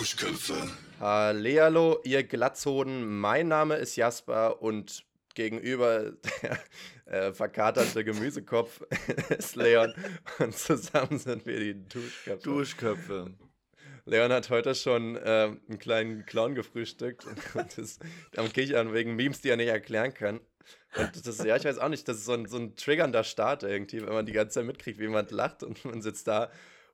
[0.00, 0.54] Duschköpfe.
[0.98, 3.20] Hallihallo, ihr Glatzhoden.
[3.20, 5.04] Mein Name ist Jasper und
[5.34, 6.12] gegenüber
[6.42, 6.58] der
[7.04, 8.80] äh, verkaterte Gemüsekopf
[9.28, 9.92] ist Leon
[10.38, 12.42] und zusammen sind wir die Duschköpfe.
[12.42, 13.34] Duschköpfe.
[14.06, 18.00] Leon hat heute schon äh, einen kleinen Clown gefrühstückt und ist
[18.38, 20.40] am Kichern wegen Memes, die er nicht erklären kann.
[20.96, 23.22] Und das ist, ja, ich weiß auch nicht, das ist so ein, so ein triggernder
[23.22, 26.50] Start irgendwie, wenn man die ganze Zeit mitkriegt, wie jemand lacht und man sitzt da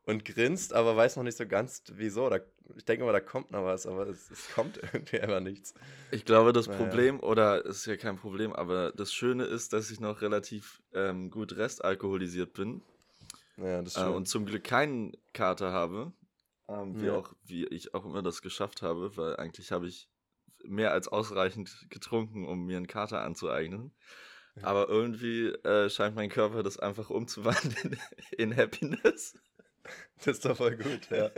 [0.06, 2.30] und grinst, aber weiß noch nicht so ganz, wieso.
[2.30, 2.40] Da,
[2.76, 5.74] ich denke mal, da kommt noch was, aber es, es kommt irgendwie einfach nichts.
[6.10, 6.78] Ich glaube, das Naja.
[6.78, 10.82] Problem, oder es ist ja kein Problem, aber das Schöne ist, dass ich noch relativ
[10.94, 12.82] ähm, gut restalkoholisiert bin
[13.56, 16.12] Ja, das äh, und zum Glück keinen Kater habe.
[16.68, 17.14] Ähm, wie, Ja.
[17.14, 20.08] auch, wie ich auch immer das geschafft habe, weil eigentlich habe ich
[20.64, 23.92] mehr als ausreichend getrunken, um mir einen Kater anzueignen.
[24.56, 24.62] Ja.
[24.64, 27.98] Aber irgendwie äh, scheint mein Körper das einfach umzuwandeln
[28.38, 29.34] in Happiness.
[30.24, 31.30] Das ist doch voll gut, ja.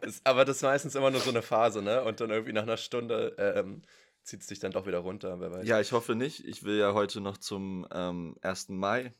[0.00, 2.02] Das, aber das ist meistens immer nur so eine Phase, ne?
[2.02, 3.82] Und dann irgendwie nach einer Stunde ähm,
[4.24, 5.66] zieht es dich dann doch wieder runter, wer weiß.
[5.66, 6.44] Ja, ich hoffe nicht.
[6.44, 8.70] Ich will ja heute noch zum ähm, 1.
[8.70, 9.14] Mai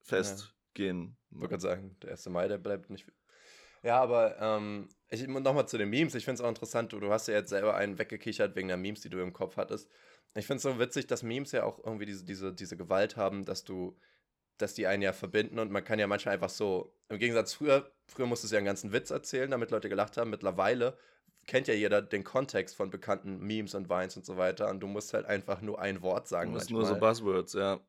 [0.00, 1.16] Fest gehen.
[1.30, 2.26] Ich wollte gerade sagen, der 1.
[2.26, 3.06] Mai, der bleibt nicht.
[3.82, 6.14] Ja, aber ähm, ich nochmal zu den Memes.
[6.14, 8.76] Ich finde es auch interessant, du, du hast ja jetzt selber einen weggekichert wegen der
[8.76, 9.88] Memes, die du im Kopf hattest.
[10.34, 13.44] Ich finde es so witzig, dass Memes ja auch irgendwie diese, diese, diese Gewalt haben,
[13.44, 13.96] dass du,
[14.58, 17.90] dass die einen ja verbinden und man kann ja manchmal einfach so, im Gegensatz früher,
[18.06, 20.30] früher musstest du ja einen ganzen Witz erzählen, damit Leute gelacht haben.
[20.30, 20.96] Mittlerweile
[21.46, 24.86] kennt ja jeder den Kontext von bekannten Memes und Vines und so weiter und du
[24.88, 26.52] musst halt einfach nur ein Wort Du sagen.
[26.52, 27.10] musst nur so manchmal.
[27.14, 27.80] Buzzwords, ja.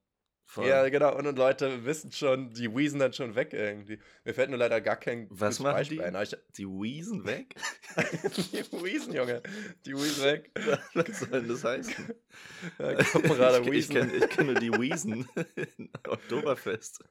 [0.49, 0.65] Voll.
[0.65, 1.13] Ja, genau.
[1.13, 3.99] Und, und Leute wissen schon, die wheezen dann schon weg irgendwie.
[4.23, 6.03] Mir fällt nur leider gar kein Was machen Beispiel die?
[6.05, 6.15] ein.
[6.23, 7.53] Ich, Die Wheezen weg?
[7.97, 9.43] die wheezen, Junge.
[9.85, 10.49] Die wheezen weg.
[10.93, 11.93] Was soll denn das heißen?
[12.79, 17.03] Ja, Koppenrader ich ich kenne kenn nur die in Oktoberfest.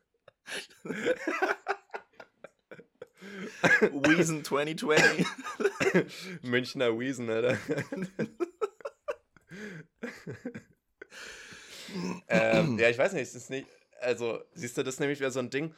[3.81, 5.27] Wheezen 2020.
[6.43, 7.59] Münchner Wheezen, Alter.
[12.28, 13.66] Ähm, ja, ich weiß nicht, es ist nicht.
[14.00, 15.74] Also, siehst du, das ist nämlich wieder so ein Ding.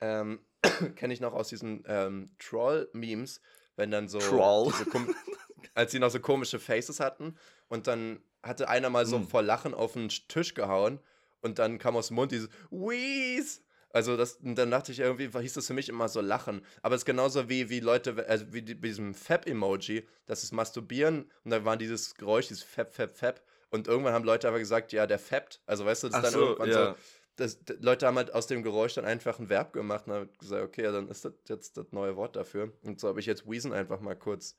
[0.00, 0.40] Ähm,
[0.96, 3.40] Kenne ich noch aus diesen ähm, Troll-Memes,
[3.76, 4.18] wenn dann so.
[4.18, 4.72] Troll.
[5.74, 7.36] Als sie noch so komische Faces hatten
[7.68, 9.26] und dann hatte einer mal so Hm.
[9.26, 11.00] vor Lachen auf den Tisch gehauen
[11.40, 13.60] und dann kam aus dem Mund dieses Wheeze.
[13.90, 16.64] Also das, und dann dachte ich irgendwie, hieß das für mich immer so Lachen.
[16.82, 20.52] Aber es ist genauso wie, wie Leute, also wie die, bei diesem Fab-Emoji, das ist
[20.52, 23.40] Masturbieren und dann war dieses Geräusch, dieses Fab, Fab, Fab.
[23.70, 25.62] Und irgendwann haben Leute aber gesagt, ja, der fabt.
[25.66, 26.86] Also weißt du, das Ach ist dann so, irgendwann ja.
[26.92, 26.96] so,
[27.36, 30.62] das, Leute haben halt aus dem Geräusch dann einfach ein Verb gemacht und haben gesagt,
[30.62, 32.72] okay, dann ist das jetzt das neue Wort dafür.
[32.82, 34.56] Und so habe ich jetzt Wheezen einfach mal kurz.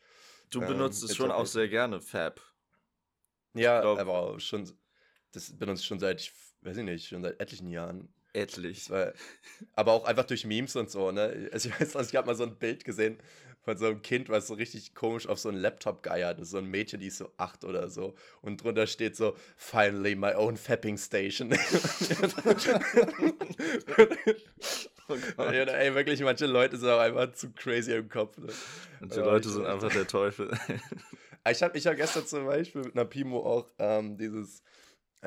[0.50, 2.42] Du Ähm, benutzt es schon auch sehr gerne, Fab.
[3.54, 4.70] Ja, aber schon,
[5.32, 8.14] das benutze ich schon seit, ich weiß ich nicht, schon seit etlichen Jahren.
[8.34, 8.90] Etlich.
[8.90, 9.14] War,
[9.74, 11.50] aber auch einfach durch Memes und so, ne?
[11.54, 13.18] Also ich weiß noch, ich habe mal so ein Bild gesehen
[13.66, 16.40] von so einem Kind, was so richtig komisch auf so einen Laptop geiert.
[16.40, 18.16] Ist so ein Mädchen, die ist so acht oder so.
[18.42, 21.50] Und drunter steht so, finally my own fapping station.
[25.38, 28.40] Oh ja, ey, wirklich, manche Leute sind auch einfach zu crazy im Kopf.
[28.40, 28.48] Ne?
[29.02, 30.50] Die Ja, Leute sind einfach der Teufel.
[31.47, 34.64] Ich habe ich hab gestern zum Beispiel mit einer Pimo auch ähm, dieses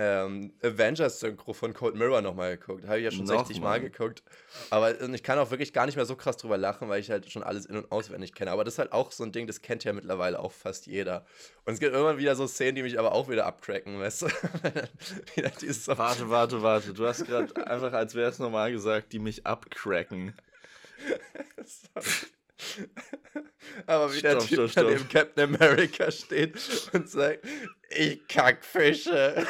[0.01, 2.87] ähm, Avengers-Synchro von Cold Mirror nochmal geguckt.
[2.87, 3.81] Habe ich ja schon 60 Mal Nochmal?
[3.81, 4.23] geguckt.
[4.71, 7.29] Aber ich kann auch wirklich gar nicht mehr so krass drüber lachen, weil ich halt
[7.31, 8.53] schon alles in- und auswendig kenne.
[8.53, 11.27] Aber das ist halt auch so ein Ding, das kennt ja mittlerweile auch fast jeder.
[11.65, 14.27] Und es gibt irgendwann wieder so Szenen, die mich aber auch wieder abcracken, weißt du?
[15.99, 16.95] Warte, warte, warte.
[16.95, 20.33] Du hast gerade einfach, als wäre es normal gesagt, die mich abcracken.
[23.87, 24.87] aber wie der Stopp, Typ stopp, stopp.
[24.87, 26.57] neben Captain America steht
[26.93, 27.47] und sagt,
[27.91, 29.47] ich kack Fische.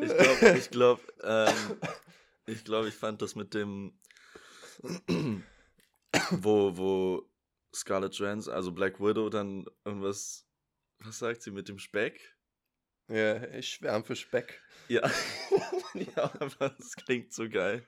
[0.00, 1.80] Ich glaube, ich glaube, ähm,
[2.46, 3.98] ich glaube, ich fand das mit dem,
[6.30, 7.30] wo, wo
[7.74, 10.46] Scarlett Johansson, also Black Widow, dann irgendwas,
[10.98, 12.35] was sagt sie mit dem Speck?
[13.08, 14.60] Ja, ich schwärm für Speck.
[14.88, 15.08] Ja,
[15.94, 17.82] ja, aber das klingt so geil.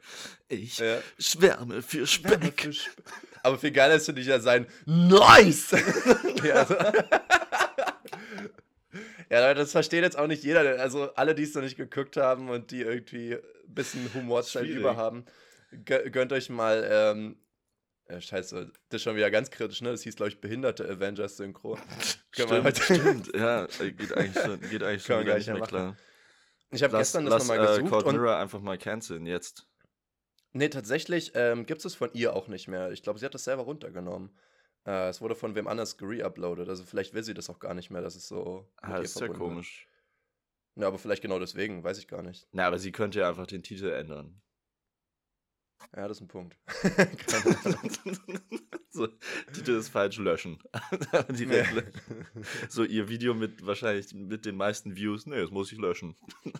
[0.48, 0.98] Ich Ja.
[1.18, 2.62] schwärme für Speck.
[2.62, 3.02] Für Spe-
[3.42, 5.70] Aber viel geiler ist finde ich ja sein Nice!
[6.44, 6.74] ja, also,
[9.30, 10.80] ja, Leute, das versteht jetzt auch nicht jeder.
[10.80, 14.80] Also alle, die es noch nicht geguckt haben und die irgendwie ein bisschen Humorstyle Schwierig.
[14.80, 15.24] über haben,
[15.84, 17.36] gö- gönnt euch mal, ähm,
[18.08, 19.90] äh, scheiße, das ist schon wieder ganz kritisch, ne?
[19.90, 21.74] Das hieß, glaube ich, behinderte Avengers-Synchro.
[22.32, 23.30] Können wir Stimmt, heute- stimmt.
[23.36, 25.96] Ja, geht eigentlich schon, geht eigentlich schon gleich nicht mehr ja klar.
[26.70, 29.66] Ich habe gestern das nochmal äh, gesucht Cold und Mirror einfach mal canceln jetzt.
[30.52, 32.90] Nee, tatsächlich ähm, gibt es von ihr auch nicht mehr.
[32.92, 34.36] Ich glaube, sie hat das selber runtergenommen.
[34.86, 36.68] Äh, es wurde von wem anders gereuploadet.
[36.68, 38.68] Also vielleicht will sie das auch gar nicht mehr, dass es so.
[38.82, 39.38] mit Ah, ihr ist ja wird.
[39.38, 39.86] komisch.
[40.74, 42.46] Ja, aber vielleicht genau deswegen, weiß ich gar nicht.
[42.52, 44.40] Na, aber sie könnte ja einfach den Titel ändern.
[45.96, 46.56] Ja, das ist ein Punkt.
[48.90, 49.06] so,
[49.52, 50.58] Titel ist falsch, löschen.
[51.30, 51.92] Direkt
[52.68, 55.26] so ihr Video mit wahrscheinlich mit den meisten Views.
[55.26, 56.16] Nee, das muss ich löschen.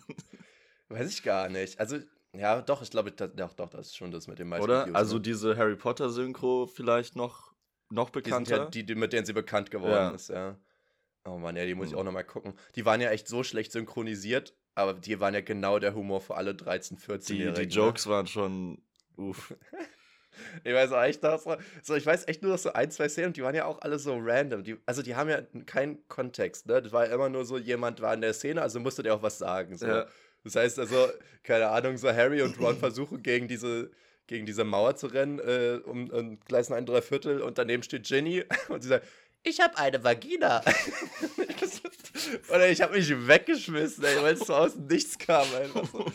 [0.88, 1.78] Weiß ich gar nicht.
[1.78, 1.98] Also,
[2.32, 4.86] ja, doch, ich glaube, das, doch, doch, das ist schon das mit den meisten Oder?
[4.86, 5.22] Views, also ne?
[5.22, 7.52] diese Harry Potter Synchro vielleicht noch,
[7.90, 8.56] noch die bekannter.
[8.56, 10.10] ja die, die, mit denen sie bekannt geworden Ja.
[10.10, 10.58] ist, ja.
[11.24, 11.98] Oh Mann, ja, die muss ich Hm.
[11.98, 12.54] auch nochmal gucken.
[12.74, 16.36] Die waren ja echt so schlecht synchronisiert, aber die waren ja genau der Humor für
[16.36, 17.68] alle 13-, die, 14-Jährigen.
[17.68, 18.82] die Jokes waren schon.
[19.18, 19.54] Uff.
[20.62, 21.20] Ich weiß auch echt
[21.82, 23.80] so, ich weiß echt nur noch so ein, zwei Szenen und die waren ja auch
[23.80, 24.62] alle so random.
[24.62, 26.80] Die, also die haben ja keinen Kontext, ne?
[26.80, 29.22] Das war ja immer nur so, jemand war in der Szene, also musste der auch
[29.22, 29.76] was sagen.
[29.76, 29.88] So.
[29.88, 30.06] Ja.
[30.44, 31.08] Das heißt also,
[31.42, 33.90] keine Ahnung, so Harry und Ron versuchen gegen diese,
[34.28, 38.44] gegen diese Mauer zu rennen, äh, um, um Gleis ein Dreiviertel und daneben steht Ginny
[38.68, 39.06] und sie sagt,
[39.42, 40.62] ich habe eine Vagina.
[42.48, 45.46] Oder ich habe mich weggeschmissen, weil es so aus Nichts kam.
[45.54, 46.06] Einfach so.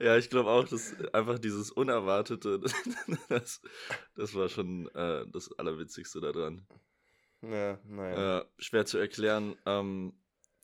[0.00, 2.60] Ja, ich glaube auch, dass einfach dieses Unerwartete,
[3.28, 3.60] das,
[4.14, 6.66] das war schon äh, das Allerwitzigste daran.
[7.42, 8.38] Ja, naja.
[8.40, 9.56] Äh, schwer zu erklären.
[9.66, 10.12] Ähm,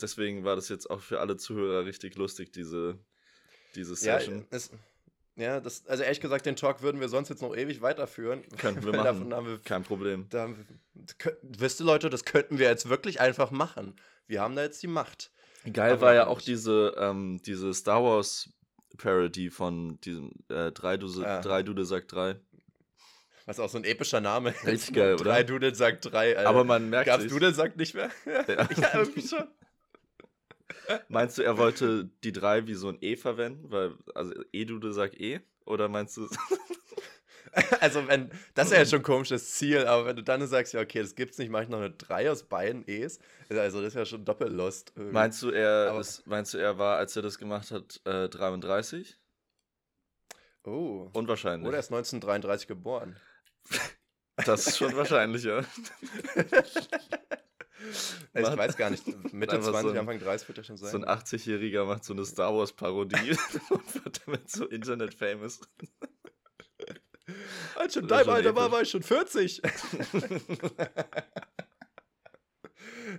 [0.00, 2.98] deswegen war das jetzt auch für alle Zuhörer richtig lustig, diese,
[3.74, 4.46] diese Ja, Session.
[4.50, 4.70] es,
[5.36, 8.42] ja, das, also ehrlich gesagt, den Talk würden wir sonst jetzt noch ewig weiterführen.
[8.58, 9.30] Könnten wir machen.
[9.30, 10.26] Wir, Kein Problem.
[10.28, 10.56] da haben
[10.94, 13.96] wir, kö- wisst ihr Leute, das könnten wir jetzt wirklich einfach machen.
[14.26, 15.30] Wir haben da jetzt die Macht.
[15.72, 18.50] Geil Aber war ja auch diese, ähm, diese Star Wars
[18.98, 21.40] Parody von diesem äh, drei, Dude, Ah.
[21.40, 22.36] drei Dude sagt drei.
[23.46, 24.64] Was auch so ein epischer Name ist.
[24.66, 25.24] Richtig geil, oder?
[25.24, 26.36] Drei Dudel sagt drei.
[26.36, 26.48] Alter.
[26.48, 27.34] Aber man merkt Gab's sich's.
[27.34, 28.10] Dudel sagt nicht mehr?
[28.26, 28.44] Ja.
[28.46, 29.48] ja, irgendwie schon.
[31.08, 33.70] Meinst du, er wollte die drei wie so ein E verwenden?
[33.70, 35.40] Weil, also E-Dude sagt E?
[35.64, 36.28] Oder meinst du,
[37.80, 40.80] Also, wenn, das ist ja schon ein komisches Ziel, aber wenn du dann sagst, ja,
[40.80, 43.18] okay, das gibt's nicht, mache ich noch eine 3 aus beiden E's.
[43.50, 44.92] Also, das ist ja schon doppellost.
[44.96, 45.12] irgendwie.
[45.12, 49.18] meinst du, er, das, meinst du, er war, als er das gemacht hat, äh, 33?
[50.64, 51.10] Oh.
[51.12, 51.66] Unwahrscheinlich.
[51.68, 53.16] Oder er ist 1933 geboren.
[54.46, 55.64] das ist schon wahrscheinlicher.
[58.32, 59.06] Also, ich weiß gar nicht.
[59.32, 60.90] Mitte Einfach 20, so ein- Anfang 30 wird er schon sein.
[60.90, 63.36] So ein 80-Jähriger macht so eine Star Wars-Parodie
[63.70, 65.60] und wird damit so Internet-famous.
[67.76, 69.62] Als schon dein Alter war, war ich schon 40.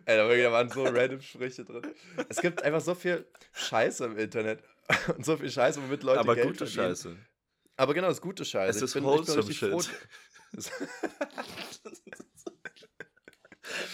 [0.06, 1.82] Ey, da waren so random Sprüche drin.
[2.30, 4.64] Es gibt einfach so viel Scheiße im Internet.
[5.16, 6.96] Und so viel Scheiße, womit Leute Aber Geld gute verdienen.
[6.96, 7.16] Scheiße.
[7.78, 8.78] Aber genau, das ist gute Scheiße.
[8.78, 9.96] Es ist bin- ich bin wholesome richtig froh- shit.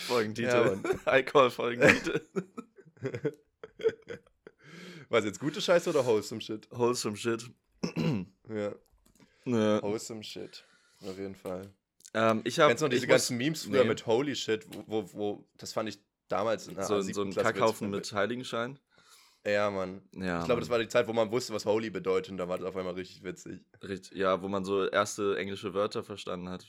[0.08, 0.80] Folgentitel.
[1.06, 1.18] Ja.
[1.18, 2.22] I call Folgentitel.
[5.10, 6.68] Was jetzt gute Scheiße oder wholesome shit?
[6.72, 7.50] Wholesome Shit.
[8.50, 8.74] Ja,
[9.52, 9.80] Ne.
[9.82, 10.66] wholesome shit.
[11.02, 11.74] Auf jeden Fall.
[12.14, 13.90] Ähm, ich habe Kennst du noch diese ich muss- ganzen Memes früher nee.
[13.90, 17.34] mit Holy Shit, wo, wo, wo das fand ich damals in der so, so ein
[17.34, 18.80] Kackhaufen mit Heiligenschein.
[19.46, 20.02] Ja, Mann.
[20.14, 22.50] Ja, ich glaube, das war die Zeit, wo man wusste, was Holy bedeutet und da
[22.50, 23.64] war das auf einmal richtig witzig.
[23.82, 26.66] Richtig, ja, wo man so erste englische Wörter verstanden hat.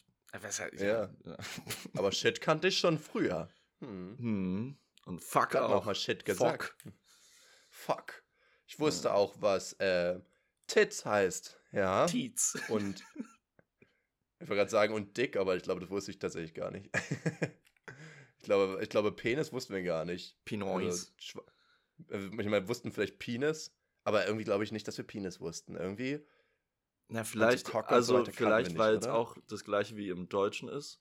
[0.78, 1.10] Ja.
[1.96, 3.48] Aber Shit kannte ich schon früher.
[3.80, 4.16] Hm.
[4.18, 4.78] Hm.
[5.06, 5.84] Und fuck Ich hab auch auch.
[5.86, 6.76] mal Shit gesagt.
[7.70, 8.22] Fuck.
[8.66, 10.20] Ich wusste auch, was äh,
[10.68, 11.59] Tits heißt.
[11.72, 12.06] Ja.
[12.06, 12.58] Tietz.
[12.69, 13.05] Und
[14.38, 16.90] ich wollte gerade sagen, und dick, aber ich glaube, das wusste ich tatsächlich gar nicht.
[18.38, 20.37] ich, glaube, ich glaube, Penis wussten wir gar nicht.
[20.44, 20.85] Pinois.
[20.87, 21.44] Also,
[22.11, 25.40] äh, ich meine, wir wussten vielleicht Penis, aber irgendwie glaube ich nicht, dass wir Penis
[25.40, 25.76] wussten.
[25.76, 26.25] Irgendwie.
[27.09, 31.00] Na, vielleicht, so also vielleicht, weil es auch das gleiche wie im Deutschen ist.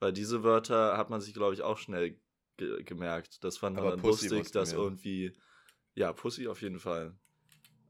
[0.00, 2.18] Weil diese Wörter hat man sich, glaube ich, auch schnell
[2.56, 3.44] ge gemerkt.
[3.44, 4.78] Das fand man Aber dann Pussy lustig, dass wir.
[4.78, 5.32] irgendwie.
[5.94, 7.14] Ja, Pussy auf jeden Fall.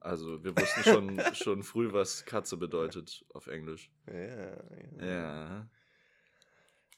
[0.02, 3.90] Also, wir wussten schon, schon früh, was Katze bedeutet auf Englisch.
[4.06, 5.06] Ja, ja.
[5.06, 5.66] Ja.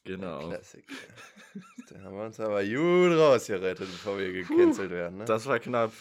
[0.04, 0.48] Genau.
[0.48, 0.84] Klassik.
[1.90, 5.18] da haben wir uns aber gut rausgerettet, bevor wir gecancelt werden.
[5.18, 5.24] Ne?
[5.24, 5.92] Das war knapp.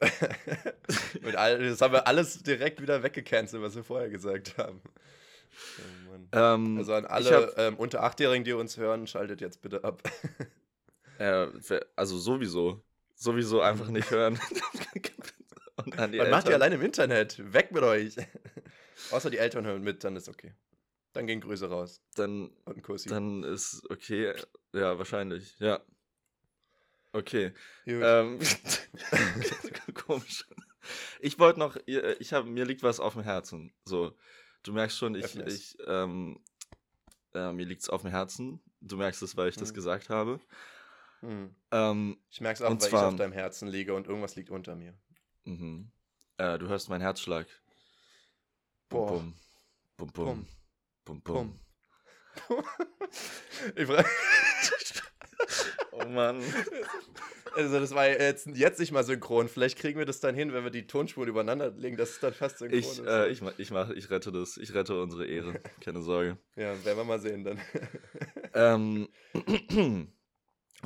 [1.36, 4.80] All, das haben wir alles direkt wieder weggecancelt, was wir vorher gesagt haben.
[6.32, 6.36] Oh.
[6.38, 10.02] Ähm, Also an alle hab- ähm, unter Achtjährigen, die uns hören, schaltet jetzt bitte ab.
[11.18, 11.46] Äh,
[11.94, 12.82] also sowieso.
[13.14, 14.38] Sowieso einfach nicht hören.
[15.76, 16.62] Und an die Was macht ihr Eltern.
[16.62, 17.52] allein im Internet?
[17.52, 18.16] Weg mit euch.
[19.10, 20.54] Außer die Eltern hören mit, dann ist okay.
[21.12, 23.08] Dann gehen Grüße raus Dann, und ein Kussi.
[23.08, 24.34] dann ist okay.
[24.72, 25.54] Ja, wahrscheinlich.
[25.58, 25.80] Ja.
[27.12, 27.52] Okay.
[27.86, 28.38] Ähm,
[29.94, 30.44] komisch.
[31.20, 33.72] Ich wollte noch, ich habe, mir liegt was auf dem Herzen.
[33.86, 34.16] So,
[34.62, 36.38] du merkst schon, ich, ich, ähm,
[37.34, 38.60] äh, mir liegt's auf dem Herzen.
[38.80, 39.74] Du merkst es, weil ich das Hm.
[39.74, 40.38] gesagt habe.
[41.20, 41.54] Hm.
[41.70, 44.50] Ähm, Ich merke es auch, weil zwar- ich auf deinem Herzen liege und irgendwas liegt
[44.50, 44.94] unter mir.
[45.46, 45.90] Mhm.
[46.36, 47.46] äh, du hörst meinen Herzschlag.
[48.88, 49.12] Boah.
[49.12, 49.34] Bum,
[49.96, 50.46] bum, bum,
[51.04, 51.60] bum, bum, bum.
[53.74, 54.08] Ich frage.
[55.92, 56.42] Oh Mann.
[57.54, 59.48] Also das war jetzt, jetzt nicht mal synchron.
[59.48, 62.34] Vielleicht kriegen wir das dann hin, wenn wir die Tonspuren übereinander legen, dass es dann
[62.34, 63.06] fast synchron ich, ist.
[63.06, 64.58] Äh, ich, ich, mach, ich rette das.
[64.58, 65.60] Ich rette unsere Ehre.
[65.80, 66.36] Keine Sorge.
[66.56, 67.60] Ja, werden wir mal sehen dann.
[68.54, 69.08] ähm,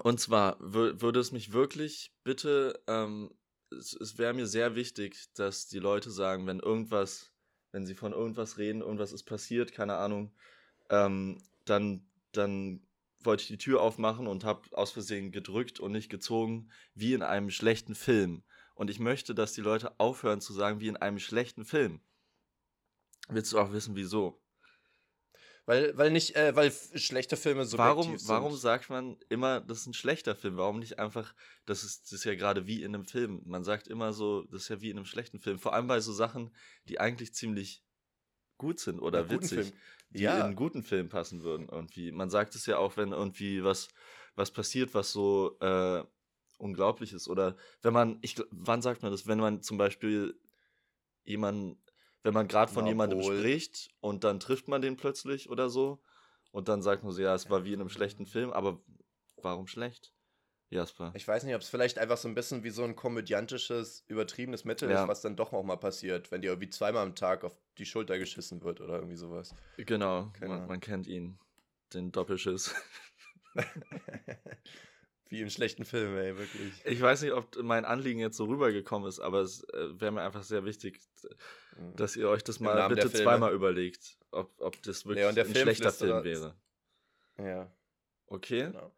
[0.03, 3.31] und zwar würde es mich wirklich bitte, ähm,
[3.73, 7.33] es, es wäre mir sehr wichtig, dass die Leute sagen, wenn irgendwas,
[7.73, 10.33] wenn sie von irgendwas reden, irgendwas ist passiert, keine Ahnung,
[10.91, 12.87] ähm, dann, dann
[13.23, 17.23] wollte ich die Tür aufmachen und habe aus Versehen gedrückt und nicht gezogen, wie in
[17.23, 18.43] einem schlechten Film.
[18.75, 22.01] Und ich möchte, dass die Leute aufhören zu sagen, wie in einem schlechten Film.
[23.29, 24.40] Willst du auch wissen, wieso?
[25.71, 28.29] Weil, weil nicht, äh, weil schlechte Filme so warum, sind.
[28.29, 30.57] Warum sagt man immer, das ist ein schlechter Film?
[30.57, 31.33] Warum nicht einfach,
[31.65, 33.43] das ist, das ist ja gerade wie in einem Film.
[33.45, 35.61] Man sagt immer so, das ist ja wie in einem schlechten Film.
[35.61, 36.51] Vor allem bei so Sachen,
[36.89, 37.85] die eigentlich ziemlich
[38.59, 39.73] gut sind oder ja, witzig
[40.11, 40.35] die ja.
[40.39, 41.69] in einen guten Film passen würden.
[41.71, 42.11] Irgendwie.
[42.11, 43.91] Man sagt es ja auch, wenn irgendwie was,
[44.35, 46.03] was passiert, was so äh,
[46.59, 47.29] unglaublich ist.
[47.29, 49.29] Oder wenn man, ich, wann sagt man das?
[49.29, 50.35] Wenn man zum Beispiel
[51.23, 51.81] jemanden,
[52.23, 53.39] wenn man gerade von Na, jemandem wohl.
[53.39, 56.03] spricht und dann trifft man den plötzlich oder so
[56.53, 58.81] und dann sagt man so, ja, es war wie in einem schlechten Film, aber
[59.43, 60.13] warum schlecht?
[60.71, 61.13] Jasper.
[61.17, 64.65] Ich weiß nicht, ob es vielleicht einfach so ein bisschen wie so ein komödiantisches, übertriebenes
[64.65, 65.03] Mittel ja.
[65.03, 67.87] ist, was dann doch auch mal passiert, wenn dir irgendwie zweimal am Tag auf die
[67.87, 69.53] Schulter geschissen wird oder irgendwie sowas.
[69.79, 71.41] Genau, man, man, kennt ihn.
[71.93, 72.73] Den Doppelschiss.
[75.31, 76.73] wie im schlechten Film, ey, wirklich.
[76.85, 80.23] Ich weiß nicht, ob mein Anliegen jetzt so rübergekommen ist, aber es äh, wäre mir
[80.23, 81.01] einfach sehr wichtig,
[81.77, 81.97] mhm.
[81.97, 85.93] dass ihr euch das mal bitte zweimal überlegt, ob, ob das wirklich ja, ein schlechter
[85.93, 86.55] Film wäre.
[87.39, 87.73] Ja.
[88.27, 88.67] Okay.
[88.67, 88.93] Genau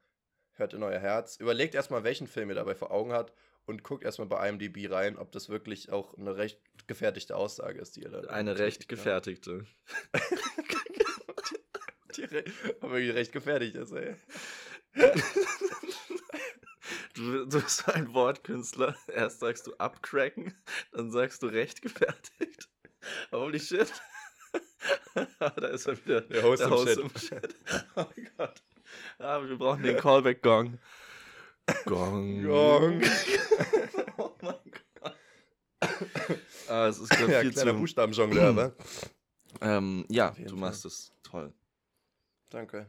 [0.63, 1.37] hört in euer Herz.
[1.37, 3.35] Überlegt erstmal, welchen Film ihr dabei vor Augen habt
[3.65, 7.97] und guckt erstmal bei IMDb rein, ob das wirklich auch eine recht gefertigte Aussage ist,
[7.97, 8.21] die ihr da.
[8.31, 9.67] Eine recht gefertigte.
[12.17, 12.45] die re
[12.81, 14.15] aber die recht gefertigt ist, ey.
[17.15, 18.97] Du, du bist ein Wortkünstler.
[19.09, 20.55] Erst sagst du abcracken,
[20.93, 22.69] dann sagst du recht gefertigt.
[23.31, 23.93] Holy shit.
[25.39, 26.21] da ist er wieder.
[26.23, 27.29] Der Host, der Host im, Chat.
[27.31, 27.55] Chat.
[27.97, 28.07] Oh
[28.37, 28.63] Gott.
[29.19, 30.79] Ja, wir brauchen den Callback-Gong.
[31.85, 32.43] Gong.
[32.45, 33.03] Gong.
[34.19, 34.55] oh mein
[35.01, 35.17] Gott.
[36.69, 37.73] Ah, es ist gerade ja, viel zu...
[37.73, 38.73] Buchstabenjongleur, aber...
[39.61, 41.53] Ähm, ja, du machst es toll.
[42.49, 42.87] Danke.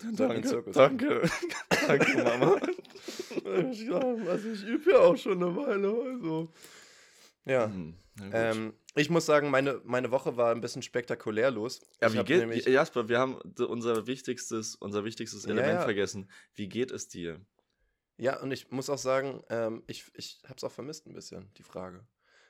[0.00, 1.30] Danke, danke.
[1.86, 2.60] danke, Mama.
[3.44, 6.52] Ja, also ich übe ja auch schon eine Weile, also...
[7.44, 7.68] Ja.
[7.68, 7.94] Mhm.
[8.32, 11.80] Ähm, ich muss sagen, meine, meine Woche war ein bisschen spektakulär los.
[12.00, 15.82] Ja, wie geht, Jasper, wir haben unser wichtigstes, unser wichtigstes Element ja, ja.
[15.82, 16.30] vergessen.
[16.54, 17.40] Wie geht es dir?
[18.16, 21.52] Ja, und ich muss auch sagen, ähm, ich, ich habe es auch vermisst ein bisschen,
[21.58, 22.06] die Frage.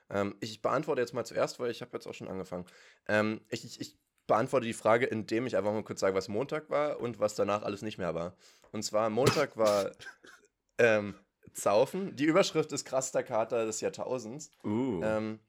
[0.09, 2.65] Ähm, ich beantworte jetzt mal zuerst, weil ich habe jetzt auch schon angefangen.
[3.09, 6.69] Ähm, ich, ich, ich beantworte die Frage, indem ich einfach mal kurz sage, was Montag
[6.69, 8.37] war und was danach alles nicht mehr war.
[8.71, 9.91] Und zwar, Montag war
[10.77, 11.15] ähm,
[11.53, 12.15] Zaufen.
[12.15, 14.51] Die Überschrift ist krasster Kater des Jahrtausends.
[14.63, 15.01] Uh.
[15.03, 15.39] Ähm,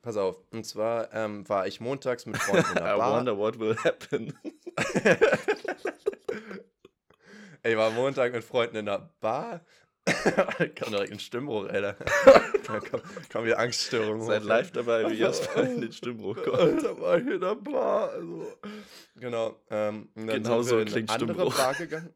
[0.00, 3.12] pass auf, und zwar ähm, war ich montags mit Freunden in der Bar.
[3.12, 4.32] I wonder what will happen.
[7.64, 9.60] Ey, war Montag mit Freunden in der Bar.
[10.74, 11.94] Kam direkt ein Stimmbruch, Alter.
[12.66, 14.20] Da kam, kam hier Angststörung.
[14.22, 16.58] Seid live dabei, wie Jasper in den Stimmbruch kommt.
[16.58, 18.10] Alter, war ich in der Bar.
[18.10, 18.52] Also.
[19.14, 19.60] Genau.
[19.70, 22.12] Ähm, dann genau so klingt in eine andere Bar gegangen.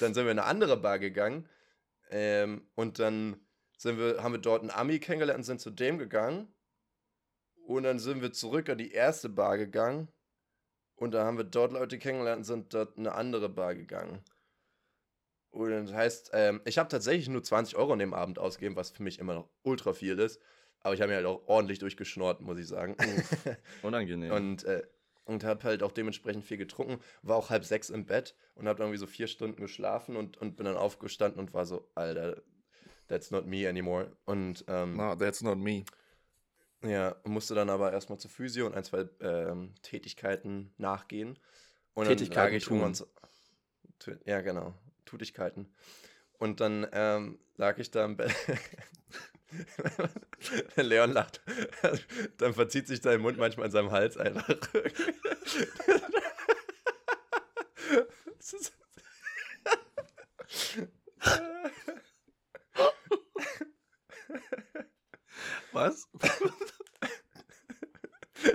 [0.00, 1.48] Dann sind wir in eine andere Bar gegangen
[2.10, 3.40] ähm, und dann
[3.76, 6.52] sind wir, haben wir dort einen Ami kennengelernt und sind zu dem gegangen.
[7.66, 10.08] Und dann sind wir zurück an die erste Bar gegangen.
[10.96, 14.22] Und da haben wir dort Leute kennengelernt und sind dort eine andere Bar gegangen.
[15.50, 18.90] Und das heißt, ähm, ich habe tatsächlich nur 20 Euro an dem Abend ausgegeben, was
[18.90, 20.40] für mich immer noch ultra viel ist.
[20.80, 22.96] Aber ich habe mir halt auch ordentlich durchgeschnort, muss ich sagen.
[23.82, 24.32] Unangenehm.
[24.32, 24.86] Und äh,
[25.30, 27.00] und habe halt auch dementsprechend viel getrunken.
[27.22, 30.56] War auch halb sechs im Bett und habe irgendwie so vier Stunden geschlafen und, und
[30.56, 32.42] bin dann aufgestanden und war so, Alter,
[33.06, 34.10] that's not me anymore.
[34.24, 35.84] Und, ähm, no, that's not me.
[36.82, 41.38] Ja, musste dann aber erstmal zur Physio und ein, zwei ähm, Tätigkeiten nachgehen.
[41.94, 42.94] Und Tätigkeiten ich tun.
[42.94, 43.06] So,
[44.24, 44.74] ja, genau.
[45.04, 45.72] Tutigkeiten.
[46.38, 48.34] Und dann ähm, lag ich da im Bett.
[50.76, 51.40] Leon lacht,
[52.38, 54.48] dann verzieht sich sein Mund manchmal in seinem Hals einfach.
[65.72, 66.08] Was?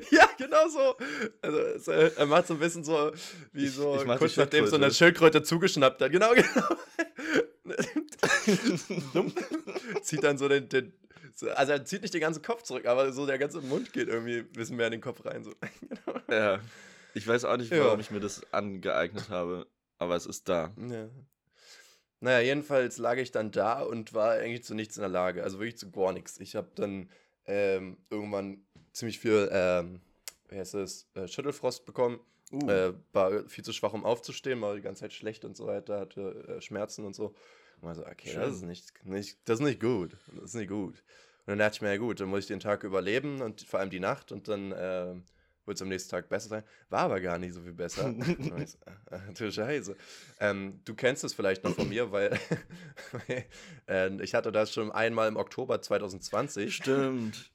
[0.10, 0.96] Ja, genau so.
[1.42, 3.12] Also, er macht so ein bisschen so,
[3.52, 6.12] wie so, ich, ich kurz nachdem so eine Schildkröte zugeschnappt hat.
[6.12, 6.68] Genau, genau.
[10.02, 10.94] Zieht dann so den, den,
[11.56, 14.40] also er zieht nicht den ganzen Kopf zurück, aber so der ganze Mund geht irgendwie
[14.40, 15.44] ein bisschen mehr in den Kopf rein.
[15.44, 15.52] So.
[15.82, 16.20] genau.
[16.30, 16.60] Ja.
[17.14, 18.00] Ich weiß auch nicht, warum ja.
[18.00, 19.68] ich mir das angeeignet habe.
[19.98, 20.74] aber es ist da.
[20.90, 21.10] Ja.
[22.20, 25.44] Naja, jedenfalls lag ich dann da und war eigentlich zu nichts in der Lage.
[25.44, 26.40] Also wirklich zu gar nichts.
[26.40, 27.10] Ich habe dann
[27.46, 30.02] ähm, irgendwann ziemlich viel, ähm,
[30.50, 32.20] wie heißt es, äh, Schüttelfrost bekommen.
[32.52, 32.70] Uh.
[32.70, 36.00] Äh, war viel zu schwach, um aufzustehen, war die ganze Zeit schlecht und so weiter,
[36.00, 37.36] hatte äh, Schmerzen und so.
[37.82, 38.42] Und war so, okay, Schön.
[38.42, 40.16] das ist nicht, nicht, das ist nicht gut.
[40.34, 40.96] Das ist nicht gut.
[41.46, 43.80] Und dann dachte ich mir, ja gut, dann muss ich den Tag überleben und vor
[43.80, 45.24] allem die Nacht und dann ähm,
[45.66, 46.64] wird es am nächsten Tag besser sein.
[46.90, 48.14] War aber gar nicht so viel besser.
[48.66, 48.78] So,
[49.12, 49.96] ah, du Scheiße.
[50.40, 52.38] Ähm, du kennst es vielleicht noch von mir, weil
[53.88, 56.76] äh, ich hatte das schon einmal im Oktober 2020.
[56.76, 57.52] Stimmt.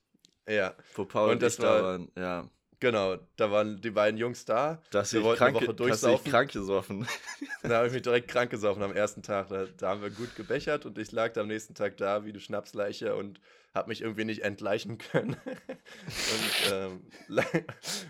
[0.49, 2.49] Ja, Wo Paul Und und, das da war- waren, ja.
[2.81, 3.17] Genau.
[3.37, 4.83] Da waren die beiden Jungs da.
[4.91, 6.31] Dass Wir wollten eine krank, Woche dass ich durchsaufen.
[6.31, 7.07] krank gesoffen.
[7.63, 9.49] Da habe ich mich direkt krank gesoffen am ersten Tag.
[9.49, 12.31] Da, da haben wir gut gebechert und ich lag da am nächsten Tag da wie
[12.31, 13.39] eine Schnapsleiche und
[13.75, 15.37] habe mich irgendwie nicht entleichen können.
[15.47, 17.63] und ähm, lag, die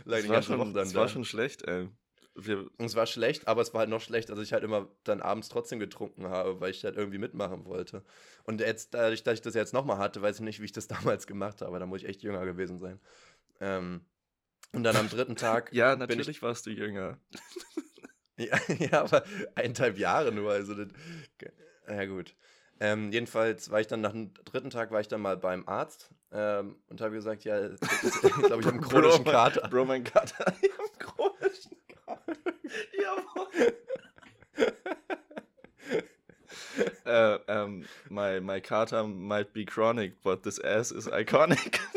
[0.06, 1.00] war ganze schon, Woche dann das da.
[1.00, 1.88] war schon schlecht, ey.
[2.36, 4.88] Wir, Und es war schlecht, aber es war halt noch schlecht, dass ich halt immer
[5.02, 8.04] dann abends trotzdem getrunken habe, weil ich halt irgendwie mitmachen wollte.
[8.44, 10.86] Und jetzt, dadurch, dass ich das jetzt nochmal hatte, weiß ich nicht, wie ich das
[10.86, 11.78] damals gemacht habe.
[11.80, 13.00] Da muss ich echt jünger gewesen sein.
[13.60, 14.02] Ähm,
[14.72, 15.72] und dann am dritten Tag.
[15.72, 17.18] ja, bin natürlich warst du jünger.
[18.40, 19.22] Ja, ja, aber
[19.54, 20.50] eineinhalb Jahre nur.
[20.50, 20.88] Also, das,
[21.86, 22.34] ja, gut.
[22.80, 26.08] Ähm, jedenfalls war ich dann nach dem dritten Tag war ich dann mal beim Arzt
[26.32, 29.68] ähm, und habe gesagt, ja, ich glaube, ich habe einen chronischen Bro, Kater.
[29.68, 30.54] Bro, mein Kater.
[30.62, 32.32] Ich hab einen chronischen Kater.
[32.98, 33.74] Jawohl.
[37.06, 41.80] uh, um, my, my kater might be chronic, but this ass is iconic.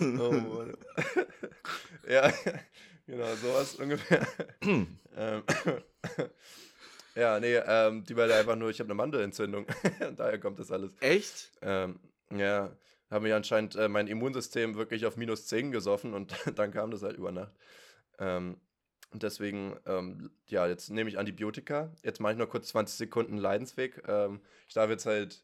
[0.00, 0.76] Oh, Mann.
[2.08, 2.32] ja,
[3.06, 4.26] genau, sowas ungefähr.
[4.62, 4.96] ähm,
[7.14, 9.66] ja, nee, ähm, die war da einfach nur, ich habe eine Mandelentzündung.
[10.16, 10.92] Daher kommt das alles.
[11.00, 11.50] Echt?
[11.62, 12.00] Ähm,
[12.34, 12.76] ja,
[13.10, 17.02] habe mich anscheinend äh, mein Immunsystem wirklich auf minus 10 gesoffen und dann kam das
[17.02, 17.52] halt über Nacht.
[18.18, 18.56] Ähm,
[19.12, 21.92] und deswegen, ähm, ja, jetzt nehme ich Antibiotika.
[22.04, 24.02] Jetzt mache ich noch kurz 20 Sekunden Leidensweg.
[24.06, 25.42] Ähm, ich darf jetzt halt,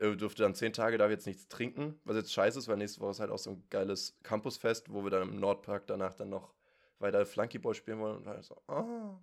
[0.00, 3.12] durfte dann 10 Tage, darf jetzt nichts trinken, was jetzt scheiße ist, weil nächste Woche
[3.12, 6.54] ist halt auch so ein geiles Campusfest, wo wir dann im Nordpark danach dann noch
[6.98, 8.16] weiter Flunkyball spielen wollen.
[8.16, 9.18] Und halt so, oh.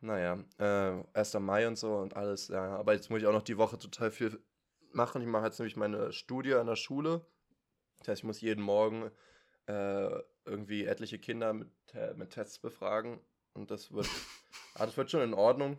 [0.00, 1.34] Naja, äh, 1.
[1.40, 2.76] Mai und so und alles, ja.
[2.76, 4.40] Aber jetzt muss ich auch noch die Woche total viel
[4.92, 5.22] machen.
[5.22, 7.26] Ich mache jetzt nämlich meine Studie an der Schule.
[7.98, 9.10] Das heißt, ich muss jeden Morgen
[9.66, 10.10] äh,
[10.44, 13.20] irgendwie etliche Kinder mit, äh, mit Tests befragen.
[13.54, 14.06] Und das wird,
[14.74, 15.78] ah, das wird schon in Ordnung.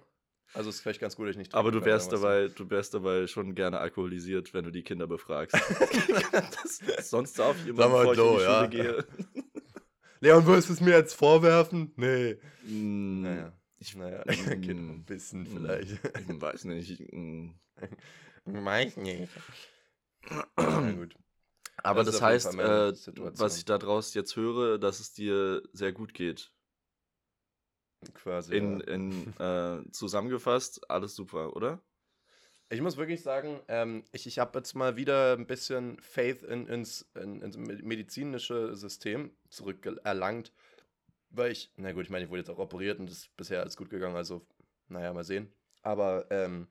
[0.54, 3.28] Also ist vielleicht ganz gut, dass ich nicht Aber du wärst dabei, du wärst dabei
[3.28, 5.56] schon gerne alkoholisiert, wenn du die Kinder befragst.
[6.32, 8.66] das, sonst darf ich immer, bevor ich in die so, Schule ja.
[8.66, 9.08] gehe.
[9.34, 9.42] so.
[10.22, 11.94] Leon, willst du es mir jetzt vorwerfen?
[11.96, 12.38] Nee.
[12.64, 14.24] Mm, Naja, ich, naja.
[14.24, 15.92] Kinder, ein bisschen vielleicht.
[16.30, 17.00] Ich weiß nicht.
[17.14, 17.52] mm.
[18.46, 19.30] Weiß nicht.
[20.58, 21.16] Na gut.
[21.78, 22.94] Aber Das das, heißt, äh,
[23.38, 26.52] was ich daraus jetzt höre, dass es dir sehr gut geht.
[28.14, 28.56] Quasi.
[28.56, 28.86] In, ja.
[28.88, 31.82] in äh, zusammengefasst, alles super, oder?
[32.70, 36.68] Ich muss wirklich sagen, ähm, ich, ich habe jetzt mal wieder ein bisschen Faith in,
[36.68, 40.54] ins, in, ins me- medizinische System zurückerlangt,
[41.32, 43.62] weil ich, na gut, ich meine, ich wurde jetzt auch operiert und das ist bisher
[43.62, 44.46] alles gut gegangen, also,
[44.88, 45.52] naja, mal sehen.
[45.82, 46.68] Aber, ähm,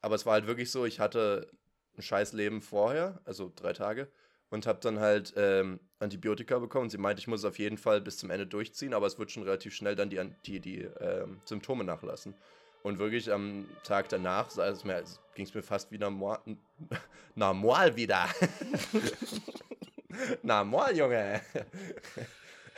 [0.00, 1.50] aber es war halt wirklich so, ich hatte
[1.96, 4.08] ein scheiß Leben vorher, also drei Tage,
[4.48, 6.90] und habe dann halt ähm, Antibiotika bekommen.
[6.90, 9.30] Sie meinte, ich muss es auf jeden Fall bis zum Ende durchziehen, aber es wird
[9.30, 12.34] schon relativ schnell dann die, die, die ähm, Symptome nachlassen.
[12.82, 14.48] Und wirklich am Tag danach
[15.34, 16.38] ging es mir fast wie normal,
[17.96, 18.28] wieder.
[20.42, 21.40] normal, Junge.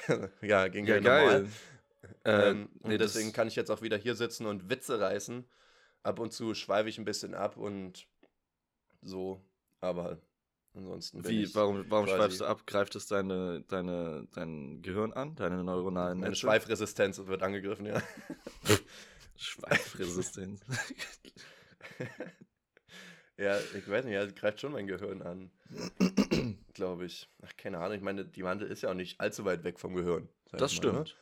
[0.43, 1.43] ja, ging Ja, wieder normal.
[1.43, 1.49] geil.
[2.25, 4.99] Äh, Ähm, nee, und das- deswegen kann ich jetzt auch wieder hier sitzen und Witze
[5.01, 5.45] reißen.
[6.03, 8.07] Ab und zu schweife ich ein bisschen ab und
[9.03, 9.43] so.
[9.81, 10.19] Aber
[10.79, 12.67] ansonsten Wie, ich warum, warum schweifst du ab?
[12.67, 15.35] Greift es deine, deine, dein Gehirn an?
[15.35, 16.41] Deine neuronalen meine Netze?
[16.41, 18.01] Schweifresistenz wird angegriffen, ja.
[19.37, 20.61] Schweifresistenz.
[23.37, 25.51] ja, ich weiß nicht, ja, greift schon mein Gehirn an.
[26.75, 27.29] Glaube ich.
[27.43, 27.97] Ach, keine Ahnung.
[27.97, 30.29] Ich meine, die Mandel ist ja auch nicht allzu weit weg vom Gehirn.
[30.53, 31.07] das mal, ne?
[31.07, 31.17] stimmt.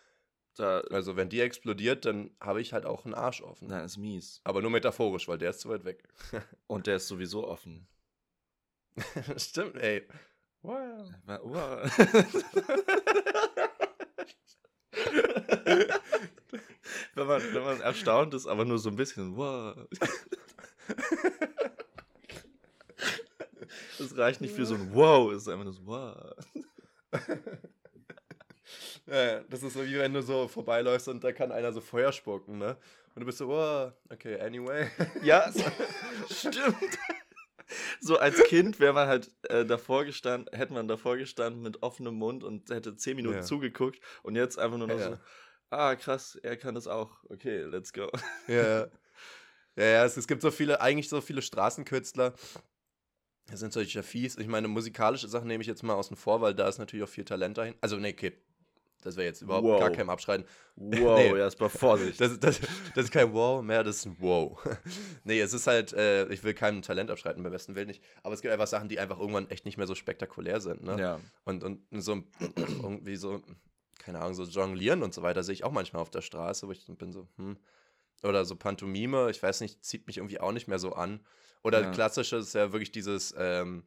[0.54, 3.68] Da, Also, wenn die explodiert, dann habe ich halt auch einen Arsch offen.
[3.68, 4.40] na, ist mies.
[4.44, 6.08] Aber nur metaphorisch, weil der ist zu weit weg.
[6.66, 7.86] Und der ist sowieso offen.
[9.36, 10.06] Stimmt, ey.
[10.62, 11.10] Wow.
[11.26, 11.98] Wa- Wow.
[17.14, 19.36] wenn, man, wenn man erstaunt ist, aber nur so ein bisschen.
[19.36, 19.74] Wow.
[23.98, 26.34] Das reicht nicht für so ein Wow, es ist einfach nur so Wow.
[29.06, 32.12] Ja, das ist so wie wenn du so vorbeiläufst und da kann einer so Feuer
[32.12, 32.76] spucken, ne?
[33.14, 34.88] Und du bist so, oh, okay, anyway.
[35.22, 35.50] Ja,
[36.30, 36.76] stimmt.
[38.00, 42.14] So als Kind wäre man halt äh, davor gestanden, hätte man davor gestanden mit offenem
[42.14, 43.42] Mund und hätte zehn Minuten Ja.
[43.42, 45.10] zugeguckt und jetzt einfach nur noch Ja.
[45.12, 45.18] so,
[45.70, 47.24] ah krass, er kann das auch.
[47.28, 48.10] Okay, let's go.
[48.48, 48.86] Ja, ja.
[49.78, 52.32] Ja, es, es gibt so viele, eigentlich so viele Straßenkünstler.
[53.48, 54.36] Das sind solche fies.
[54.38, 57.08] Ich meine, musikalische Sachen nehme ich jetzt mal außen vor, weil da ist natürlich auch
[57.10, 57.74] viel Talent dahin.
[57.80, 58.32] Also, nee, okay.
[59.06, 59.80] Das wäre jetzt überhaupt Wow.
[59.80, 60.44] gar kein Abschreiten.
[60.76, 61.38] Wow, Nee.
[61.38, 62.20] erstmal Vorsicht.
[62.20, 62.60] Das, das,
[62.94, 64.58] das ist kein Wow mehr, das ist ein Wow.
[65.24, 68.02] nee, es ist halt, äh, ich will keinem Talent abschreiten, beim besten Willen nicht.
[68.22, 70.82] Aber es gibt einfach Sachen, die einfach irgendwann echt nicht mehr so spektakulär sind.
[70.82, 71.00] Ne?
[71.00, 71.20] ja.
[71.44, 72.22] Und, und so
[72.56, 73.40] irgendwie so,
[73.98, 76.72] keine Ahnung, so jonglieren und so weiter sehe ich auch manchmal auf der Straße, wo
[76.72, 77.56] ich dann bin so, hm.
[78.22, 81.20] Oder so Pantomime, ich weiß nicht, zieht mich irgendwie auch nicht mehr so an.
[81.62, 81.90] Oder Ja.
[81.90, 83.84] klassische ist ja wirklich dieses ähm,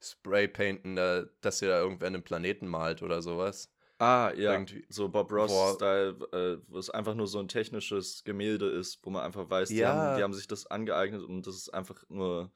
[0.00, 3.72] Spraypainten, da, dass ihr da irgendwer einen Planeten malt oder sowas.
[4.02, 4.52] Ah, ja.
[4.52, 5.30] Irgendwie- So Bob.
[5.30, 9.68] Ross-Style, äh, wo es einfach nur so ein technisches Gemälde ist, wo man einfach weiß,
[9.68, 9.92] die, Ja.
[9.94, 12.50] haben, die haben sich das angeeignet und das ist einfach nur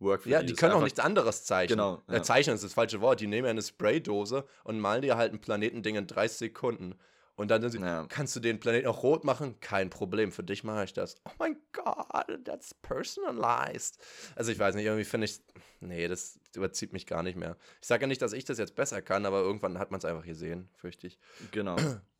[0.00, 0.46] Work für Ja, die.
[0.46, 1.78] die können auch nichts anderes zeichnen.
[1.78, 2.22] Genau, Äh, ja.
[2.22, 3.20] zeichnen ist das falsche Wort.
[3.20, 6.94] Die nehmen ja eine Spraydose und malen dir halt ein Planetending in 30 Sekunden.
[7.38, 8.04] Und dann sind sie, Ja.
[8.08, 9.60] kannst du den Planeten auch rot machen?
[9.60, 11.14] Kein Problem, für dich mache ich das.
[11.24, 13.96] Oh mein Gott, that's personalized.
[14.34, 15.40] Also ich weiß nicht, irgendwie finde ich,
[15.80, 17.56] nee, das überzieht mich gar nicht mehr.
[17.80, 20.04] Ich sage ja nicht, dass ich das jetzt besser kann, aber irgendwann hat man es
[20.04, 21.18] einfach gesehen, fürchte ich.
[21.52, 21.76] Genau.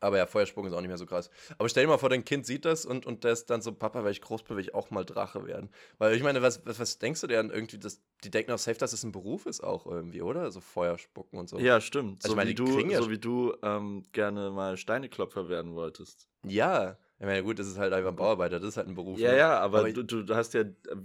[0.00, 1.28] Aber ja, Feuersprung ist auch nicht mehr so krass.
[1.58, 3.72] Aber stell dir mal vor, dein Kind sieht das und, und der ist dann so,
[3.72, 5.70] Papa, wenn ich groß bin, will ich auch mal Drache werden.
[5.98, 8.78] Weil ich meine, was, was, was denkst du denn irgendwie, dass, die denken auch safe,
[8.78, 10.50] dass es ein Beruf ist auch irgendwie, oder?
[10.52, 11.58] So Feuerspucken und so.
[11.58, 12.24] Ja, stimmt.
[12.24, 15.74] Also So ich meine, wie du, ja so wie du ähm, gerne mal Steineklopfer werden
[15.74, 16.28] wolltest.
[16.44, 16.96] Ja.
[17.20, 19.18] Ich meine, gut, das ist halt einfach ein Bauarbeiter, das ist halt ein Beruf.
[19.18, 19.38] Ja, ne?
[19.38, 20.62] ja, aber, Aber- du, du, hast ja,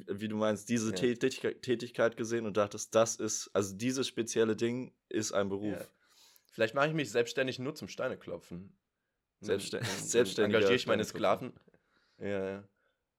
[0.07, 0.95] wie du meinst, diese Ja.
[0.95, 5.79] Tätigkeit, Tätigkeit gesehen und dachtest, das ist, also dieses spezielle Ding ist ein Beruf.
[5.79, 5.85] Ja.
[6.51, 8.77] Vielleicht mache ich mich selbstständig nur zum Steineklopfen.
[9.47, 11.03] Dann- dann selbstständiger Engagiere ich meine.
[11.03, 11.53] Sklaven.
[12.19, 12.63] Ja, ja.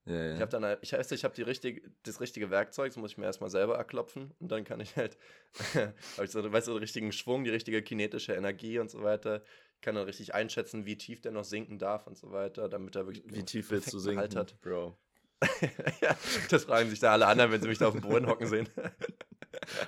[0.07, 0.35] Ja, ja.
[0.35, 3.13] Ich habe dann, halt- ich weiß, ich habe die richtige, das richtige Werkzeug, das muss
[3.13, 5.17] ich mir erstmal selber erklopfen und dann kann ich halt,
[5.75, 9.43] habe ich so, weißt du, den richtigen Schwung, die richtige kinetische Energie und so weiter.
[9.77, 12.97] Ich kann dann richtig einschätzen, wie tief der noch sinken darf und so weiter, damit
[12.97, 14.61] er wirklich wie tief willst du perfekten sinken, Halt hat.
[14.61, 14.99] Bro?
[16.03, 16.17] ja,
[16.51, 18.69] das fragen sich da alle anderen, wenn sie mich da auf dem Boden hocken sehen.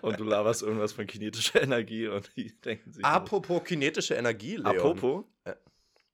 [0.03, 3.03] Und du laberst irgendwas von kinetischer Energie und die denken sich.
[3.03, 4.66] nur- Apropos kinetische Energie, Leon.
[4.66, 5.25] Apropos?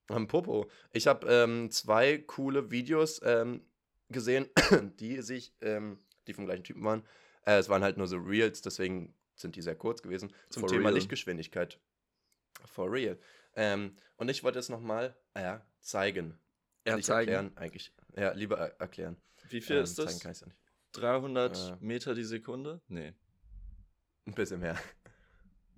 [0.08, 0.68] Am Popo.
[0.92, 3.64] Ich habe ähm, zwei coole Videos ähm,
[4.08, 4.48] gesehen,
[5.00, 7.04] die sich, ähm, die vom gleichen Typen waren.
[7.46, 10.32] Äh, es waren halt nur so Reels, deswegen sind die sehr kurz gewesen.
[10.50, 10.94] Zum For Thema real.
[10.94, 11.78] Lichtgeschwindigkeit.
[12.66, 13.18] For real.
[13.54, 16.38] Ähm, und ich wollte es nochmal äh, zeigen.
[16.86, 17.30] Ja, Nicht zeigen.
[17.32, 17.94] erklären, eigentlich.
[18.16, 19.16] Ja, lieber er erklären.
[19.48, 20.20] Wie viel Ähm, ist Zeigen das?
[20.20, 20.58] kann ich ja nicht.
[20.92, 21.76] 300 Äh.
[21.84, 22.80] Meter die Sekunde?
[22.88, 23.14] Nee.
[24.26, 24.78] Ein bisschen mehr.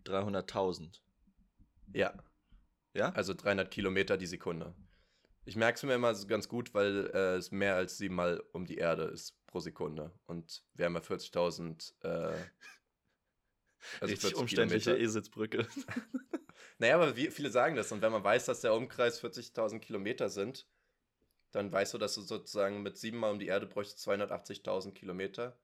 [0.04, 1.00] 300.000.
[1.92, 2.12] Ja,
[2.94, 3.10] Ja?
[3.10, 4.74] also 300 Kilometer die Sekunde.
[5.44, 8.78] Ich merke es mir immer ganz gut, weil äh, es mehr als siebenmal um die
[8.78, 10.10] Erde ist pro Sekunde.
[10.24, 11.92] Und wir haben ja 40.000.
[12.02, 12.08] Äh,
[14.00, 14.96] also Richtig 40 umständliche.
[14.96, 15.66] Eselsbrücke.
[16.78, 17.92] Naja, aber wie, viele sagen das.
[17.92, 20.66] Und wenn man weiß, dass der Umkreis 40.000 Kilometer sind,
[21.52, 25.56] dann weißt du, dass du sozusagen mit siebenmal um die Erde bräuchtest 280.000 Kilometer.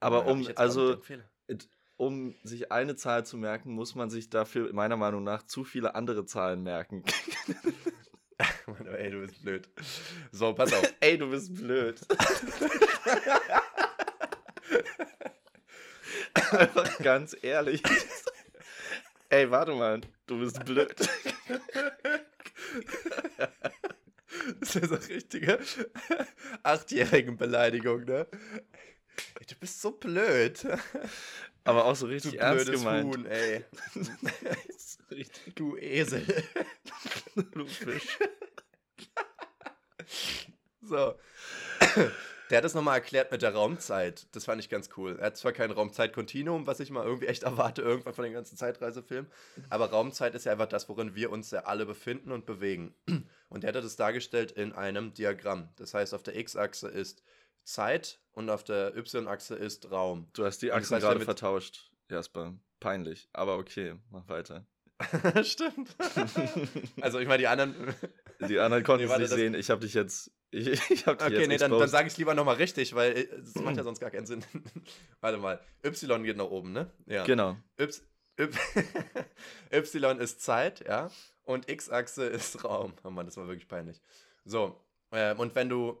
[0.00, 1.02] Aber um, also.
[1.98, 5.94] Um sich eine Zahl zu merken, muss man sich dafür meiner Meinung nach zu viele
[5.94, 7.04] andere Zahlen merken.
[8.66, 9.68] Mann, ey, du bist blöd.
[10.32, 10.94] So, pass auf.
[11.00, 12.00] Ey, du bist blöd.
[16.52, 17.82] Einfach ganz ehrlich.
[19.28, 20.94] Ey, warte mal, du bist blöd.
[24.60, 25.58] Das ist eine richtige
[26.62, 28.26] achtjährigen Beleidigung, ne?
[29.40, 30.66] Ey, du bist so blöd.
[31.68, 33.14] Aber auch so Du richtig ernst blödes gemeint.
[33.14, 33.64] Huhn, ey.
[35.10, 36.24] richtig Du Esel.
[37.52, 38.18] du Fisch.
[40.80, 41.14] So.
[42.48, 44.26] Der hat es nochmal erklärt mit der Raumzeit.
[44.32, 45.16] Das fand ich ganz cool.
[45.18, 48.56] Er hat zwar kein Raumzeit-Kontinuum, was ich mal irgendwie echt erwarte, irgendwann von den ganzen
[48.56, 49.30] Zeitreisefilmen,
[49.68, 52.94] aber Raumzeit ist ja einfach das, worin wir uns ja alle befinden und bewegen.
[53.50, 55.68] Und er hat das dargestellt in einem Diagramm.
[55.76, 57.22] Das heißt, auf der X-Achse ist
[57.68, 60.28] Zeit und auf der Y-Achse ist Raum.
[60.32, 62.54] Du hast die Achsen gerade vertauscht, Jasper.
[62.80, 64.66] Peinlich, aber okay, mach weiter.
[65.42, 65.94] Stimmt.
[67.00, 67.94] also ich meine, die anderen.
[68.48, 69.54] Die anderen konnten Nee, es nicht sehen.
[69.54, 70.32] Ich habe dich jetzt.
[70.50, 72.94] Ich, ich hab dich Okay, jetzt nee, dann, dann sage ich es lieber nochmal richtig,
[72.94, 74.42] weil äh, es macht ja sonst gar keinen Sinn.
[75.20, 75.60] Warte mal.
[75.84, 76.90] Y geht nach oben, ne?
[77.04, 77.24] Ja.
[77.24, 77.58] Genau.
[77.78, 78.02] Y,
[78.40, 78.48] y,
[79.70, 81.10] y ist Zeit, ja.
[81.42, 82.94] Und X-Achse ist Raum.
[83.04, 84.00] Oh Mann, das war wirklich peinlich.
[84.46, 84.82] So.
[85.12, 86.00] Ähm, und wenn du,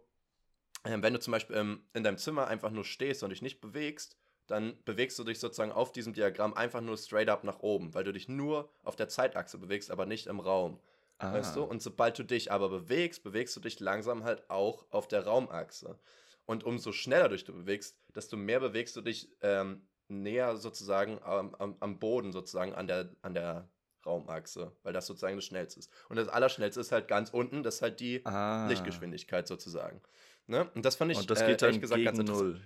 [0.84, 4.16] wenn du zum Beispiel ähm, in deinem Zimmer einfach nur stehst und dich nicht bewegst,
[4.46, 8.04] dann bewegst du dich sozusagen auf diesem Diagramm einfach nur straight up nach oben, weil
[8.04, 10.80] du dich nur auf der Zeitachse bewegst, aber nicht im Raum.
[11.20, 11.64] Weißt du?
[11.64, 11.66] Ah.
[11.66, 15.98] Und sobald du dich aber bewegst, bewegst du dich langsam halt auch auf der Raumachse.
[16.46, 21.54] Und umso schneller dich du bewegst, desto mehr bewegst du dich ähm, näher sozusagen am,
[21.56, 23.68] am, am Boden, sozusagen an der, an der
[24.08, 25.90] Raumachse, weil das sozusagen das Schnellste ist.
[26.08, 28.66] Und das Allerschnellste ist halt ganz unten, das ist halt die Ah.
[28.68, 30.00] Lichtgeschwindigkeit sozusagen.
[30.46, 30.68] Ne?
[30.74, 32.30] Und das fand ich Und das äh, geht dann ehrlich gesagt ganz gegen.
[32.32, 32.60] Null.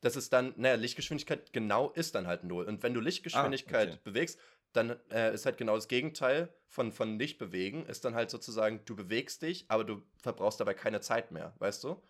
[0.00, 2.64] Das ist dann, naja, Lichtgeschwindigkeit genau ist dann halt null.
[2.64, 4.00] Und wenn du Lichtgeschwindigkeit Ah, okay.
[4.04, 4.38] bewegst,
[4.72, 8.80] dann äh, ist halt genau das Gegenteil von, von nicht bewegen, ist dann halt sozusagen,
[8.84, 12.02] du bewegst dich, aber du verbrauchst dabei keine Zeit mehr, weißt du?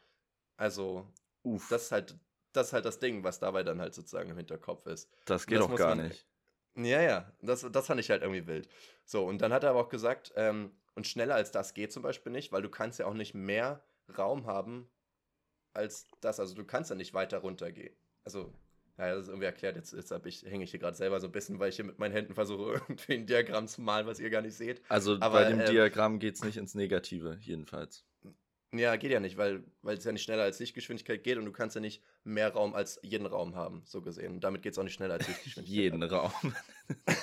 [0.57, 1.07] Also,
[1.42, 2.16] Uff, das ist halt,
[2.53, 5.11] das ist halt das Ding, was dabei dann halt sozusagen im Hinterkopf ist.
[5.27, 6.25] das geht das doch muss gar man- nicht.
[6.76, 8.68] Ja, ja, das, das fand ich halt irgendwie wild.
[9.04, 12.02] So, und dann hat er aber auch gesagt, ähm, und schneller als das geht zum
[12.02, 13.82] Beispiel nicht, weil du kannst ja auch nicht mehr
[14.16, 14.88] Raum haben
[15.72, 16.40] als das.
[16.40, 17.94] Also du kannst ja nicht weiter runtergehen.
[18.24, 18.52] Also,
[18.98, 19.76] ja, das ist irgendwie erklärt.
[19.76, 21.85] Jetzt, jetzt hab ich, hänge ich hier gerade selber so ein bisschen, weil ich hier
[21.85, 24.82] mit meinen Händen versuche, irgendwie ein Diagramm zu malen, was ihr gar nicht seht.
[24.88, 28.04] Also Aber, bei dem ähm, Diagramm geht es nicht ins Negative, jedenfalls.
[28.74, 31.52] Ja, geht ja nicht, weil, weil es ja nicht schneller als Lichtgeschwindigkeit geht und du
[31.52, 34.35] kannst ja nicht mehr Raum als jeden Raum haben, so gesehen.
[34.35, 35.76] Und damit geht es auch nicht schneller als Lichtgeschwindigkeit.
[35.76, 36.32] Jeden Raum.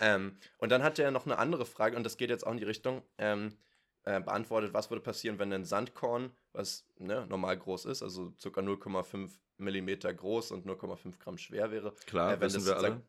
[0.00, 2.56] Ähm, und dann hat er noch eine andere Frage, und das geht jetzt auch in
[2.56, 3.58] die Richtung, ähm,
[4.04, 8.60] äh, beantwortet, was würde passieren, wenn ein Sandkorn, was ne, normal groß ist, also ca.
[8.62, 11.94] 0,5 Millimeter groß und 0,5 Gramm schwer wäre.
[12.06, 13.02] Klar, Äh, wenn wissen das wir alle.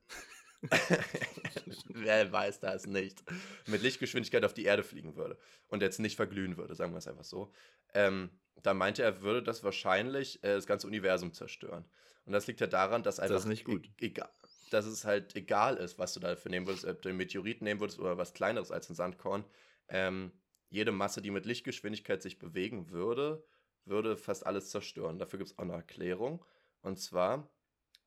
[1.88, 3.24] Wer weiß das nicht?
[3.68, 7.08] Mit Lichtgeschwindigkeit auf die Erde fliegen würde und jetzt nicht verglühen würde, sagen wir es
[7.08, 7.52] einfach so.
[7.94, 8.30] Ähm,
[8.62, 11.86] da meinte er, würde das wahrscheinlich äh, das ganze Universum zerstören.
[12.26, 13.90] Und das liegt ja daran, dass einfach ist nicht gut.
[14.00, 14.30] e- egal,
[14.70, 17.80] dass es halt egal ist, was du dafür nehmen würdest, ob du einen Meteorit nehmen
[17.80, 19.46] würdest oder was kleineres als ein Sandkorn.
[19.90, 20.32] Ähm,
[20.70, 23.44] jede Masse, die mit Lichtgeschwindigkeit sich bewegen würde,
[23.86, 25.18] würde fast alles zerstören.
[25.20, 26.46] Dafür gibt es auch eine Erklärung.
[26.82, 27.50] Und zwar,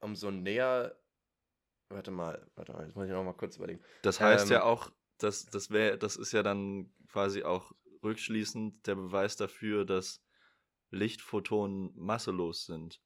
[0.01, 0.97] umso näher.
[1.89, 3.81] Warte mal, warte mal, jetzt muss ich noch mal kurz überlegen.
[4.03, 8.87] Das heißt Ähm, ja auch, dass das wäre, das ist ja dann quasi auch rückschließend
[8.87, 10.23] der Beweis dafür, dass
[10.91, 13.01] Lichtphotonen masselos sind.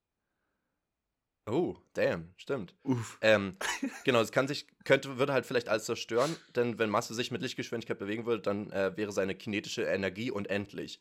[1.51, 2.75] Oh, damn, stimmt.
[2.83, 3.19] Uff.
[3.23, 3.57] Ähm,
[4.05, 7.41] genau, es kann sich, könnte, würde halt vielleicht alles zerstören, denn wenn Masse sich mit
[7.41, 11.01] Lichtgeschwindigkeit bewegen würde, dann äh, wäre seine kinetische Energie unendlich.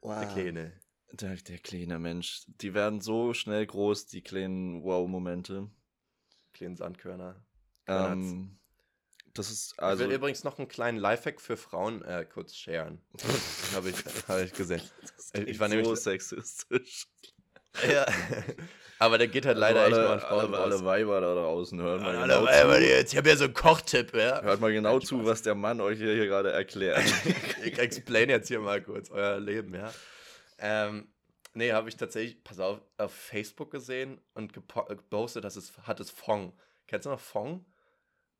[0.00, 0.20] Wow.
[0.20, 0.80] Der kleine.
[1.12, 2.44] Der, der kleine Mensch.
[2.46, 5.70] Die werden so schnell groß, die kleinen Wow-Momente.
[6.54, 7.44] Kleinen Sandkörner.
[7.86, 8.58] Ähm,
[9.34, 10.04] das ist ich also.
[10.04, 13.00] will übrigens noch einen kleinen Lifehack für Frauen äh, kurz sharen.
[13.74, 13.96] Habe ich,
[14.28, 14.82] hab ich gesehen.
[15.46, 15.86] Ich war nämlich.
[15.86, 17.08] so sexistisch.
[17.90, 18.06] Ja.
[19.00, 20.84] Aber der geht halt leider also echt alle, nur an Frauen alle, alle.
[20.84, 22.82] Weiber da draußen hören mal, Alle genau Weiber, zu.
[22.84, 24.40] jetzt, ich habe ja so einen Kochtipp, ja.
[24.40, 25.26] Hört mal genau Nein, zu, Spaß.
[25.26, 27.02] was der Mann euch hier, hier gerade erklärt.
[27.64, 29.92] ich explain jetzt hier mal kurz euer Leben, ja.
[30.58, 31.08] Ähm,
[31.54, 35.98] nee, habe ich tatsächlich, pass auf, auf Facebook gesehen und gepo- gepostet, dass es hat
[36.00, 36.52] es Fong.
[36.86, 37.64] Kennst du noch Fong?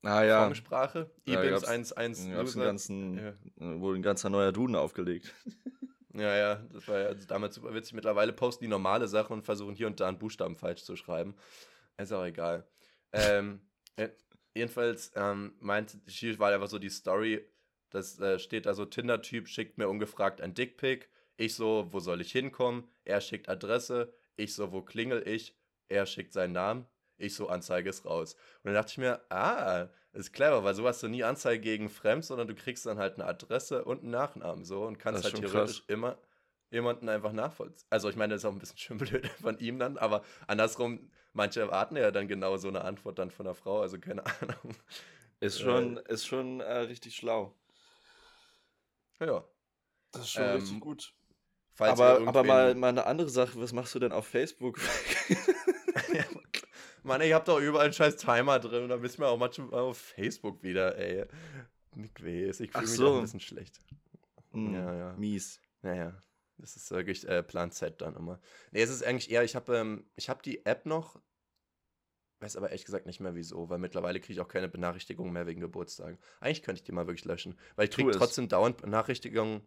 [0.02, 1.10] ah ja, Fong-Sprache?
[1.26, 2.64] Ja, IBIMS gab's- 1.1 gab's einen User.
[2.64, 3.28] ganzen, Ja.
[3.66, 5.34] äh, wohl ein ganzer neuer Duden aufgelegt.
[6.14, 7.94] Ja, ja, das war ja damals super witzig.
[7.94, 11.34] Mittlerweile posten die normale Sachen und versuchen hier und da einen Buchstaben falsch zu schreiben.
[11.98, 12.66] Ist auch egal.
[13.12, 13.60] ähm,
[13.96, 14.10] äh,
[14.54, 17.44] jedenfalls ähm, meinte, hier war einfach so die Story,
[17.90, 21.08] das äh, steht da so, Tinder-Typ schickt mir ungefragt ein Dickpick.
[21.36, 22.88] Ich so, wo soll ich hinkommen?
[23.04, 24.12] Er schickt Adresse.
[24.36, 25.56] Ich so, wo klingel ich?
[25.88, 26.86] Er schickt seinen Namen.
[27.16, 28.34] Ich so, Anzeige ist raus.
[28.34, 31.88] Und dann dachte ich mir, ah, ist clever, weil so hast du nie Anzeige gegen
[31.88, 35.36] Fremd, sondern du kriegst dann halt eine Adresse und einen Nachnamen so und kannst halt
[35.36, 35.84] theoretisch krass.
[35.88, 36.18] immer
[36.70, 37.86] jemanden einfach nachvollziehen.
[37.90, 41.10] Also ich meine, das ist auch ein bisschen schön blöd von ihm dann, aber andersrum,
[41.32, 44.76] manche erwarten ja dann genau so eine Antwort dann von der Frau, also keine Ahnung.
[45.40, 47.54] Ist Äh, schon, ist schon äh, richtig schlau.
[49.20, 49.44] Ja.
[50.12, 51.14] Das ist schon richtig gut.
[51.78, 54.80] Aber, aber mal, mal eine andere Sache, was machst du denn auf Facebook?
[57.04, 59.38] Mann, ich hab doch überall einen scheiß Timer drin und dann bist du mir auch
[59.38, 61.26] manchmal auf Facebook wieder, ey.
[61.94, 63.14] Nick weiß, ich fühle mich so.
[63.16, 63.78] ein bisschen schlecht.
[64.52, 65.12] Hm, Ja, ja.
[65.16, 65.60] Mies.
[65.82, 66.22] Naja,
[66.58, 68.40] das ist wirklich äh, Plan Z dann immer.
[68.72, 71.20] Nee, es ist eigentlich eher, ich habe ähm, ich hab die App noch,
[72.40, 75.46] weiß aber ehrlich gesagt nicht mehr wieso, weil mittlerweile kriege ich auch keine Benachrichtigungen mehr
[75.46, 76.18] wegen Geburtstagen.
[76.40, 79.60] Eigentlich könnte ich die mal wirklich löschen, weil ich kriege trotzdem dauernd Benachrichtigungen,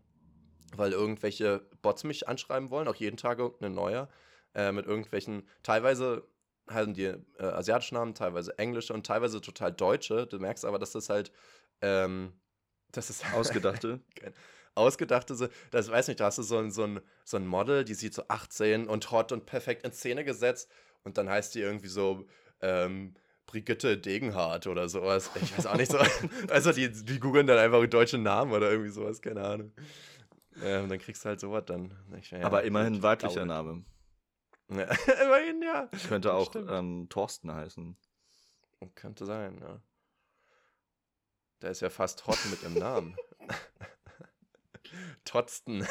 [0.75, 4.09] weil irgendwelche Bots mich anschreiben wollen, auch jeden Tag irgendein neuer,
[4.53, 6.27] äh, mit irgendwelchen, teilweise
[6.69, 10.27] haben die äh, asiatischen Namen, teilweise englische und teilweise total deutsche.
[10.27, 11.31] Du merkst aber, dass das halt,
[11.81, 12.33] ähm,
[12.91, 13.99] das ist Ausgedachte.
[14.75, 17.93] ausgedachte, das weiß nicht, da hast du so ein, so, ein, so ein Model, die
[17.93, 20.69] sieht so 18 und hot und perfekt in Szene gesetzt
[21.03, 22.25] und dann heißt die irgendwie so,
[22.61, 23.15] ähm,
[23.47, 25.31] Brigitte Degenhardt oder sowas.
[25.41, 25.97] Ich weiß auch nicht so.
[26.49, 29.71] Also die, die googeln dann einfach deutsche Namen oder irgendwie sowas, keine Ahnung.
[30.61, 31.93] Ähm, dann kriegst du halt sowas dann.
[32.19, 33.45] Ich, ja, aber immerhin weiblicher.
[33.45, 33.83] Name.
[34.69, 34.83] Ja,
[35.23, 35.89] immerhin, ja.
[36.07, 37.97] Könnte auch ähm, Thorsten heißen.
[38.95, 39.81] Könnte sein, ja.
[41.61, 43.15] Der ist ja fast hot mit im Namen.
[45.25, 45.81] Totsten.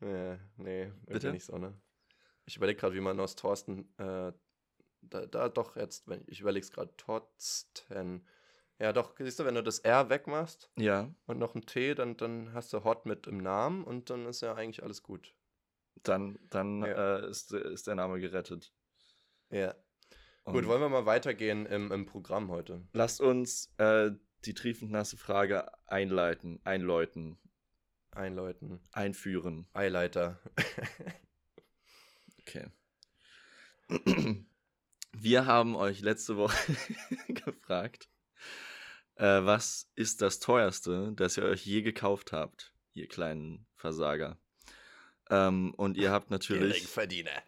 [0.00, 1.30] ja, nee, Bitte?
[1.30, 1.80] nicht so, ne?
[2.46, 4.32] Ich überlege gerade, wie man aus Thorsten, äh,
[5.02, 8.26] da, da doch jetzt, wenn ich überlege es gerade, Totsten.
[8.78, 12.16] Ja, doch, siehst du, wenn du das R wegmachst Ja, und noch ein T, dann,
[12.16, 15.34] dann hast du hot mit im Namen und dann ist ja eigentlich alles gut.
[16.02, 17.18] Dann, dann Ja.
[17.18, 18.72] äh, ist, ist der Name gerettet.
[19.50, 19.74] Ja.
[20.44, 22.86] Und Gut, wollen wir mal weitergehen im, im Programm heute?
[22.92, 24.10] Lasst uns äh,
[24.44, 27.38] die triefend nasse Frage einleiten, einläuten,
[28.10, 28.80] Einläuten.
[28.92, 29.66] einführen.
[29.72, 30.40] Eileiter.
[32.46, 32.68] Okay.
[35.12, 36.56] Wir haben euch letzte Woche
[37.28, 38.10] gefragt,
[39.14, 44.38] äh, was ist das teuerste, das ihr euch je gekauft habt, ihr kleinen Versager?
[45.30, 46.86] Ähm, und ihr habt natürlich,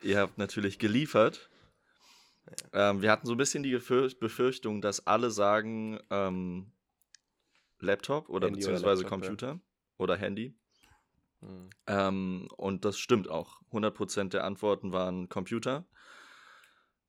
[0.03, 1.51] ihr habt natürlich geliefert.
[2.73, 6.73] Ähm, wir hatten so ein bisschen die Befürchtung, dass alle sagen ähm,
[7.81, 9.29] Laptop oder Handy oder beziehungsweise Laptop, ja.
[9.29, 9.61] Computer
[9.99, 10.55] oder Handy.
[11.41, 11.71] Hm.
[11.87, 13.61] Ähm, und das stimmt auch.
[13.73, 15.85] 100% der Antworten waren Computer.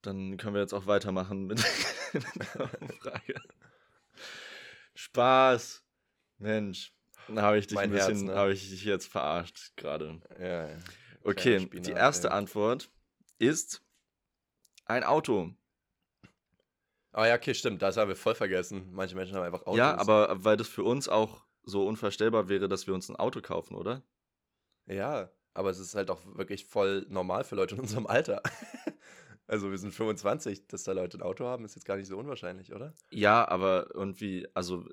[0.02, 1.60] Dann können wir jetzt auch weitermachen mit
[2.14, 3.36] der Frage.
[4.96, 5.84] Spaß.
[6.40, 6.94] Mensch.
[7.30, 8.36] Da habe ich dich ein bisschen, ne?
[8.36, 10.22] habe ich dich jetzt verarscht gerade.
[10.40, 10.78] Ja, ja.
[11.24, 12.32] Okay, Spinat, die erste.
[12.32, 12.90] Antwort
[13.38, 13.84] ist
[14.86, 15.54] ein Auto.
[17.14, 18.90] Oh ja, okay, stimmt, das haben wir voll vergessen.
[18.92, 19.78] Manche Menschen haben einfach Autos.
[19.78, 23.42] Ja, aber weil das für uns auch so unvorstellbar wäre, dass wir uns ein Auto
[23.42, 24.04] kaufen, oder?
[24.86, 28.42] Ja, aber es ist halt auch wirklich voll normal für Leute in unserem Alter.
[29.48, 32.18] also wir sind 25, dass da Leute ein Auto haben, ist jetzt gar nicht so
[32.18, 32.94] unwahrscheinlich, oder?
[33.10, 34.88] Ja, aber irgendwie, also,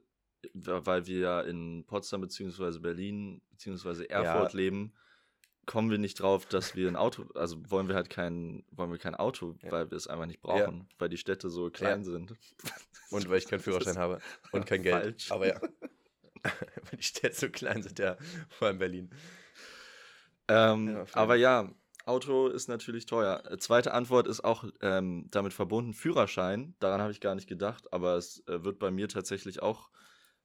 [0.54, 4.56] weil wir ja in Potsdam beziehungsweise Berlin beziehungsweise Erfurt Ja.
[4.58, 4.92] leben,
[5.66, 8.98] kommen wir nicht drauf, dass wir ein Auto, also wollen wir halt kein, wollen wir
[8.98, 9.72] kein Auto, Ja.
[9.72, 12.34] weil wir es einfach nicht brauchen, weil die Städte so klein sind.
[13.10, 14.18] Und weil ich keinen Führerschein habe
[14.52, 15.22] und kein Geld.
[15.22, 15.30] falsch.
[15.30, 15.60] Aber ja.
[16.42, 18.16] weil die Städte so klein sind, ja,
[18.50, 19.10] vor allem Berlin.
[20.48, 21.70] Ähm, Ja, aber ja,
[22.06, 23.42] Auto ist natürlich teuer.
[23.50, 26.74] Äh, Zweite Antwort ist auch ähm, damit verbunden, Führerschein.
[26.78, 29.88] Daran habe ich gar nicht gedacht, aber es äh, wird bei mir tatsächlich auch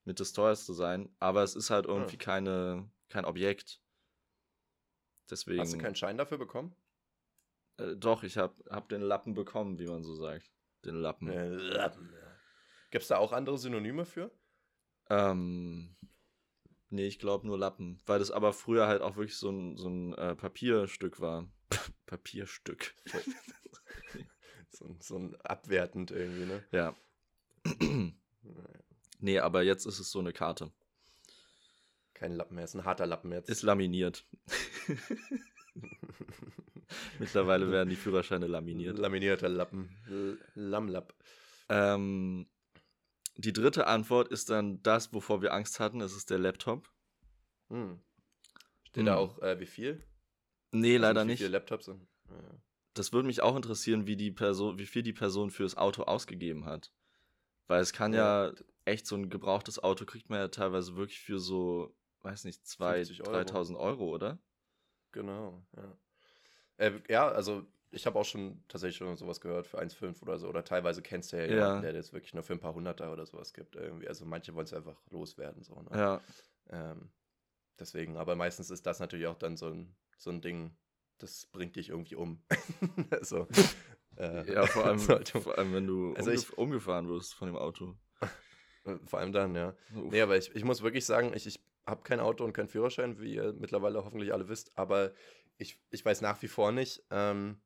[0.09, 1.07] mit das teuerste sein.
[1.19, 2.23] Aber es ist halt irgendwie Ah.
[2.23, 3.79] keine, kein Objekt.
[5.29, 5.59] Deswegen.
[5.61, 6.75] Hast du keinen Schein dafür bekommen?
[7.77, 10.51] äh, doch, ich habe hab den Lappen bekommen, wie man so sagt.
[10.83, 11.29] Den Lappen.
[11.29, 12.11] Äh, Lappen.
[12.89, 14.31] Gibt es da auch andere Synonyme für?
[15.11, 15.95] Ähm,
[16.89, 18.01] nee, ich glaube nur Lappen.
[18.07, 21.47] Weil das aber früher halt auch wirklich so ein, so ein äh, Papierstück war.
[22.07, 22.95] Papierstück.
[24.71, 26.63] So, so ein abwertend irgendwie, ne?
[26.71, 26.95] Ja.
[29.19, 30.71] Nee, aber jetzt ist es so eine Karte.
[32.13, 33.49] Kein Lappen mehr, ist ein harter Lappen jetzt.
[33.49, 34.25] Ist laminiert.
[37.19, 38.97] Mittlerweile werden die Führerscheine laminiert.
[38.97, 39.95] Laminierter Lappen.
[40.07, 41.13] L Lammlapp.
[41.69, 42.47] Ähm,
[43.37, 46.01] die dritte Antwort ist dann das, wovor wir Angst hatten.
[46.01, 46.89] Es ist der Laptop.
[47.69, 47.99] Hm.
[48.87, 49.17] Steht da Hm.
[49.19, 50.03] auch, äh, wie viel?
[50.71, 51.37] Nee, Also leider wie nicht.
[51.39, 51.87] viele Laptops?
[51.87, 51.95] Ja.
[52.95, 56.65] Das würde mich auch interessieren, wie die Person, wie viel die Person fürs Auto ausgegeben
[56.65, 56.91] hat.
[57.69, 58.53] Weil es kann ja, Ja,
[58.85, 63.07] echt so ein gebrauchtes Auto kriegt man ja teilweise wirklich für so, weiß nicht, 2.000,
[63.07, 63.31] 50 Euro.
[63.45, 64.39] 3.000 Euro, oder?
[65.11, 65.97] Genau, ja.
[66.77, 70.47] Äh, ja, also ich habe auch schon tatsächlich schon sowas gehört für 1,5 oder so.
[70.47, 71.55] Oder teilweise kennst du ja, Ja.
[71.55, 73.75] jemanden, der das wirklich nur für ein paar Hunderter oder sowas gibt.
[73.75, 74.07] Irgendwie.
[74.07, 75.63] Also manche wollen es einfach loswerden.
[75.63, 75.89] So, ne?
[75.91, 76.21] Ja.
[76.69, 77.11] Ähm,
[77.79, 80.75] deswegen, aber meistens ist das natürlich auch dann so ein, so ein Ding,
[81.17, 82.43] das bringt dich irgendwie um.
[83.21, 83.47] so,
[84.19, 84.99] äh, Ja, vor allem,
[85.43, 87.95] vor allem wenn du Also umgef ich- umgefahren wirst von dem Auto.
[89.05, 89.69] vor allem dann, ja.
[89.95, 90.11] Uff.
[90.11, 93.19] Nee, aber ich, ich muss wirklich sagen, ich, ich habe kein Auto und keinen Führerschein,
[93.19, 95.11] wie ihr mittlerweile hoffentlich alle wisst, aber
[95.57, 97.59] ich, ich weiß nach wie vor nicht, ähm,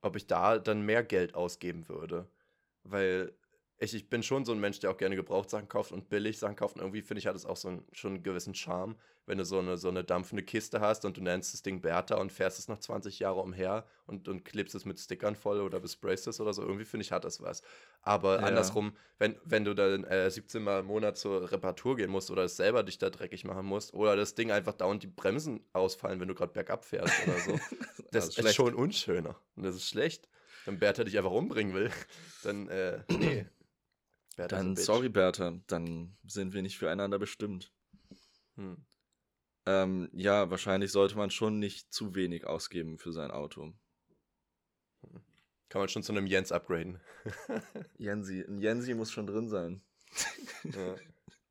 [0.00, 2.28] ob ich da dann mehr Geld ausgeben würde.
[2.84, 3.32] Weil
[3.82, 6.56] ich, ich bin schon so ein Mensch, der auch gerne Gebrauchtsachen kauft und billig Sachen
[6.56, 6.76] kauft.
[6.76, 9.44] Und irgendwie finde ich, hat es auch so einen, schon einen gewissen Charme, wenn du
[9.44, 12.58] so eine, so eine dampfende Kiste hast und du nennst das Ding Bertha und fährst
[12.58, 16.40] es noch 20 Jahre umher und, und klebst es mit Stickern voll oder besprayst es
[16.40, 16.62] oder so.
[16.62, 17.62] Irgendwie finde ich, hat das was.
[18.02, 18.46] Aber Ja.
[18.46, 22.44] andersrum, wenn, wenn du dann äh, 17 Mal im Monat zur Reparatur gehen musst oder
[22.44, 26.20] es selber dich da dreckig machen musst oder das Ding einfach dauernd die Bremsen ausfallen,
[26.20, 27.58] wenn du gerade bergab fährst oder so,
[28.12, 28.54] das ist schlecht.
[28.54, 29.36] schon unschöner.
[29.56, 30.28] Und das ist schlecht.
[30.64, 31.90] Wenn Bertha dich einfach umbringen will,
[32.44, 33.46] dann, äh, nee.
[34.34, 37.72] Bertha Dann, sorry, Bertha, dann sind wir nicht füreinander bestimmt.
[38.56, 38.84] Hm.
[39.66, 43.72] Ähm, ja, wahrscheinlich sollte man schon nicht zu wenig ausgeben für sein Auto.
[45.68, 47.00] Kann man schon zu einem Jens upgraden.
[47.98, 49.82] Jensi, ein Jensi muss schon drin sein.
[50.64, 50.96] Ja.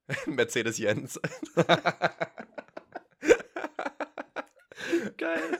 [0.27, 1.19] Mercedes Jens.
[5.17, 5.59] Geil.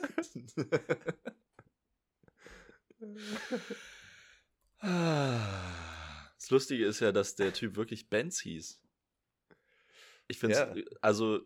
[6.42, 8.80] Das Lustige ist ja, dass der Typ wirklich Benz hieß.
[10.26, 10.98] Ich finde es, Ja.
[11.00, 11.40] also,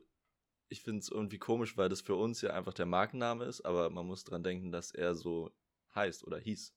[0.70, 3.90] ich finde es irgendwie komisch, weil das für uns ja einfach der Markenname ist, aber
[3.90, 5.55] man muss dran denken, dass er so
[5.94, 6.74] heißt oder hieß.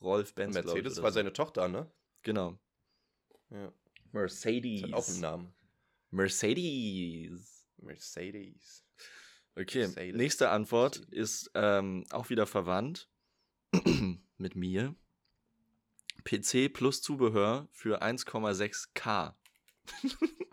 [0.00, 0.56] Rolf Benz.
[0.56, 1.14] ich, Mercedes oder war so.
[1.14, 1.88] seine Tochter, ne?
[2.22, 2.58] Genau.
[3.50, 3.72] Ja.
[4.10, 4.82] Mercedes.
[4.82, 5.54] Hat auch einen Namen.
[6.10, 7.64] Mercedes.
[7.76, 8.84] Mercedes.
[9.54, 10.16] Okay, Mercedes.
[10.16, 11.42] nächste Antwort Mercedes.
[11.42, 13.08] ist ähm, auch wieder verwandt
[14.36, 14.96] mit mir.
[16.24, 19.34] PC plus Zubehör für 1,6K.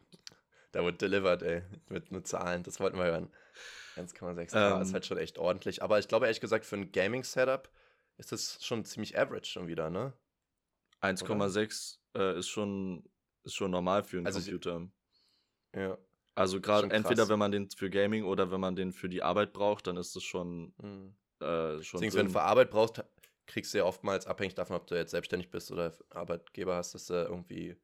[0.71, 1.63] Da wird delivered, ey.
[1.87, 3.33] Mit, mit Zahlen, das wollten wir hören.
[3.95, 4.81] 1,6K Ähm.
[4.83, 5.81] ist halt schon echt ordentlich.
[5.81, 7.71] Aber ich glaube ehrlich gesagt, für ein Gaming-Setup
[8.17, 10.13] ist das schon ziemlich average schon wieder, ne?
[11.01, 13.03] 1,6 äh, ist schon
[13.43, 14.87] ist schon normal für einen Also Computer.
[15.75, 15.97] Ja.
[16.35, 19.53] Also gerade entweder wenn man den für Gaming oder wenn man den für die Arbeit
[19.53, 21.15] braucht, dann ist das schon Mhm.
[21.39, 23.03] äh, schon Deswegen, wenn du für Arbeit brauchst,
[23.49, 27.07] kriegst du ja oftmals, abhängig davon, ob du jetzt selbstständig bist oder Arbeitgeber hast, dass
[27.07, 27.75] du irgendwie.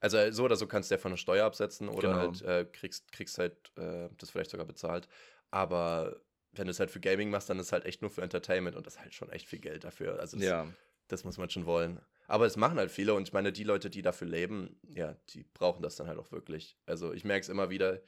[0.00, 2.20] Also so oder so kannst du ja von der Steuer absetzen oder Genau.
[2.20, 5.08] halt äh, kriegst, kriegst halt äh, das vielleicht sogar bezahlt.
[5.50, 6.20] Aber
[6.52, 8.76] wenn du es halt für Gaming machst, dann ist es halt echt nur für Entertainment
[8.76, 10.18] und das ist halt schon echt viel Geld dafür.
[10.20, 10.66] Also das, ja,
[11.08, 12.00] das muss man schon wollen.
[12.28, 15.44] Aber es machen halt viele und ich meine, die Leute, die dafür leben, ja, die
[15.44, 16.76] brauchen das dann halt auch wirklich.
[16.86, 18.00] Also ich merke es immer wieder.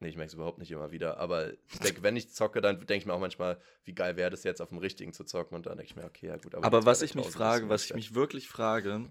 [0.00, 1.18] Nee, ich merke es überhaupt nicht immer wieder.
[1.18, 4.30] Aber ich denke, wenn ich zocke, dann denke ich mir auch manchmal, wie geil wäre
[4.30, 5.56] das jetzt auf dem richtigen zu zocken.
[5.56, 6.54] Und dann denke ich mir, okay, ja gut.
[6.54, 9.10] aber die was ich mich 2000 ist frage, was ich mich wirklich frage,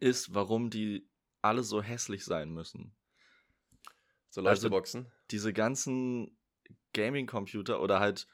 [0.00, 1.08] ist, warum die
[1.40, 2.94] alle so hässlich sein müssen.
[4.28, 5.10] So also- Leuchteboxen.
[5.30, 6.36] diese ganzen
[6.92, 8.26] Gaming-Computer oder halt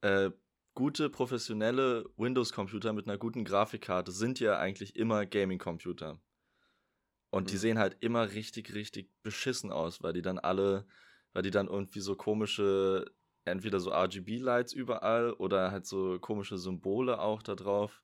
[0.00, 0.30] äh,
[0.74, 6.20] gute professionelle Windows-Computer mit einer guten Grafikkarte sind ja eigentlich immer Gaming-Computer.
[7.30, 7.58] Und die Mhm.
[7.58, 10.86] sehen halt immer richtig, richtig beschissen aus, weil die dann alle,
[11.32, 13.06] weil die dann irgendwie so komische,
[13.44, 18.02] entweder so RGB-Lights überall oder halt so komische Symbole auch da drauf.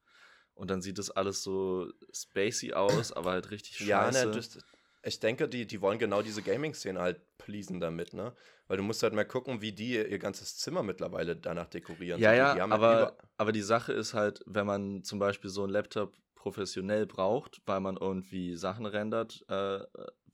[0.55, 4.13] Und dann sieht das alles so spacey aus, aber halt richtig Ja, scheiße.
[4.13, 4.59] ne, das,
[5.03, 8.35] ich denke, die, die wollen genau diese Gaming-Szene halt pleasen damit, ne?
[8.69, 12.23] Weil du musst halt mal gucken, wie die ihr ganzes Zimmer mittlerweile danach dekorieren.
[12.23, 15.51] Ja, die, ja, die haben aber, aber die Sache ist halt, wenn man zum Beispiel
[15.51, 19.79] so einen Laptop professionell braucht, weil man irgendwie Sachen rendert äh,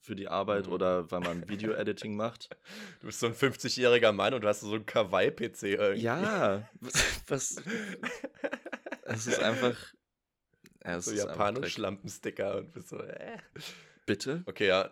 [0.00, 0.72] für die Arbeit Mhm.
[0.72, 2.48] oder weil man Video-Editing macht.
[3.00, 6.02] Du bist so ein 50-jähriger Mann und du hast so einen Kawaii-PC irgendwie.
[6.02, 6.68] Ja,
[7.28, 7.62] was,
[9.04, 9.76] es ist einfach.
[10.84, 11.12] Ja, es so.
[11.14, 13.36] Japanisch-Lampensticker und bist so, äh.
[14.04, 14.42] Bitte?
[14.46, 14.90] Okay, ja.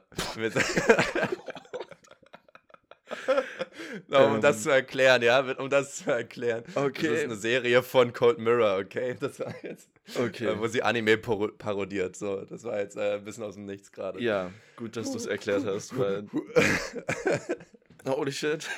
[4.09, 4.41] No, um Ähm.
[4.41, 6.63] das zu erklären, ja, um das zu erklären.
[6.67, 7.15] Das Okay.
[7.15, 9.17] ist eine Serie von Cold Mirror, okay?
[9.19, 10.47] Das war jetzt, Okay.
[10.47, 12.17] äh, wo sie Anime paro parodiert.
[12.17, 14.23] So, das war jetzt äh, ein bisschen aus dem Nichts gerade.
[14.23, 16.27] Ja, gut, dass du es erklärt hast, weil.
[18.07, 18.69] Holy shit.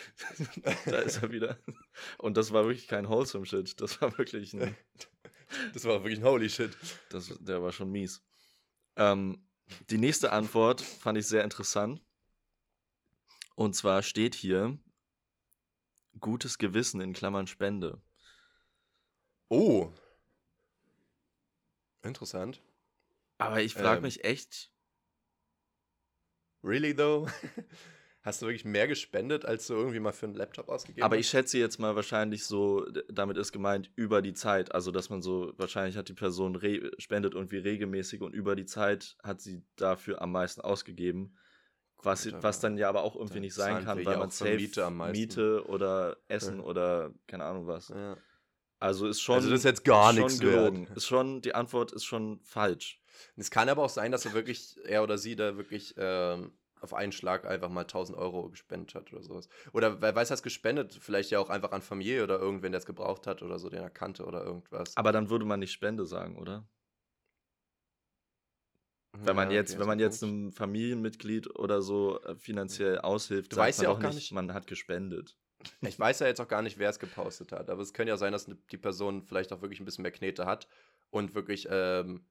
[0.86, 1.58] da ist er wieder.
[2.18, 3.80] Und das war wirklich kein wholesome Shit.
[3.80, 4.76] Das war wirklich ein.
[5.74, 6.76] das war wirklich ein Holy Shit.
[7.10, 8.22] Das, der war schon mies.
[8.96, 9.46] Ähm,
[9.88, 12.02] die nächste Antwort fand ich sehr interessant.
[13.54, 14.78] Und zwar steht hier
[16.18, 18.00] gutes Gewissen in Klammern Spende.
[19.48, 19.92] Oh.
[22.02, 22.62] Interessant.
[23.38, 24.02] Aber ich frage Ähm.
[24.02, 24.70] mich echt,
[26.62, 27.26] Really though?
[28.22, 31.20] Hast du wirklich mehr gespendet, als du irgendwie mal für einen Laptop ausgegeben aber hast?
[31.20, 34.74] ich schätze jetzt mal wahrscheinlich so, damit ist gemeint über die Zeit.
[34.74, 36.60] Also, dass man so, wahrscheinlich hat die Person
[36.98, 41.38] spendet irgendwie regelmäßig und über die Zeit hat sie dafür am meisten ausgegeben.
[42.02, 44.56] Was, Gut, was aber dann ja aber auch irgendwie nicht sein kann, weil man safe
[44.56, 44.92] Miete.
[45.12, 46.64] Miete oder Essen Ja.
[46.64, 47.88] oder keine Ahnung was.
[47.88, 48.18] Ja.
[48.80, 49.36] Also ist schon.
[49.36, 50.88] Also das ist jetzt gar nichts gelogen.
[50.88, 50.96] wert.
[50.96, 53.00] Ist schon, die Antwort ist schon falsch.
[53.36, 56.94] Es kann aber auch sein, dass er wirklich, er oder sie da wirklich ähm, auf
[56.94, 59.48] einen Schlag einfach mal 1000 Euro gespendet hat oder sowas.
[59.74, 62.86] Oder wer weiß, das gespendet, vielleicht ja auch einfach an Familie oder irgendwen, der es
[62.86, 64.96] gebraucht hat oder so, den er kannte oder irgendwas.
[64.96, 66.66] Aber dann würde man nicht Spende sagen, oder?
[69.22, 73.52] Wenn man Ja, jetzt, okay, wenn man jetzt einem Familienmitglied oder so äh, finanziell aushilft,
[73.52, 75.36] Du sagt weißt man ja auch gar nicht, nicht- man hat gespendet.
[75.82, 78.16] Ich weiß ja jetzt auch gar nicht, wer es gepostet hat, aber es könnte ja
[78.16, 80.68] sein, dass die Person vielleicht auch wirklich ein bisschen mehr Knete hat
[81.10, 82.24] und wirklich ähm,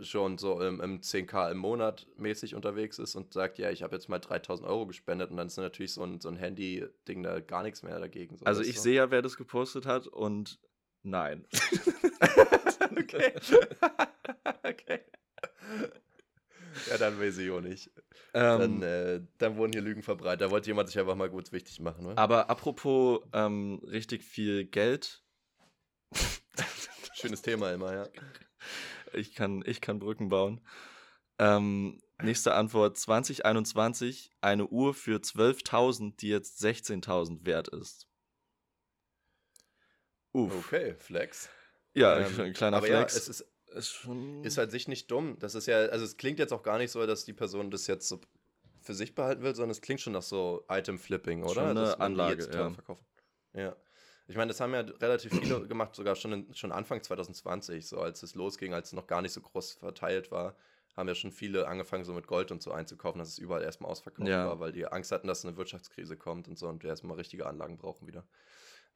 [0.00, 3.94] schon so im, im 10k im Monat mäßig unterwegs ist und sagt, ja, ich habe
[3.94, 7.40] jetzt mal 3000 Euro gespendet und dann ist natürlich so ein, so ein Handy-Ding da
[7.40, 8.36] gar nichts mehr dagegen.
[8.36, 8.80] So, Also ich du?
[8.82, 10.58] sehe ja, wer das gepostet hat und
[11.02, 11.46] nein.
[12.98, 13.34] okay.
[14.64, 15.00] okay.
[16.90, 17.90] Ja, dann weiß ich auch nicht.
[18.32, 20.42] Dann, ähm, äh, dann wurden hier Lügen verbreitet.
[20.42, 22.18] Da wollte jemand sich einfach mal kurz wichtig machen, ne?
[22.18, 25.22] aber apropos ähm, richtig viel Geld,
[27.14, 28.08] Schönes Thema immer, ja.
[29.12, 30.60] ich kann, ich kann Brücken bauen.
[31.38, 38.08] Ähm, nächste Antwort: 2021, eine Uhr für 12.000, die jetzt 16.000 wert ist.
[40.32, 40.66] Uff.
[40.66, 41.48] Okay, Flex.
[41.94, 43.14] Ja, Ähm, ein kleiner aber Flex.
[43.14, 44.42] ja, es ist, ist schon.
[44.44, 45.36] ist halt sich nicht dumm.
[45.38, 47.86] Das ist ja, also es klingt jetzt auch gar nicht so, dass die Person das
[47.86, 48.20] jetzt so
[48.80, 51.54] für sich behalten will, sondern es klingt schon nach so Item-Flipping, oder?
[51.54, 52.70] Schon eine Dass man die Anlage, ja.
[52.70, 53.04] verkaufen.
[53.54, 53.76] Ja.
[54.26, 57.98] Ich meine, das haben ja relativ viele gemacht, sogar schon, in, schon Anfang 2020, so
[57.98, 60.56] als es losging, als es noch gar nicht so groß verteilt war,
[60.96, 63.90] haben ja schon viele angefangen, so mit Gold und so einzukaufen, dass es überall erstmal
[63.90, 64.46] ausverkauft Ja.
[64.46, 67.46] war, weil die Angst hatten, dass eine Wirtschaftskrise kommt und so und wir erstmal richtige
[67.46, 68.24] Anlagen brauchen wieder.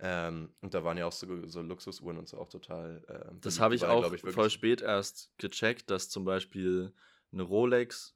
[0.00, 3.04] Ähm, und da waren ja auch so, so Luxusuhren und so auch total.
[3.08, 6.92] ähm, Das habe ich auch ich, voll spät erst gecheckt, dass zum Beispiel
[7.32, 8.14] eine Rolex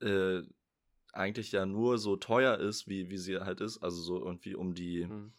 [0.00, 0.42] äh,
[1.12, 4.74] eigentlich ja nur so teuer ist, wie, wie sie halt ist, also so irgendwie um
[4.74, 5.32] die Hm.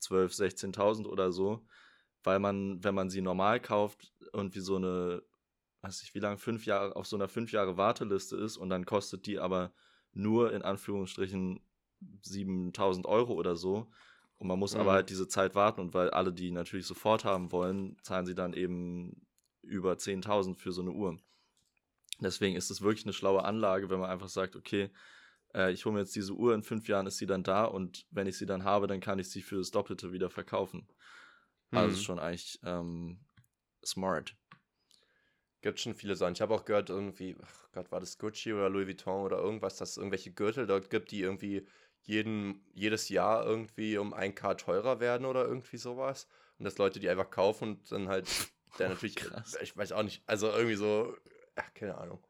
[0.00, 1.64] 12.000, 16.000 oder so,
[2.22, 5.22] weil man, wenn man sie normal kauft, irgendwie so eine,
[5.82, 8.84] weiß ich wie lange, fünf Jahre, auf so einer fünf Jahre Warteliste ist und dann
[8.84, 9.72] kostet die aber
[10.12, 11.60] nur in Anführungsstrichen
[12.22, 13.90] 7.000 Euro oder so.
[14.40, 14.94] Und man muss aber Mhm.
[14.94, 18.54] halt diese Zeit warten und weil alle die natürlich sofort haben wollen, zahlen sie dann
[18.54, 19.26] eben
[19.62, 21.18] über 10.000 für so eine Uhr.
[22.20, 24.90] Deswegen ist es wirklich eine schlaue Anlage, wenn man einfach sagt, okay,
[25.54, 28.06] äh, ich hole mir jetzt diese Uhr, in fünf Jahren ist sie dann da und
[28.10, 30.88] wenn ich sie dann habe, dann kann ich sie für das Doppelte wieder verkaufen.
[31.72, 31.92] Also Mhm.
[31.94, 33.20] ist schon eigentlich ähm,
[33.84, 34.36] smart.
[35.62, 36.32] Gibt schon viele Sachen.
[36.32, 39.76] Ich habe auch gehört, irgendwie, ach Gott, war das Gucci oder Louis Vuitton oder irgendwas,
[39.76, 41.66] dass es irgendwelche Gürtel dort gibt, die irgendwie
[42.02, 46.26] jeden, jedes Jahr irgendwie um ein K teurer werden oder irgendwie sowas.
[46.58, 48.26] Und dass Leute die einfach kaufen und dann halt,
[48.78, 49.56] der natürlich, krass.
[49.62, 51.14] ich weiß auch nicht, also irgendwie so,
[51.56, 52.22] ach, keine Ahnung.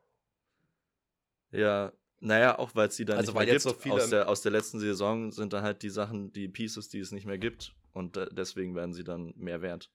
[1.52, 3.76] Ja, naja, auch weil es die dann Also nicht mehr weil jetzt gibt.
[3.76, 6.88] so viele- aus, der, aus der letzten Saison sind dann halt die Sachen, die Pieces,
[6.88, 7.74] die es nicht mehr gibt.
[7.92, 9.90] Und deswegen werden sie dann mehr wert.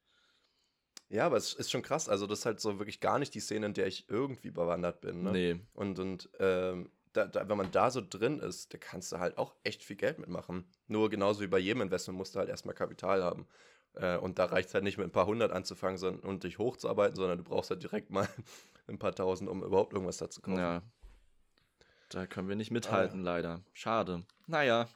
[1.08, 2.08] Ja, aber es ist schon krass.
[2.08, 5.00] Also, das ist halt so wirklich gar nicht die Szene, in der ich irgendwie bewandert
[5.00, 5.22] bin.
[5.22, 5.32] Ne?
[5.32, 5.60] Nee.
[5.72, 9.38] Und, und ähm, da, da, wenn man da so drin ist, da kannst du halt
[9.38, 10.64] auch echt viel Geld mitmachen.
[10.86, 13.46] Nur genauso wie bei jedem Investment musst du halt erstmal Kapital haben.
[13.94, 16.58] Äh, und da reicht es halt nicht mit ein paar hundert anzufangen sondern, und dich
[16.58, 18.28] hochzuarbeiten, sondern du brauchst halt direkt mal
[18.86, 20.58] ein paar tausend, um überhaupt irgendwas dazu kaufen.
[20.58, 20.82] Ja.
[22.10, 23.62] Da können wir nicht mithalten, leider.
[23.72, 24.24] Schade.
[24.46, 24.88] Naja.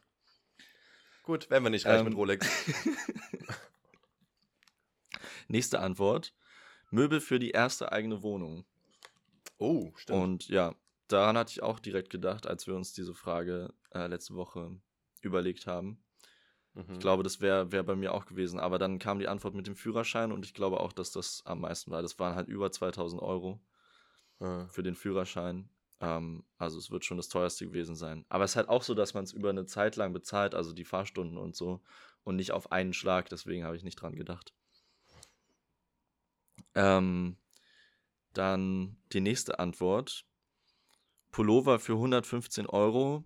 [1.24, 2.46] Gut, werden wir nicht reich Ähm, mit Rolex.
[5.48, 6.34] Nächste Antwort.
[6.90, 8.64] Möbel für die erste eigene Wohnung.
[9.58, 10.18] Oh, stimmt.
[10.18, 10.74] Und ja,
[11.12, 14.80] daran hatte ich auch direkt gedacht, als wir uns diese Frage äh, letzte Woche
[15.22, 16.02] überlegt haben.
[16.74, 16.84] Mhm.
[16.92, 18.60] Ich glaube, das wäre wär bei mir auch gewesen.
[18.60, 21.60] Aber dann kam die Antwort mit dem Führerschein und ich glaube auch, dass das am
[21.60, 22.02] meisten war.
[22.02, 23.60] Das waren halt über 2000 Euro
[24.40, 24.66] Ja.
[24.68, 25.68] für den Führerschein.
[26.00, 28.24] Ähm, also es wird schon das teuerste gewesen sein.
[28.28, 30.72] Aber es ist halt auch so, dass man es über eine Zeit lang bezahlt, also
[30.72, 31.80] die Fahrstunden und so.
[32.22, 33.28] Und nicht auf einen Schlag.
[33.28, 34.54] Deswegen habe ich nicht dran gedacht.
[36.74, 37.36] Ähm,
[38.32, 40.24] dann die nächste Antwort.
[41.30, 43.24] Pullover für 115 Euro.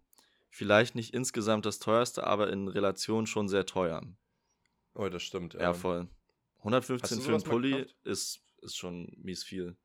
[0.50, 4.02] Vielleicht nicht insgesamt das teuerste, aber in Relation schon sehr teuer.
[4.94, 5.54] Oh, das stimmt.
[5.54, 6.08] Ja, voll.
[6.58, 9.76] 115 Hast du für einen Pulli ist, ist schon mies viel.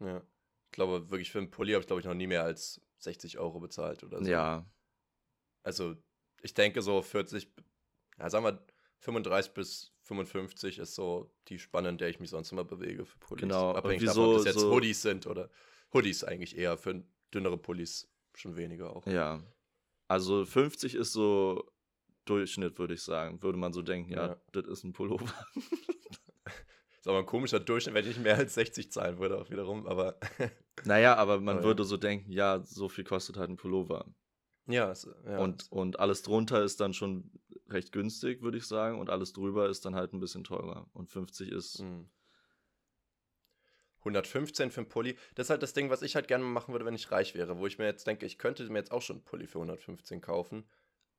[0.00, 0.18] Ja.
[0.66, 3.38] Ich glaube, wirklich für einen Pulli habe ich, glaube ich, noch nie mehr als 60
[3.38, 4.28] Euro bezahlt oder so.
[4.28, 4.66] Ja,
[5.62, 5.94] Also,
[6.42, 7.48] ich denke so 40,
[8.18, 8.66] ja, sagen wir
[8.98, 13.18] 35 bis 55 ist so die Spanne, in der ich mich sonst immer bewege für
[13.18, 13.42] Pullis.
[13.42, 15.48] Genau, Abhängig davon, ob das jetzt so- Hoodies sind oder
[15.92, 19.06] Hoodies eigentlich eher für dünnere Pullis schon weniger auch.
[19.06, 19.42] ja.
[20.08, 21.68] Also 50 ist so
[22.26, 23.42] Durchschnitt, würde ich sagen.
[23.42, 24.36] Würde man so denken, ja, Ja.
[24.52, 25.32] das ist ein Pullover.
[27.00, 30.18] Ist aber ein komischer Durchschnitt, wenn ich mehr als 60 zahlen würde, auch wiederum, aber
[30.84, 31.64] naja, aber man Aber ja.
[31.66, 34.06] würde so denken, ja, so viel kostet halt ein Pullover.
[34.66, 37.30] ja, es, ja und, und alles drunter ist dann schon
[37.68, 38.98] recht günstig, würde ich sagen.
[38.98, 40.88] Und alles drüber ist dann halt ein bisschen teurer.
[40.94, 41.80] Und 50 ist.
[41.80, 42.08] Mhm.
[44.06, 45.16] 115 für einen Pulli.
[45.34, 47.58] Das ist halt das Ding, was ich halt gerne machen würde, wenn ich reich wäre.
[47.58, 50.20] Wo ich mir jetzt denke, ich könnte mir jetzt auch schon einen Pulli für 115
[50.20, 50.64] kaufen.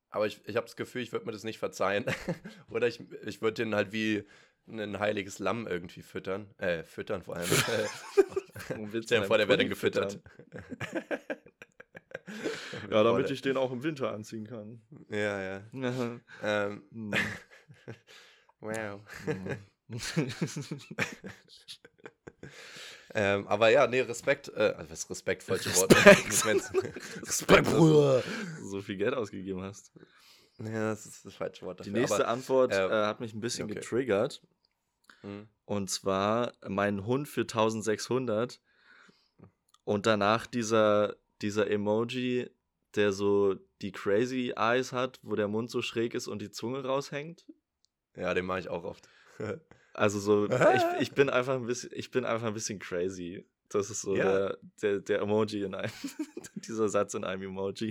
[0.09, 2.05] Aber ich, ich habe das Gefühl, ich würde mir das nicht verzeihen.
[2.69, 4.23] Oder ich, ich würde den halt wie
[4.67, 6.53] ein heiliges Lamm irgendwie füttern.
[6.57, 7.47] Äh, füttern vor allem.
[9.03, 10.19] Stell dir vor, der wäre dann gefüttert.
[12.89, 14.81] ja, damit ich den auch im Winter anziehen kann.
[15.09, 15.61] Ja, ja.
[16.43, 17.13] ähm, Hm.
[18.59, 19.01] wow.
[22.47, 22.51] Hm.
[23.15, 24.49] ähm, aber ja, nee, Respekt.
[24.55, 25.95] Äh, also was Respekt, falsche Worte.
[26.05, 26.71] Respekt.
[27.65, 28.23] Bruder.
[28.63, 29.91] so viel Geld ausgegeben hast.
[30.59, 31.99] Ja, das ist das falsche Wort Die dafür.
[31.99, 33.75] nächste aber, Antwort äh, äh, hat mich ein bisschen okay.
[33.75, 34.41] getriggert.
[35.21, 38.59] hm, Und zwar mein Hund für 1600.
[39.83, 42.49] Und danach dieser, dieser Emoji,
[42.95, 46.83] der so die crazy eyes hat, wo der Mund so schräg ist und die Zunge
[46.83, 47.45] raushängt.
[48.15, 49.07] ja, den mache ich auch oft.
[49.97, 53.45] Also so, ich, ich bin einfach ein bisschen, ich bin einfach ein bisschen crazy.
[53.69, 54.23] Das ist so Ja.
[54.23, 55.91] der, der, der Emoji in einem,
[56.55, 57.89] dieser Satz in einem Emoji.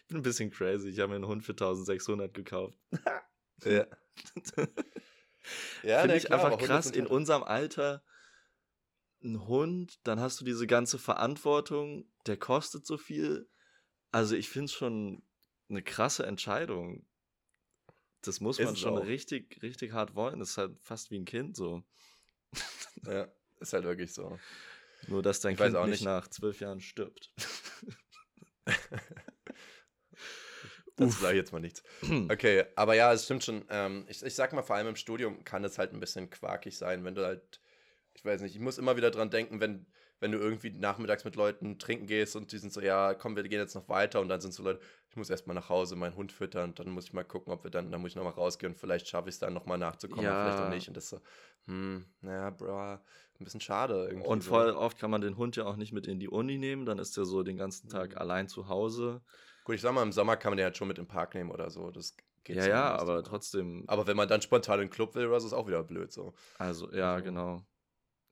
[0.00, 0.88] Ich bin ein bisschen crazy.
[0.88, 2.76] Ich habe mir einen Hund für 1600 gekauft.
[3.64, 3.86] ja.
[5.82, 8.02] ja, Finde ich klar, einfach krass, in halt- unserem Alter
[9.22, 13.48] ein Hund, dann hast du diese ganze Verantwortung, der kostet so viel.
[14.12, 15.22] Also ich finde es schon
[15.68, 17.06] eine krasse Entscheidung.
[18.22, 19.06] Das muss man schon auch.
[19.06, 20.40] richtig, richtig hart wollen.
[20.40, 21.82] Das ist halt fast wie ein Kind so.
[23.06, 23.28] Ja,
[23.60, 24.38] ist halt wirklich so.
[25.06, 26.04] Nur, dass dein Ich Kind auch nicht nicht.
[26.04, 27.32] nach zwölf Jahren stirbt.
[30.96, 31.82] Das sage ich jetzt mal nichts.
[32.30, 33.64] Okay, aber ja, es stimmt schon.
[33.70, 36.76] Ähm, ich, ich sag mal, vor allem im Studium kann es halt ein bisschen quakig
[36.76, 37.60] sein, wenn du halt,
[38.14, 39.86] ich weiß nicht, ich muss immer wieder dran denken, wenn,
[40.20, 43.42] wenn du irgendwie nachmittags mit Leuten trinken gehst und die sind so, ja, komm, wir
[43.44, 46.16] gehen jetzt noch weiter und dann sind so Leute, ich muss erstmal nach Hause meinen
[46.16, 48.32] Hund füttern und dann muss ich mal gucken, ob wir dann, dann muss ich nochmal
[48.32, 50.68] rausgehen und vielleicht schaffe ich es dann nochmal nachzukommen, aber vielleicht auch Ja.
[50.68, 50.88] nicht.
[50.88, 51.20] Und das ist so,
[51.66, 53.00] hm, naja, bro, ein
[53.38, 54.26] bisschen schade irgendwie.
[54.26, 54.44] Und so.
[54.44, 56.84] voll oft kann man den Hund ja auch nicht mit in die Uni nehmen.
[56.86, 58.20] Dann ist er so den ganzen Tag Mhm.
[58.20, 59.22] allein zu Hause.
[59.64, 61.50] Gut, ich sag mal, im Sommer kann man den halt schon mit im Park nehmen
[61.50, 61.90] oder so.
[61.90, 63.84] Das geht ja, ja, aber trotzdem.
[63.88, 66.12] Aber wenn man dann spontan in den Club will oder so, ist auch wieder blöd
[66.12, 66.34] so.
[66.58, 67.66] Also, ja, Also, genau.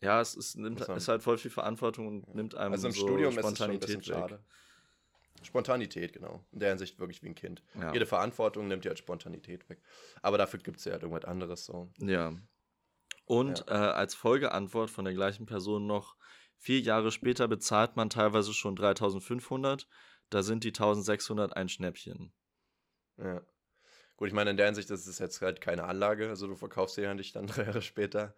[0.00, 2.34] Ja, es ist, nimmt, ist halt voll viel Verantwortung und Ja.
[2.34, 4.04] nimmt einem Also im so Studium ist es schon ein Spontanität bisschen weg.
[4.06, 4.44] schade.
[5.42, 6.44] Spontanität, genau.
[6.52, 7.62] In der Hinsicht wirklich wie ein Kind.
[7.80, 7.92] Ja.
[7.92, 9.80] Jede Verantwortung nimmt dir halt Spontanität weg.
[10.22, 11.90] Aber dafür gibt es ja halt irgendwas anderes so.
[11.98, 12.34] ja.
[13.28, 16.16] Und Äh, als Folgeantwort von der gleichen Person noch,
[16.58, 19.88] vier Jahre später bezahlt man teilweise schon 3500,
[20.30, 22.32] da sind die 1600 ein Schnäppchen.
[23.16, 23.42] Ja.
[24.16, 26.94] Gut, ich meine, in der Hinsicht ist es jetzt halt keine Anlage, also du verkaufst
[26.94, 28.34] sie ja nicht dann drei Jahre später.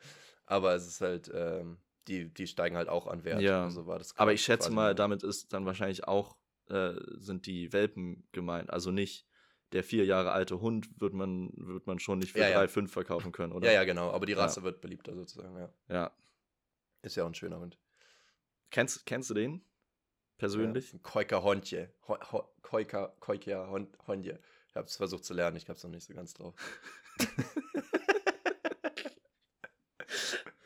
[0.49, 1.78] Aber es ist halt, ähm,
[2.09, 3.42] die, die steigen halt auch an Wert.
[3.42, 3.64] Ja.
[3.64, 6.36] Also war das Aber ich schätze mal, damit ist dann wahrscheinlich auch,
[6.70, 8.70] äh, sind die Welpen gemeint.
[8.70, 9.26] Also nicht
[9.72, 12.62] der vier Jahre alte Hund wird man, wird man schon nicht für Ja, ja.
[12.62, 13.66] 3,5 verkaufen können, oder?
[13.68, 14.11] Ja, ja, genau.
[14.11, 14.38] Aber die Ja.
[14.38, 15.70] Rasse wird beliebter sozusagen, ja.
[15.88, 16.16] ja.
[17.03, 17.78] Ist ja auch ein schöner Hund.
[18.70, 19.62] Kennst, kennst du den?
[20.38, 20.92] Persönlich?
[20.92, 20.99] Ja.
[21.03, 21.92] Koika Hondje.
[22.09, 24.40] Ho Ho Koika, Koika Hon Hondje.
[24.68, 26.55] Ich habe es versucht zu lernen, ich habe es noch nicht so ganz drauf.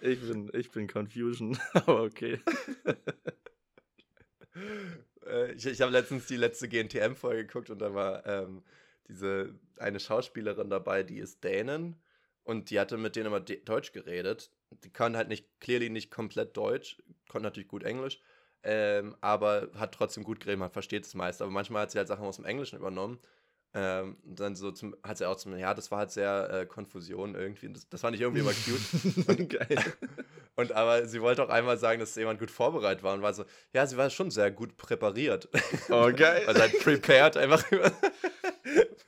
[0.02, 2.40] Ich bin, ich bin Confusion, aber okay.
[5.26, 8.62] Äh, ich ich habe letztens die letzte GNTM-Folge geguckt und da war ähm,
[9.08, 11.96] diese eine Schauspielerin dabei, die ist Dänen
[12.44, 14.50] und die hatte mit denen immer De Deutsch geredet.
[14.84, 16.98] Die kann halt nicht, clearly nicht komplett Deutsch,
[17.28, 18.20] konnte natürlich gut Englisch,
[18.64, 21.42] ähm, aber hat trotzdem gut geredet, man versteht es meist.
[21.42, 23.18] Aber manchmal hat sie halt Sachen aus dem Englischen übernommen.
[23.74, 26.66] Ähm, und dann so zum, hat sie auch zum, ja, das war halt sehr äh,
[26.66, 27.70] Konfusion irgendwie.
[27.72, 29.48] Das, das fand ich irgendwie immer cute.
[29.48, 29.78] Geil.
[30.54, 33.46] Und aber sie wollte auch einmal sagen, dass jemand gut vorbereitet war und war so,
[33.72, 35.48] ja, sie war schon sehr gut präpariert.
[35.88, 36.42] Oh, geil.
[36.46, 37.64] Also halt prepared einfach.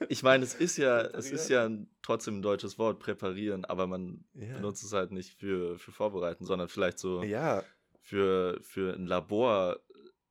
[0.09, 3.87] Ich meine, es ist ja, es ist ja ein- trotzdem ein deutsches Wort, präparieren, aber
[3.87, 4.55] man Ja.
[4.55, 7.62] benutzt es halt nicht für, für vorbereiten, sondern vielleicht so ja,
[8.01, 9.81] für, für ein Labor.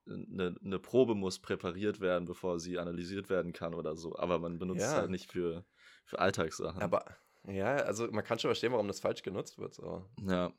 [0.05, 4.17] Eine, eine Probe muss präpariert werden, bevor sie analysiert werden kann oder so.
[4.17, 4.97] Aber man benutzt es Ja.
[4.97, 5.63] halt nicht für,
[6.05, 6.81] für Alltagssachen.
[6.81, 7.05] aber
[7.45, 9.73] ja, also man kann schon verstehen, warum das falsch genutzt wird.
[9.73, 10.05] So.
[10.21, 10.51] ja.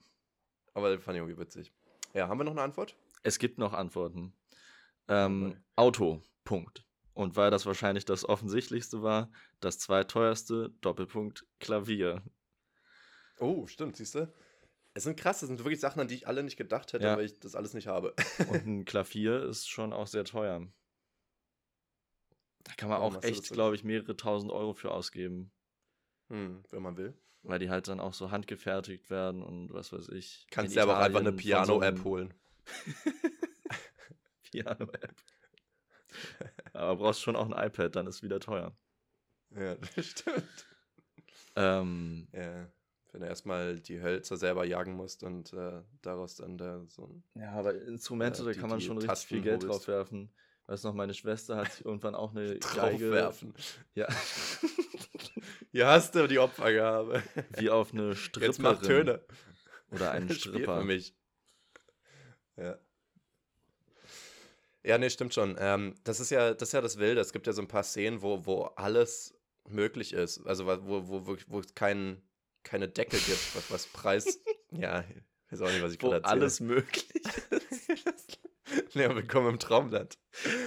[0.74, 1.72] Aber das fand ich irgendwie witzig.
[2.14, 2.96] Ja, haben wir noch eine Antwort?
[3.22, 4.32] Es gibt noch Antworten.
[5.08, 5.56] Ähm, Okay.
[5.76, 6.84] Auto, Punkt.
[7.14, 9.30] Und weil das wahrscheinlich das offensichtlichste war,
[9.60, 12.22] das zweiteuerste, Doppelpunkt, Klavier.
[13.38, 14.32] Oh, stimmt, siehst du?
[14.96, 17.16] Es sind krass, das sind wirklich Sachen, an die ich alle nicht gedacht hätte, Ja.
[17.16, 18.14] weil ich das alles nicht habe.
[18.48, 20.66] Und ein Klavier ist schon auch sehr teuer.
[22.62, 25.50] Da kann man Warum auch echt, glaube ich, mehrere tausend Euro für ausgeben.
[26.30, 27.14] Hm, wenn man will.
[27.42, 30.46] Weil die halt dann auch so handgefertigt werden und was weiß ich.
[30.50, 32.32] Kannst dir aber auch einfach eine so Piano-App holen.
[34.44, 35.14] Piano-App.
[36.72, 38.74] aber brauchst schon auch ein iPad, dann ist wieder teuer.
[39.50, 40.66] Ja, das stimmt.
[41.56, 42.66] Ähm, Ja,
[43.14, 47.22] Wenn du erstmal die Hölzer selber jagen musst und äh, daraus dann da so ein.
[47.40, 49.68] Ja, aber Instrumente, da die- kann man schon richtig Tasten viel Geld holst.
[49.68, 50.32] drauf werfen.
[50.66, 53.10] Weißt du noch, meine Schwester hat irgendwann auch eine Geige.
[53.10, 53.54] Draufwerfen.
[53.94, 54.08] Ja,
[55.70, 57.22] Hier hast du die Opfergabe.
[57.56, 58.50] wie auf eine Stripperin.
[58.50, 59.20] Jetzt mach Töne.
[59.92, 60.78] Oder einen Stripper.
[60.80, 61.14] für mich.
[62.56, 62.78] Ja.
[64.82, 65.56] Ja, nee, stimmt schon.
[65.58, 67.20] Ähm, das ist ja, das ist ja das Wilde.
[67.20, 69.34] Es gibt ja so ein paar Szenen, wo, wo alles
[69.68, 70.44] möglich ist.
[70.46, 72.20] Also wo, wo, wo, wo es kein,
[72.64, 74.40] keine Decke gibt, was, was Preis.
[74.70, 75.04] ja,
[75.46, 76.32] ich weiß auch nicht, was ich gerade erzähle.
[76.32, 77.06] alles möglich
[78.94, 80.18] nee, aber willkommen im Traumland.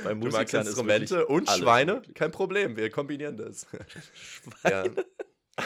[0.04, 1.96] Bei Musikern ist Instrumente und Schweine?
[1.96, 2.16] möglich.
[2.16, 3.68] Kein Problem, wir kombinieren das.
[4.14, 4.96] Schweine.
[4.96, 5.66] Ja.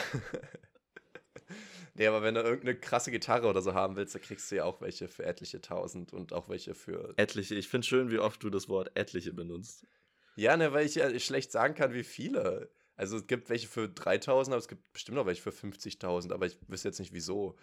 [1.94, 4.64] nee, aber wenn du irgendeine krasse Gitarre oder so haben willst, dann kriegst du ja
[4.64, 7.12] auch welche für etliche tausend und auch welche für.
[7.16, 7.54] Etliche.
[7.54, 9.86] Ich finde schön, wie oft du das Wort etliche benutzt.
[10.34, 12.70] Ja, ne, weil ich ja schlecht sagen kann, wie viele.
[12.96, 16.46] Also es gibt welche für 3000, aber es gibt bestimmt auch welche für 50.000, aber
[16.46, 17.56] ich wüsste jetzt nicht wieso.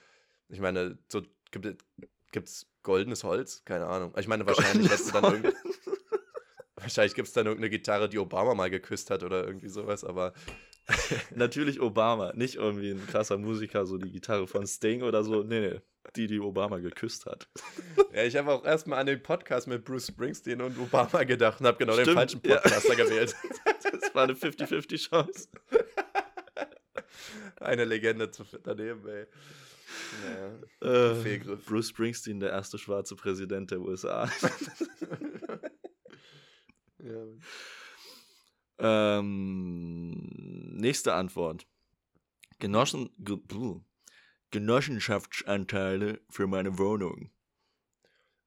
[0.50, 1.22] Ich meine, so
[1.52, 1.84] gibt
[2.36, 3.64] es goldenes Holz?
[3.66, 4.14] Keine Ahnung.
[4.18, 5.56] Ich meine, wahrscheinlich hättest du dann irgend,
[6.76, 10.34] Wahrscheinlich gibt es dann irgendeine Gitarre, die Obama mal geküsst hat oder irgendwie sowas, aber
[11.36, 15.44] Natürlich Obama, nicht irgendwie ein krasser Musiker, so die Gitarre von Sting oder so.
[15.44, 15.82] Nee, nee,
[16.16, 17.48] die, die Obama geküsst hat.
[18.14, 21.68] ja, ich habe auch erstmal an den Podcast mit Bruce Springsteen und Obama gedacht und
[21.68, 22.56] habe genau den Stimmt, falschen ja.
[22.58, 23.36] Podcaster gewählt.
[23.92, 25.50] Das war eine 50-50 Chance.
[27.60, 29.26] Eine Legende zu daneben, ey.
[30.24, 31.12] Naja.
[31.12, 31.66] Äh, Fehlgriff.
[31.66, 34.30] Bruce Springsteen, der erste schwarze Präsident der USA.
[37.00, 37.26] ja.
[39.18, 40.12] ähm,
[40.76, 41.66] nächste Antwort.
[42.60, 43.40] Genossen, ge.
[44.52, 47.32] Genossenschaftsanteile für meine Wohnung.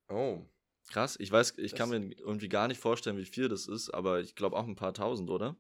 [0.09, 0.41] Oh,
[0.89, 3.89] Krass, ich weiß, ich Das- kann mir irgendwie gar nicht vorstellen, wie viel das ist,
[3.91, 5.57] aber ich glaube auch ein paar tausend, oder?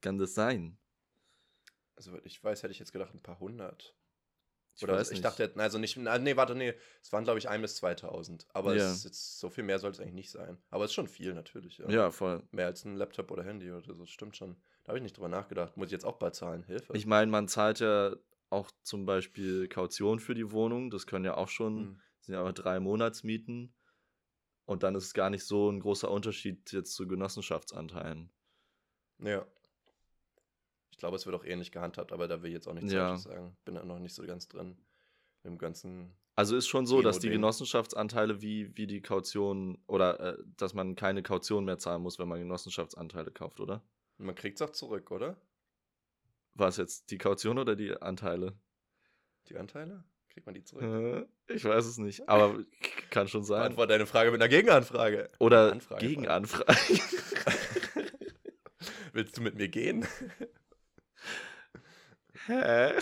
[0.00, 0.78] Kann das sein?
[1.96, 3.94] also ich weiß, hätte ich jetzt gedacht ein paar hundert.
[4.74, 5.24] Ich Oder weiß ich nicht.
[5.24, 8.48] dachte, also nicht, nee, warte, nee, es waren glaube ich ein bis 2000.
[8.52, 8.90] Aber Ja.
[8.90, 10.58] es ist jetzt, so viel mehr soll es eigentlich nicht sein.
[10.70, 11.78] Aber es ist schon viel natürlich.
[11.78, 11.88] Ja.
[11.88, 12.42] Ja, voll.
[12.50, 14.56] Mehr als ein Laptop oder Handy oder so, das stimmt schon.
[14.82, 15.76] Da habe ich nicht drüber nachgedacht.
[15.76, 16.64] Muss ich jetzt auch bald zahlen?
[16.64, 16.96] Hilfe.
[16.96, 18.16] Ich meine, man zahlt ja
[18.54, 20.90] auch zum Beispiel Kaution für die Wohnung.
[20.90, 22.00] Das können ja auch schon, Hm.
[22.20, 23.74] sind ja aber drei Monatsmieten.
[24.66, 28.30] Und dann ist es gar nicht so ein großer Unterschied jetzt zu Genossenschaftsanteilen.
[29.18, 29.46] Ja.
[30.90, 33.08] Ich glaube, es wird auch ähnlich gehandhabt, aber da will ich jetzt auch nichts Ja.
[33.08, 33.56] Falsches sagen.
[33.64, 34.78] Bin da noch nicht so ganz drin.
[35.42, 36.14] Im ganzen.
[36.36, 37.28] Also ist schon so, dass die.
[37.28, 42.28] Genossenschaftsanteile wie, wie die Kaution oder äh, dass man keine Kaution mehr zahlen muss, wenn
[42.28, 43.82] man Genossenschaftsanteile kauft, oder?
[44.16, 45.36] Man kriegt es auch zurück, oder?
[46.54, 48.56] War es jetzt die Kaution oder die Anteile?
[49.48, 50.04] Die Anteile?
[50.30, 51.28] Kriegt man die zurück?
[51.48, 52.64] Äh, Ich weiß es nicht, aber
[53.10, 53.60] kann schon sein.
[53.60, 55.30] Beantworte deine Frage mit einer Gegenanfrage.
[55.38, 56.06] Oder Anfrage.
[56.06, 56.74] Gegenanfrage.
[59.12, 60.06] Willst du mit mir gehen?
[62.46, 62.94] Hä?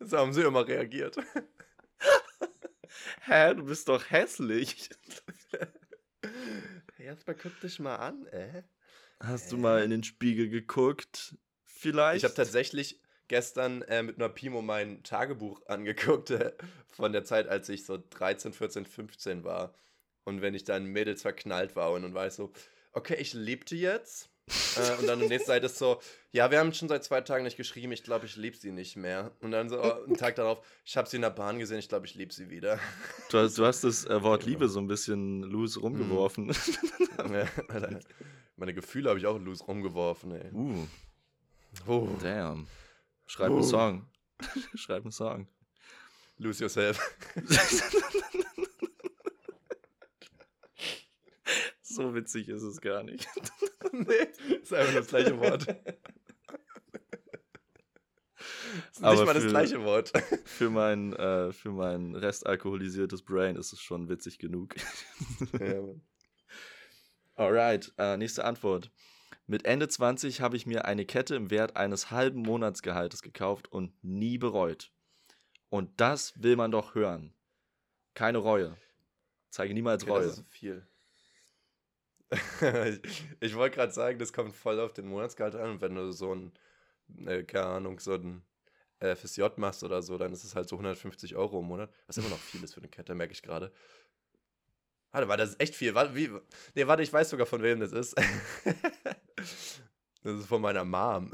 [0.00, 1.16] So haben sie immer reagiert.
[3.22, 4.90] Hä, du bist doch hässlich.
[6.98, 8.62] Erstmal guck dich mal an, äh.
[9.26, 11.36] Hast du mal in den Spiegel geguckt?
[11.64, 12.18] Vielleicht?
[12.18, 16.52] Ich habe tatsächlich gestern äh, mit einer Pimo mein Tagebuch angeguckt äh,
[16.92, 19.74] von der Zeit, als ich so 13, 14, 15 war.
[20.24, 22.52] Und wenn ich dann Mädels verknallt war und dann war ich so,
[22.92, 24.30] okay, ich lieb die jetzt.
[24.76, 26.00] äh, und dann die nächste Seite ist so,
[26.32, 28.96] ja, wir haben schon seit zwei Tagen nicht geschrieben, ich glaube, ich lieb sie nicht
[28.96, 29.32] mehr.
[29.40, 31.88] Und dann so, oh, einen Tag darauf, ich habe sie in der Bahn gesehen, ich
[31.88, 32.78] glaube, ich lieb sie wieder.
[33.30, 34.50] du, hast, du hast das äh, Wort Ja.
[34.50, 36.54] Liebe so ein bisschen loose rumgeworfen.
[37.16, 38.00] Ja, Alter,
[38.56, 40.50] Meine Gefühle habe ich auch loose rumgeworfen, ey.
[40.52, 40.86] uh,
[41.86, 42.66] Oh, damn.
[43.26, 43.54] Schreib Uh.
[43.54, 44.06] einen Song.
[44.74, 45.48] Schreib einen Song.
[46.38, 46.98] lose yourself.
[51.82, 53.28] so witzig ist es gar nicht.
[53.92, 54.28] nee,
[54.62, 55.66] ist einfach das gleiche Wort.
[55.68, 55.76] ist
[59.00, 60.12] nicht Aber mal das für- gleiche Wort.
[60.44, 64.74] Für mein, äh, für mein restalkoholisiertes Brain ist es schon witzig genug.
[65.60, 66.00] ja, Mann.
[67.36, 68.90] Alright, äh, nächste Antwort.
[69.46, 73.92] Mit Ende 20 habe ich mir eine Kette im Wert eines halben Monatsgehaltes gekauft und
[74.02, 74.92] nie bereut.
[75.68, 77.34] Und das will man doch hören.
[78.14, 78.76] Keine Reue.
[79.50, 80.26] Zeige niemals Okay, Reue.
[80.26, 80.86] das ist viel.
[82.30, 85.72] ich ich wollte gerade sagen, das kommt voll auf den Monatsgehalt an.
[85.72, 86.52] Und wenn du so ein,
[87.26, 88.42] äh, keine Ahnung, so ein
[89.00, 91.92] äh, FSJ machst oder so, dann ist es halt so 150 Euro im Monat.
[92.06, 93.72] Was immer noch viel ist für eine Kette, merke ich gerade.
[95.14, 95.94] Warte, war das ist echt viel.
[95.94, 96.28] Warte, wie,
[96.74, 98.16] nee, warte, ich weiß sogar, von wem das ist.
[100.24, 101.30] das ist von meiner Mom.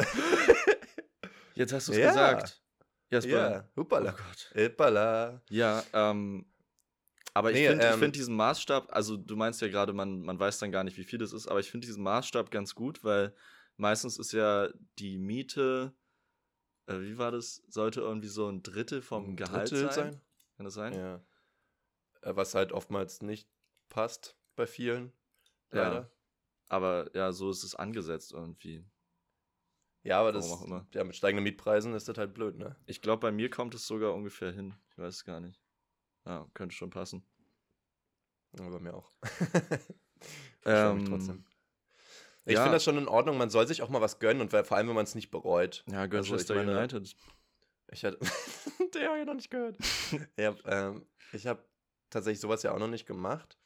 [1.54, 2.08] Jetzt hast du es Ja.
[2.08, 2.62] gesagt.
[3.10, 3.30] Jasper.
[3.30, 4.12] ja, Oh hoppala.
[4.12, 4.52] Gott.
[4.54, 5.40] Hoppala.
[5.48, 6.44] Ja, ähm.
[7.32, 10.38] Aber ich Nee, finde ähm, find diesen Maßstab, also du meinst ja gerade, man, man
[10.38, 13.02] weiß dann gar nicht, wie viel das ist, aber ich finde diesen Maßstab ganz gut,
[13.02, 13.34] weil
[13.76, 14.68] meistens ist ja
[14.98, 15.94] die Miete
[16.86, 17.62] äh, wie war das?
[17.68, 20.12] Sollte irgendwie so ein Drittel vom Ein Gehalt Drittel sein?
[20.12, 20.20] sein?
[20.56, 20.92] Kann das sein?
[20.92, 21.14] Ja.
[22.22, 23.48] Äh, Was halt oftmals nicht
[23.90, 25.12] passt bei vielen.
[25.72, 25.82] Ja.
[25.88, 26.10] Leider.
[26.68, 28.84] Aber ja, so ist es angesetzt irgendwie.
[30.02, 30.86] Ja, aber Warum das, auch immer.
[30.94, 32.74] ja, mit steigenden Mietpreisen ist das halt blöd, ne?
[32.86, 34.74] Ich glaube, bei mir kommt es sogar ungefähr hin.
[34.90, 35.60] Ich weiß es gar nicht.
[36.24, 37.22] Ja, könnte schon passen.
[38.58, 39.12] Ja, bei mir auch.
[40.66, 41.46] Ähm, trotzdem.
[42.44, 42.62] Ich ja.
[42.62, 44.88] finde das schon in Ordnung, man soll sich auch mal was gönnen und vor allem,
[44.88, 45.82] wenn man es nicht bereut.
[45.90, 47.16] Ja, Also, Manchester meine- United.
[47.90, 48.18] Ich hatte.
[48.94, 49.78] Der habe ich noch nicht gehört.
[50.36, 51.66] ich habe ähm, ich hab
[52.10, 53.56] tatsächlich sowas ja auch noch nicht gemacht.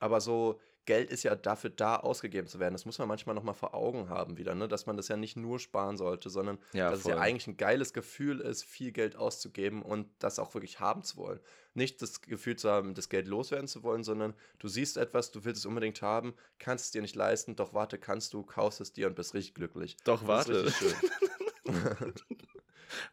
[0.00, 2.74] Aber so, Geld ist ja dafür da, ausgegeben zu werden.
[2.74, 4.68] Das muss man manchmal nochmal vor Augen haben wieder, ne?
[4.68, 7.12] Dass man das ja nicht nur sparen sollte, sondern Ja, dass voll.
[7.12, 11.02] es ja eigentlich ein geiles Gefühl ist, viel Geld auszugeben und das auch wirklich haben
[11.02, 11.40] zu wollen.
[11.72, 15.44] Nicht das Gefühl zu haben, das Geld loswerden zu wollen, sondern du siehst etwas, du
[15.46, 18.92] willst es unbedingt haben, kannst es dir nicht leisten, doch warte, kannst du, kaufst es
[18.92, 19.96] dir und bist richtig glücklich.
[20.04, 20.96] Doch, Das ist warte.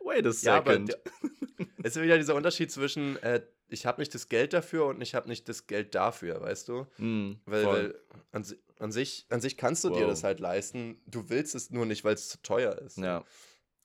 [0.04, 0.98] Wait a Ja, aber second.
[1.84, 5.16] es ist wieder dieser Unterschied zwischen, äh, ich habe nicht das Geld dafür und ich
[5.16, 6.86] habe nicht das Geld dafür, weißt du?
[6.98, 7.96] Hm, Weil, weil
[8.32, 8.46] an,
[8.80, 10.10] an, sich, an sich kannst du dir Wow.
[10.10, 12.98] das halt leisten, du willst es nur nicht, weil es zu teuer ist.
[12.98, 13.24] Ja.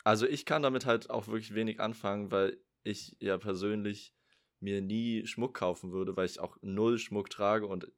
[0.04, 4.14] Also ich kann damit halt auch wirklich wenig anfangen, weil ich ja persönlich
[4.60, 7.90] mir nie Schmuck kaufen würde, weil ich auch null Schmuck trage und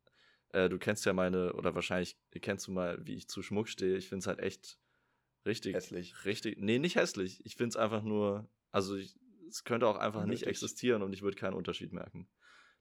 [0.50, 3.96] äh, du kennst ja meine, oder wahrscheinlich kennst du mal, wie ich zu Schmuck stehe.
[3.96, 4.78] Ich finde es halt echt
[5.48, 5.74] richtig.
[5.74, 6.14] Hässlich.
[6.24, 6.58] Richtig.
[6.58, 7.44] Nee, nicht hässlich.
[7.44, 9.16] Ich finde es einfach nur, also ich,
[9.48, 10.48] es könnte auch einfach nicht Unnötig.
[10.48, 12.28] existieren und ich würde keinen Unterschied merken.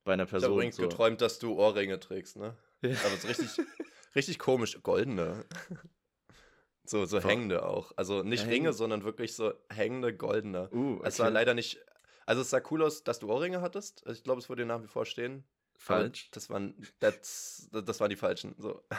[0.04, 0.54] Bei einer Ich habe Person.
[0.54, 0.84] übrigens so.
[0.84, 2.56] geträumt, dass du Ohrringe trägst, ne?
[2.82, 2.92] Ja.
[3.06, 3.48] Aber so richtig,
[4.16, 5.46] richtig komisch, goldene.
[6.86, 7.92] So, so hängende auch.
[7.98, 10.70] Also nicht Häng- Ringe, sondern wirklich so hängende, goldene.
[10.72, 11.34] Uh, Es war okay.
[11.34, 11.80] leider nicht.
[12.26, 14.06] Also es sah cool aus, dass du Ohrringe hattest.
[14.06, 15.44] Also ich glaube, es würde dir nach wie vor stehen.
[15.78, 16.30] Falsch.
[16.32, 18.56] Das waren, das, das waren die falschen.
[18.58, 18.82] So.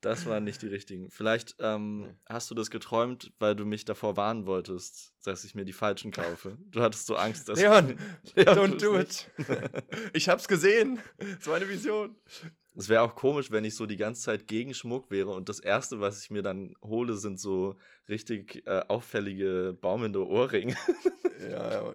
[0.00, 1.10] Das waren nicht die richtigen.
[1.10, 2.14] Vielleicht ähm, Nee.
[2.26, 6.10] hast du das geträumt, weil du mich davor warnen wolltest, dass ich mir die falschen
[6.10, 6.58] kaufe.
[6.66, 7.58] Du hattest so Angst, dass.
[7.58, 7.98] Leon,
[8.34, 9.30] Leon, don't do it.
[10.12, 10.98] ich hab's gesehen.
[11.40, 12.16] Es war eine Vision.
[12.76, 15.58] Es wäre auch komisch, wenn ich so die ganze Zeit gegen Schmuck wäre und das
[15.58, 17.76] erste, was ich mir dann hole, sind so
[18.06, 20.76] richtig äh, auffällige baumende Ohrringe.
[21.40, 21.94] Ja, ja.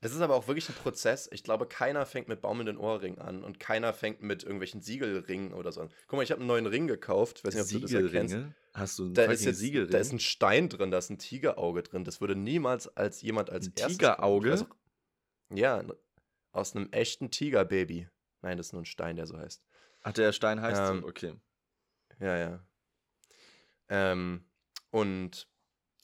[0.00, 1.28] Das ist aber auch wirklich ein Prozess.
[1.32, 5.72] Ich glaube, keiner fängt mit baumelnden Ohrringen an und keiner fängt mit irgendwelchen Siegelringen oder
[5.72, 5.90] so an.
[6.06, 7.38] Guck mal, ich habe einen neuen Ring gekauft.
[7.38, 8.32] Ich weiß nicht, ob du das erkennst.
[8.34, 8.54] Siegelringe?
[8.72, 9.90] Hast du einen Da ist jetzt Siegelring?
[9.90, 12.04] da ist ein Stein drin, da ist ein Tigerauge drin.
[12.04, 14.54] Das würde niemals als jemand als Ein erstes Tigerauge?
[14.54, 14.76] auch-
[15.56, 15.84] Ja,
[16.52, 18.08] aus einem echten Tigerbaby.
[18.42, 19.62] Nein, das ist nur ein Stein, der so heißt.
[20.02, 21.34] Ach, der Stein heißt Ähm, so, okay.
[22.20, 22.66] Ja, ja.
[23.88, 24.44] Ähm,
[24.90, 25.48] und,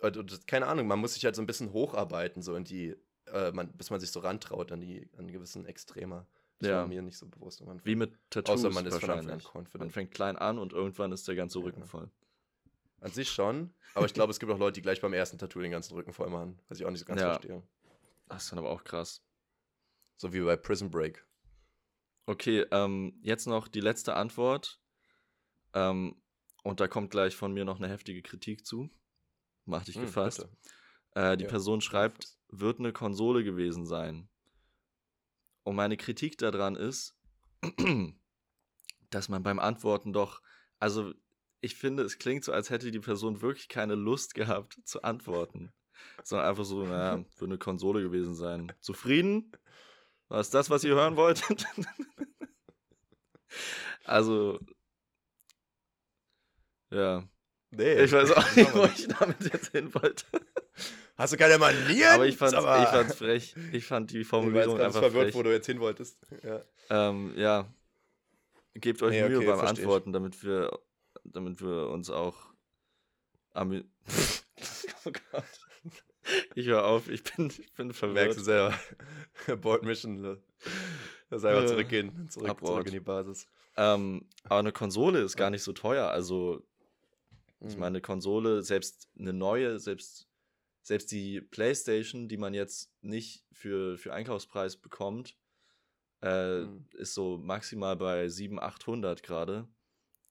[0.01, 2.97] und, und keine Ahnung, man muss sich halt so ein bisschen hocharbeiten, so in die,
[3.33, 6.27] äh, man, bis man sich so rantraut an die, an gewissen Extremer.
[6.59, 6.81] Das Ja.
[6.83, 7.61] war mir nicht so bewusst.
[7.63, 7.81] Anfang.
[7.85, 9.69] Wie mit Tattoos Außer man ist von Anfang an.
[9.79, 11.87] Man fängt klein an und irgendwann ist der ganze Rücken Ja.
[11.87, 12.11] voll.
[13.01, 15.61] An sich schon, aber ich glaube, es gibt auch Leute, die gleich beim ersten Tattoo
[15.61, 17.31] den ganzen Rücken voll machen, was ich auch nicht so ganz Ja.
[17.33, 17.63] verstehe.
[18.29, 19.25] Das ist dann aber auch krass.
[20.19, 21.27] So wie bei Prison Break.
[22.27, 24.81] Okay, ähm, jetzt noch die letzte Antwort.
[25.73, 26.21] Ähm,
[26.63, 28.91] und da kommt gleich von mir noch eine heftige Kritik zu.
[29.65, 30.47] Mach dich Hm, gefasst.
[31.15, 32.37] Äh, die Ja, Person schreibt.
[32.51, 34.29] Wird eine Konsole gewesen sein.
[35.63, 37.17] Und meine Kritik daran ist,
[39.11, 40.43] dass man beim Antworten doch,
[40.79, 41.13] also
[41.61, 45.73] ich finde, es klingt so, als hätte die Person wirklich keine Lust gehabt zu antworten.
[46.23, 48.73] Sondern einfach so, naja, wird eine Konsole gewesen sein.
[48.81, 49.53] Zufrieden?
[50.29, 51.67] War es das, was ihr hören wolltet?
[54.05, 54.59] also,
[56.91, 57.29] ja.
[57.71, 58.03] Nee.
[58.03, 60.25] Ich weiß auch nicht, wo ich damit jetzt hin wollte.
[61.21, 62.13] Hast du keine Manieren?
[62.15, 63.55] Aber ich fand's, aber ich fand's frech.
[63.73, 65.35] Ich fand die ich war jetzt Formulierung ganz einfach verwirrt, frech.
[65.35, 66.19] wo du jetzt hin wolltest.
[66.43, 66.63] Ja.
[66.89, 67.67] Ähm, ja.
[68.75, 69.67] Gebt euch Nee, Mühe okay, beim ich.
[69.69, 70.79] Antworten, damit wir,
[71.25, 72.37] damit wir uns auch
[73.53, 73.85] amü
[75.05, 75.45] Oh Gott.
[76.55, 78.43] Ich höre auf, ich bin, ich bin Merkst du verwirrt.
[78.45, 79.57] selber.
[79.61, 80.21] Board Mission.
[80.21, 80.39] ne?
[81.29, 82.29] Das einfach Äh, zurückgehen.
[82.31, 82.73] Zurück, Abort.
[82.73, 83.47] zurück in die Basis.
[83.77, 86.09] Ähm, aber eine Konsole ist gar nicht so teuer.
[86.11, 86.63] Also,
[87.61, 87.81] ich Mhm.
[87.81, 90.29] meine, eine Konsole, selbst eine neue, selbst,
[90.83, 95.37] selbst die Playstation, die man jetzt nicht für, für Einkaufspreis bekommt,
[96.23, 96.87] äh, Mhm.
[96.95, 99.69] ist so maximal bei 700, 800 gerade.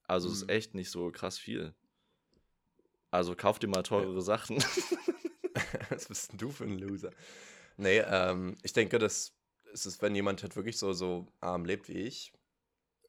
[0.04, 0.50] Also ist Mhm.
[0.50, 1.74] echt nicht so krass viel.
[3.12, 4.58] Also kauf dir mal teurere Sachen.
[5.90, 7.12] Was bist denn du für ein Loser?
[7.78, 9.34] Nee, ähm, ich denke, das
[9.72, 12.34] ist es, wenn jemand halt wirklich so, so arm lebt wie ich.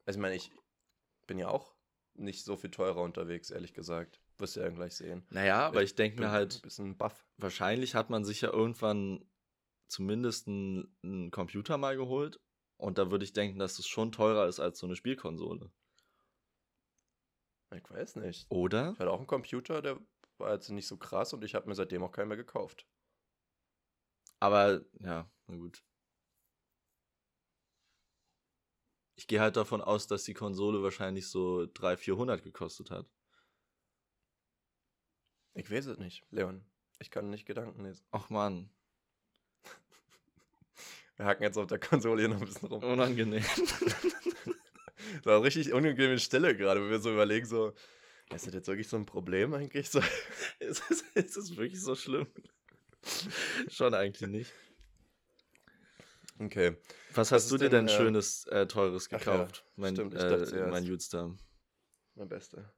[0.07, 0.51] Also ich meine, ich
[1.26, 1.74] bin ja auch
[2.14, 4.20] nicht so viel teurer unterwegs, ehrlich gesagt.
[4.41, 5.22] Wirst du ja gleich sehen.
[5.30, 7.26] naja, aber ich denke bin mir halt, bisschen buff.
[7.36, 9.24] wahrscheinlich hat man sich ja irgendwann
[9.86, 12.41] zumindest einen, einen Computer mal geholt.
[12.76, 15.70] Und da würde ich denken, dass es schon teurer ist als so eine Spielkonsole.
[17.76, 18.51] Ich weiß nicht.
[18.51, 18.93] Oder?
[18.93, 20.01] Ich hatte auch einen Computer, der
[20.38, 22.86] war jetzt nicht so krass und ich habe mir seitdem auch keinen mehr gekauft.
[24.41, 25.84] Aber ja, na gut.
[29.16, 33.07] Ich gehe halt davon aus, dass die Konsole wahrscheinlich so 300, 400 gekostet hat.
[35.55, 36.64] Ich weiß es nicht, Leon.
[36.98, 38.05] Ich kann nicht Gedanken lesen.
[38.11, 38.70] Ach man.
[41.16, 42.82] Wir hacken jetzt auf der Konsole hier noch ein bisschen rum.
[42.82, 43.42] Unangenehm.
[43.42, 47.72] das war eine richtig unangenehme Stelle gerade, wo wir so überlegen, so,
[48.32, 49.90] ist das jetzt wirklich so ein Problem eigentlich?
[49.90, 50.01] So?
[50.61, 52.26] ist, es, ist es wirklich so schlimm?
[53.68, 54.53] Schon eigentlich nicht.
[56.38, 56.76] Okay.
[57.14, 59.64] Was hast du dir denn, denn äh, schönes, äh, teures gekauft?
[59.64, 61.36] Ja, mein, stimmt, ich äh, mein Youthstar.
[62.14, 62.72] Mein Bester.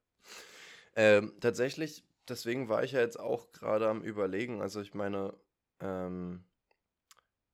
[0.96, 4.60] Ähm, tatsächlich, deswegen war ich ja jetzt auch gerade am überlegen.
[4.60, 5.34] Also ich meine,
[5.80, 6.44] ähm,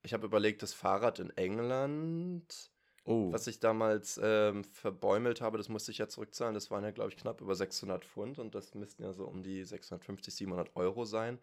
[0.01, 2.71] ich habe überlegt, das Fahrrad in England,
[3.03, 3.31] oh.
[3.31, 6.53] was ich damals ähm, verbäumelt habe, das musste ich ja zurückzahlen.
[6.53, 9.43] Das waren ja, glaube ich, knapp über 600 Pfund und das müssten ja so um
[9.43, 11.39] die 650, 700 Euro sein.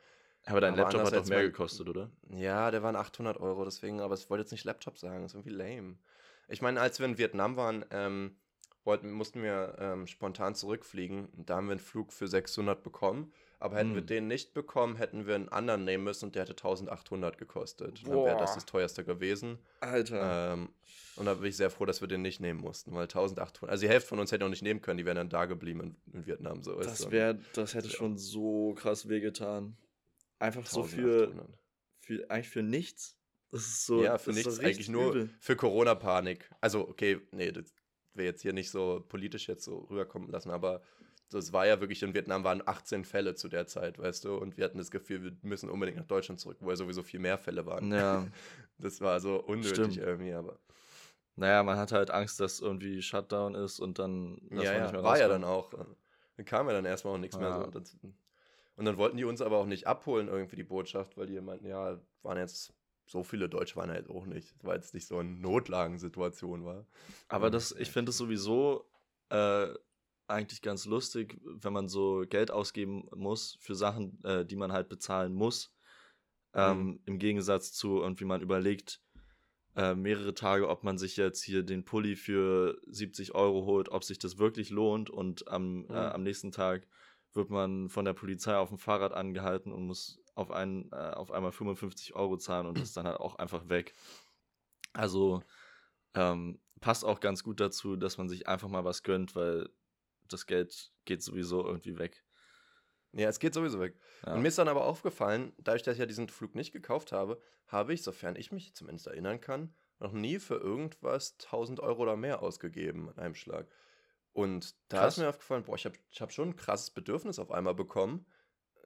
[0.47, 2.11] Aber dein aber Laptop hat doch mehr gekostet, oder?
[2.31, 5.35] Ja, der waren 800 Euro, deswegen, aber ich wollte jetzt nicht Laptop sagen, das ist
[5.35, 5.99] irgendwie lame.
[6.49, 8.37] Ich meine, als wir in Vietnam waren, ähm,
[8.87, 11.28] wollten, mussten wir ähm, spontan zurückfliegen.
[11.34, 13.32] Da haben wir einen Flug für 600 bekommen.
[13.59, 13.95] Aber hätten hm.
[13.97, 18.03] wir den nicht bekommen, hätten wir einen anderen nehmen müssen und der hätte 1800 gekostet.
[18.05, 18.14] Boah.
[18.14, 19.59] Dann wäre das das teuerste gewesen.
[19.80, 20.53] Alter.
[20.53, 20.68] Ähm,
[21.16, 23.80] und da bin ich sehr froh, dass wir den nicht nehmen mussten, weil 1800, also
[23.80, 25.97] die Hälfte von uns hätte auch nicht nehmen können, die wären dann da geblieben in,
[26.12, 26.62] in Vietnam.
[26.62, 29.78] So das wäre, das hätte schon so krass wehgetan.
[30.39, 31.32] Einfach so für,
[32.01, 33.16] für, eigentlich für nichts.
[33.51, 34.03] Das ist so.
[34.03, 35.30] Ja, für nichts, eigentlich nur übel.
[35.41, 36.51] für Corona-Panik.
[36.61, 37.72] Also, okay, nee, das
[38.17, 40.83] wäre jetzt hier nicht so politisch jetzt so rüberkommen lassen, aber
[41.31, 44.57] das war ja wirklich, in Vietnam waren 18 Fälle zu der Zeit, weißt du, und
[44.57, 47.39] wir hatten das Gefühl, wir müssen unbedingt nach Deutschland zurück, wo ja sowieso viel mehr
[47.39, 47.93] Fälle waren.
[47.93, 48.27] Ja.
[48.79, 49.97] Das war so unnötig Stimmt.
[49.97, 50.59] irgendwie, aber.
[51.35, 54.39] Naja, man hat halt Angst, dass irgendwie Shutdown ist und dann.
[54.51, 55.73] Ja, ja, war ja dann auch.
[56.37, 57.41] Dann kam ja dann erstmal auch nichts ja.
[57.41, 57.81] mehr so.
[58.77, 61.67] Und dann wollten die uns aber auch nicht abholen, irgendwie die Botschaft, weil die meinten,
[61.67, 62.75] ja, waren jetzt
[63.07, 64.55] so viele Deutsche waren halt auch nicht.
[64.57, 66.87] Es war jetzt nicht so eine Notlagensituation war.
[67.29, 68.85] Aber das, ich finde es sowieso
[69.31, 69.69] äh,
[70.29, 74.89] eigentlich ganz lustig, wenn man so Geld ausgeben muss für Sachen, äh, die man halt
[74.89, 75.73] bezahlen muss.
[76.53, 77.01] Ähm, mhm.
[77.05, 79.01] Im Gegensatz zu irgendwie man überlegt,
[79.77, 84.05] äh, mehrere Tage, ob man sich jetzt hier den Pulli für 70 Euro holt, ob
[84.05, 85.97] sich das wirklich lohnt und am, äh, mhm.
[85.97, 86.89] am nächsten Tag
[87.35, 91.32] wird man von der Polizei auf dem Fahrrad angehalten und muss auf, einen, äh, auf
[91.32, 93.95] einmal 55 Euro zahlen und ist dann halt auch einfach weg.
[94.93, 95.43] Also
[96.14, 99.68] ähm, passt auch ganz gut dazu, dass man sich einfach mal was gönnt, weil
[100.28, 102.22] das Geld geht sowieso irgendwie weg.
[103.12, 103.99] Ja, es geht sowieso weg.
[104.26, 104.34] Ja.
[104.34, 107.41] Und mir ist dann aber aufgefallen, dadurch, dass ich ja diesen Flug nicht gekauft habe,
[107.66, 112.16] habe ich, sofern ich mich zumindest erinnern kann, noch nie für irgendwas 1000 Euro oder
[112.16, 113.68] mehr ausgegeben an einem Schlag.
[114.32, 115.14] Und da Krass.
[115.14, 118.26] ist mir aufgefallen, boah, ich habe ich hab schon ein krasses Bedürfnis auf einmal bekommen,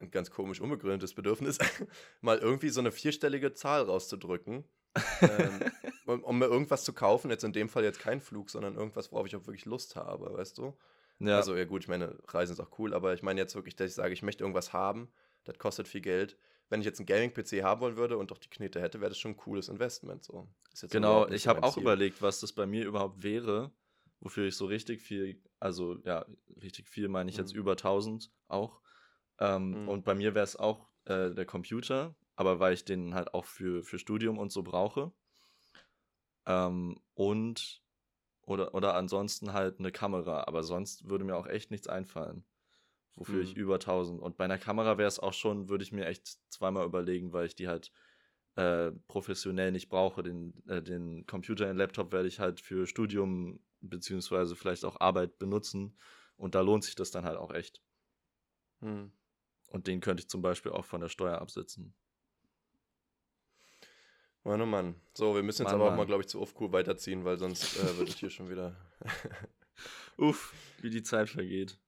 [0.01, 1.57] ein ganz komisch unbegründetes Bedürfnis,
[2.21, 4.63] mal irgendwie so eine vierstellige Zahl rauszudrücken,
[5.21, 5.59] ähm,
[6.05, 7.29] um, um, mir irgendwas zu kaufen.
[7.29, 10.33] Jetzt in dem Fall jetzt kein Flug, sondern irgendwas, worauf ich auch wirklich Lust habe,
[10.33, 10.77] weißt du?
[11.19, 11.37] Ja.
[11.37, 13.89] Also, ja, gut, ich meine, Reisen ist auch cool, aber ich meine jetzt wirklich, dass
[13.89, 15.11] ich sage, ich möchte irgendwas haben,
[15.43, 16.37] das kostet viel Geld.
[16.69, 19.17] Wenn ich jetzt einen Gaming-PC haben wollen würde und doch die Knete hätte, wäre das
[19.17, 20.23] schon ein cooles Investment.
[20.23, 20.47] So.
[20.89, 23.71] genau, ich habe auch überlegt, was das bei mir überhaupt wäre
[24.21, 26.25] wofür ich so richtig viel, also ja,
[26.61, 27.59] richtig viel meine ich jetzt mhm.
[27.59, 28.79] über 1000 auch.
[29.41, 29.89] Ähm, mhm.
[29.89, 33.45] Und bei mir wäre es auch äh, der Computer, aber weil ich den halt auch
[33.45, 35.11] für, für Studium und so brauche.
[36.45, 37.81] Ähm, und
[38.43, 42.43] oder, oder ansonsten halt eine Kamera, aber sonst würde mir auch echt nichts einfallen,
[43.15, 43.41] wofür mhm.
[43.41, 44.21] ich über 1000.
[44.21, 47.47] Und bei einer Kamera wäre es auch schon, würde ich mir echt zweimal überlegen, weil
[47.47, 47.91] ich die halt
[48.55, 50.21] äh, professionell nicht brauche.
[50.21, 55.39] Den, äh, den Computer, den Laptop werde ich halt für Studium beziehungsweise vielleicht auch Arbeit
[55.39, 55.97] benutzen.
[56.35, 57.81] Und da lohnt sich das dann halt auch echt.
[58.81, 59.11] Hm.
[59.71, 61.93] Und den könnte ich zum Beispiel auch von der Steuer absetzen.
[64.43, 64.95] Mann, oh Mann.
[65.13, 67.77] So, wir müssen jetzt Mann, aber auch mal, glaube ich, zu Ofcool weiterziehen, weil sonst
[67.77, 68.75] äh, wird es hier schon wieder.
[70.17, 71.79] Uff, wie die Zeit vergeht.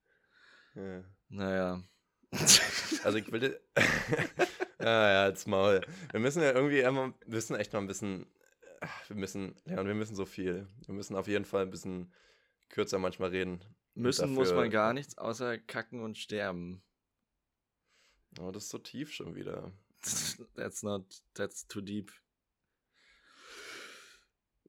[0.76, 1.04] Ja.
[1.30, 1.84] Naja.
[3.04, 3.60] also ich will.
[4.80, 5.82] ah ja, jetzt Maul.
[6.12, 8.28] Wir müssen ja irgendwie immer, wir müssen echt mal ein bisschen
[9.08, 10.68] wir müssen, ja, wir müssen so viel.
[10.86, 12.12] Wir müssen auf jeden Fall ein bisschen
[12.70, 13.64] kürzer manchmal reden.
[13.96, 16.82] Müssen muss man gar nichts, außer kacken und sterben.
[18.40, 19.72] Oh, das ist so tief schon wieder.
[20.56, 22.12] That's not, that's too deep.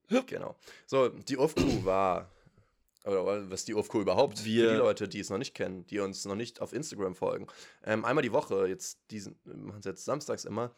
[0.08, 0.56] Genau.
[0.86, 2.30] So, die OFQ war,
[3.04, 6.24] oder was die OFQ überhaupt, Wir, die Leute, die es noch nicht kennen, die uns
[6.24, 7.48] noch nicht auf Instagram folgen.
[7.82, 10.72] Ähm, einmal die Woche, jetzt diesen, machen es jetzt samstags immer,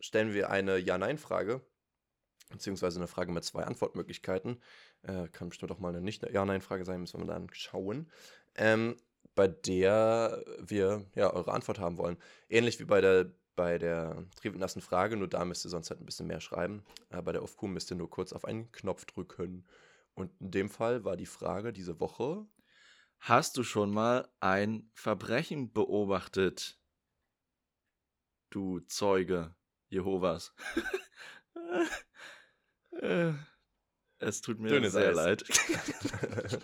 [0.00, 1.62] stellen wir eine Ja-Nein-Frage
[2.52, 4.60] beziehungsweise eine Frage mit zwei Antwortmöglichkeiten.
[5.02, 8.10] Äh, kann bestimmt auch mal eine nicht Ja-Nein-Frage sein, müssen wir dann schauen.
[8.54, 8.96] Ähm,
[9.34, 12.16] bei der wir ja eure Antwort haben wollen.
[12.48, 16.06] Ähnlich wie bei der bei der triebnassen Frage, nur da müsst ihr sonst halt ein
[16.06, 16.84] bisschen mehr schreiben.
[17.10, 19.66] Äh, bei der Aufkuh müsst ihr nur kurz auf einen Knopf drücken.
[20.14, 22.46] Und in dem Fall war die Frage diese Woche.
[23.18, 26.80] Hast du schon mal ein Verbrechen beobachtet?
[28.50, 29.54] Du Zeuge
[29.88, 30.54] Jehovas.
[34.22, 35.16] Es tut mir Dünnes sehr Eis.
[35.16, 35.44] leid.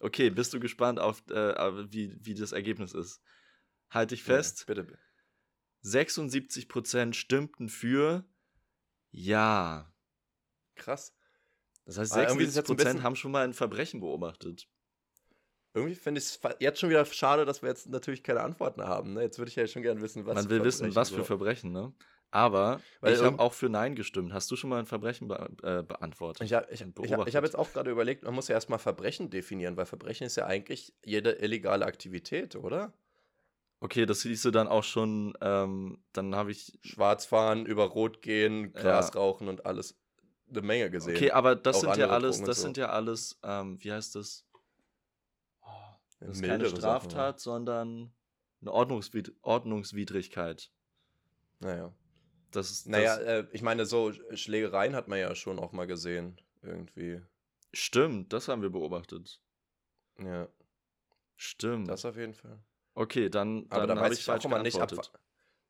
[0.00, 3.20] okay, bist du gespannt auf, äh, wie, wie das Ergebnis ist?
[3.90, 4.64] Halte ich fest.
[4.68, 4.98] Ja, bitte.
[5.84, 8.24] 76% stimmten für
[9.10, 9.92] ja.
[10.74, 11.14] Krass.
[11.86, 14.00] Das heißt, Ah, irgendwie ist 76% es jetzt ein bisschen- haben schon mal ein Verbrechen
[14.00, 14.68] beobachtet.
[15.74, 19.14] Irgendwie finde ich es jetzt schon wieder schade, dass wir jetzt natürlich keine Antworten haben.
[19.14, 19.22] Ne?
[19.22, 21.24] Jetzt würde ich ja schon gerne wissen, was Man für will wissen, Verbrechen was für.
[21.24, 21.92] Verbrechen, ne?
[22.30, 24.34] Aber Weil ich habe auch für Nein gestimmt.
[24.34, 26.42] Hast du schon mal ein Verbrechen be äh, beantwortet?
[26.44, 28.78] Ich habe ich, ich hab, ich hab jetzt auch gerade überlegt, man muss ja erstmal
[28.78, 32.92] Verbrechen definieren, weil Verbrechen ist ja eigentlich jede illegale Aktivität, oder?
[33.80, 36.78] Okay, das siehst du dann auch schon, ähm, dann habe ich.
[36.82, 38.82] Schwarz fahren, über Rot gehen, Ja.
[38.82, 39.96] Gras rauchen und alles
[40.50, 41.16] eine Menge gesehen.
[41.16, 42.62] Okay, aber das Auch sind ja alles, das so.
[42.62, 44.46] sind ja alles, ähm, wie heißt das?
[45.62, 45.68] Oh,
[46.20, 48.12] das ist keine Mildere Sachen, Straftat, sondern
[48.60, 50.70] eine Ordnungswid Ordnungswidrigkeit.
[51.60, 51.68] Ja.
[51.68, 51.92] Naja,
[52.50, 52.86] Das ist.
[52.88, 57.20] naja das, äh, ich meine, so Schlägereien hat man ja schon auch mal gesehen, irgendwie.
[57.72, 59.40] stimmt, das haben wir beobachtet.
[60.18, 60.48] Ja,
[61.36, 61.88] Stimmt.
[61.88, 62.58] das auf jeden Fall.
[62.94, 64.90] okay, dann, Aber dann da habe weiß ich ich auch immer nicht, ab,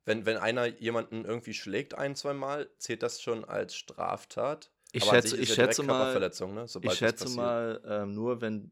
[0.05, 4.71] wenn, wenn einer jemanden irgendwie schlägt ein, zwei Mal, zählt das schon als Straftat?
[4.91, 6.65] Ich Aber schätze, ich ja schätze mal, ne?
[6.81, 8.71] Ich schätze mal ähm, nur, wenn,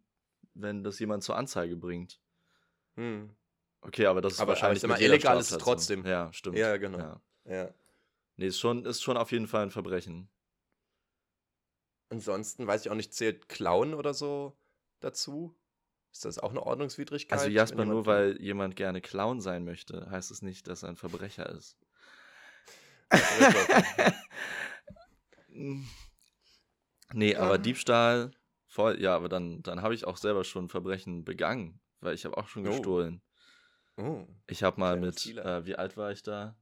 [0.56, 2.20] wenn das jemand zur Anzeige bringt.
[2.96, 3.30] Hm.
[3.82, 6.04] Okay, aber das ist Aber- aber wahrscheinlich mit jeder illegal ist es trotzdem.
[6.04, 6.58] Ja, stimmt.
[6.58, 6.98] Ja, genau.
[6.98, 7.22] Ja.
[7.46, 7.70] Ja.
[8.38, 10.30] Nee, ist schon, ist schon auf jeden Fall ein Verbrechen.
[12.10, 14.58] Ansonsten weiß ich auch nicht, zählt Klauen oder so
[15.00, 15.60] dazu?
[16.14, 17.38] Ist das auch eine Ordnungswidrigkeit?
[17.38, 20.96] Also Jasper, nur weil jemand gerne Clown sein möchte, heißt es nicht, dass er ein
[20.96, 21.78] Verbrecher ist.
[27.14, 27.58] nee, aber Ja.
[27.58, 28.32] Diebstahl,
[28.68, 32.38] voll, ja, aber dann, dann habe ich auch selber schon Verbrechen begangen, weil ich habe
[32.38, 32.72] auch schon Oh.
[32.72, 33.22] gestohlen.
[33.98, 34.26] Oh.
[34.48, 36.56] Ich habe mal Kleiner mit, äh, wie alt war ich da?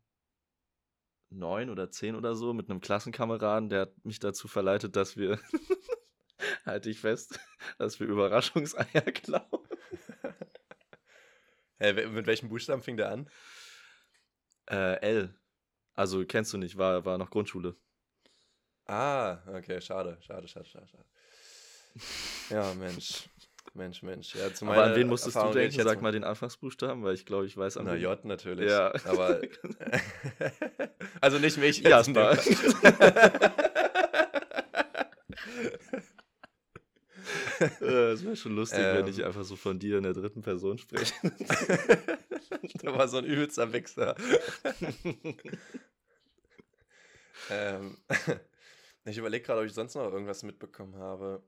[1.30, 5.40] Neun oder zehn oder so, mit einem Klassenkameraden, der hat mich dazu verleitet, dass wir,
[6.66, 7.40] halte ich fest,
[7.78, 9.68] dass wir Überraschungseier klauen.
[11.80, 13.30] We- mit welchem Buchstaben fing der an?
[14.70, 15.36] Äh, L.
[15.94, 17.76] Also kennst du nicht, war, war noch Grundschule.
[18.88, 21.06] Ah, okay, schade, schade, schade, schade, schade.
[22.50, 23.30] Ja, Mensch.
[23.76, 24.34] Mensch, Mensch.
[24.36, 25.78] Ja, zu Aber an wen musstest Erfahrung du ich denken?
[25.80, 28.70] jetzt Sag mal den Anfangsbuchstaben, weil ich glaube, ich weiß an Na, J natürlich.
[28.72, 28.94] Ja.
[29.06, 29.42] Aber.
[31.22, 31.84] also nicht mich.
[31.84, 32.38] jetzt Fall.
[37.60, 39.26] Äh, Es wäre schon lustig, wenn ich Ähm.
[39.26, 41.14] einfach so von dir in der dritten Person spreche.
[42.84, 44.16] da war so ein übelster Wichser.
[47.50, 47.98] ähm,
[49.06, 51.44] ich überlege gerade, ob ich sonst noch irgendwas mitbekommen habe.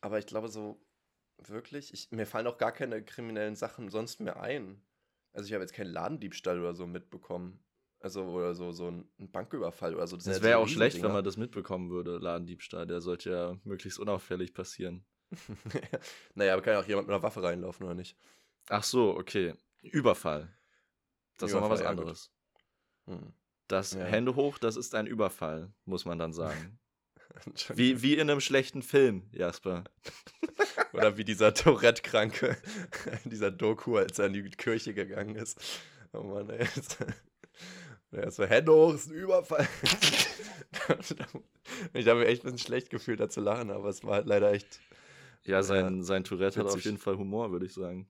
[0.00, 0.80] Aber ich glaube so,
[1.38, 4.82] wirklich, ich, mir fallen auch gar keine kriminellen Sachen sonst mehr ein.
[5.32, 7.62] Also ich habe jetzt keinen Ladendiebstahl oder so mitbekommen.
[8.00, 10.16] Also, oder so, so ein Banküberfall oder so.
[10.16, 12.86] Es ja wäre so auch schlecht, wenn man das mitbekommen würde, Ladendiebstahl.
[12.86, 15.04] Der sollte ja möglichst unauffällig passieren.
[16.34, 18.16] naja, aber kann ja auch jemand mit einer Waffe reinlaufen, oder nicht?
[18.68, 19.54] Ach so, okay.
[19.82, 20.48] Überfall.
[21.38, 22.32] Das ist nochmal was ja, anderes.
[23.06, 23.32] Hm.
[23.68, 24.04] Das Ja.
[24.04, 26.78] Hände hoch, das ist ein Überfall, muss man dann sagen.
[27.74, 29.84] Wie, wie in einem schlechten Film, Jasper.
[30.92, 32.56] Oder wie dieser Tourette-Kranke,
[33.24, 35.60] in dieser Doku, als er in die Kirche gegangen ist.
[36.12, 36.66] Oh Mann, ey.
[38.12, 39.68] Er ist so, Hände hoch, ist ein Überfall.
[41.92, 44.26] ich habe mich echt ein bisschen schlecht gefühlt, da zu lachen, aber es war halt
[44.26, 44.80] leider echt,
[45.42, 48.08] Ja, sein, sein Tourette hat auf jeden Fall Humor, würde ich sagen.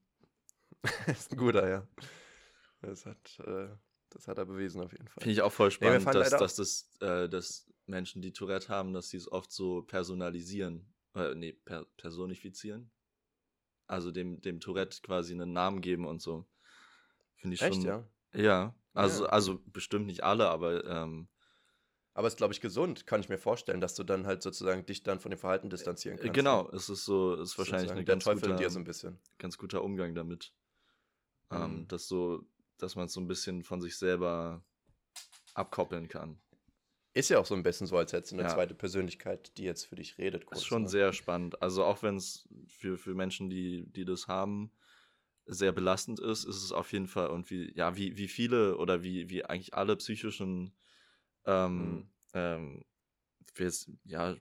[1.06, 1.86] ist ein guter, ja.
[2.82, 3.68] Das hat, äh,
[4.10, 5.22] das hat er bewiesen auf jeden Fall.
[5.22, 8.92] Finde ich auch voll spannend, fallen dass, dass, das, äh, dass Menschen, die Tourette haben,
[8.92, 10.92] dass sie es oft so personalisieren.
[11.14, 12.90] Äh, nee, per personifizieren.
[13.86, 16.46] Also dem, dem Tourette quasi einen Namen geben und so.
[17.36, 17.84] Finde ich Echt, schon.
[17.84, 18.08] ja?
[18.34, 18.74] Ja.
[18.94, 19.30] Also, Ja.
[19.30, 21.28] also bestimmt nicht alle, aber ähm,
[22.14, 24.86] Aber es ist, glaube ich, gesund, kann ich mir vorstellen, dass du dann halt sozusagen
[24.86, 26.34] dich dann von dem Verhalten distanzieren kannst.
[26.34, 26.70] genau, ne?
[26.72, 29.18] es ist so, es ist wahrscheinlich Sozusagen ein der ganz guter, dir so ein bisschen.
[29.38, 30.54] ganz guter Umgang damit.
[31.50, 31.88] Ähm, Mhm.
[31.88, 32.44] dass so,
[32.78, 34.64] dass man es so ein bisschen von sich selber
[35.54, 36.38] abkoppeln kann.
[37.14, 38.54] Ist ja auch so ein bisschen so, als hättest du eine Ja.
[38.54, 40.42] zweite Persönlichkeit, die jetzt für dich redet.
[40.42, 40.88] Das Kurz, ist schon ne?
[40.88, 41.62] sehr spannend.
[41.62, 44.70] Also auch wenn es für, für Menschen, die, die das haben,
[45.46, 49.02] sehr belastend ist, ist es auf jeden Fall und wie, ja, wie, wie viele oder
[49.02, 50.76] wie, wie eigentlich alle psychischen
[51.46, 52.10] ähm, Mhm.
[52.34, 52.84] ähm,
[53.56, 54.36] jetzt, ja,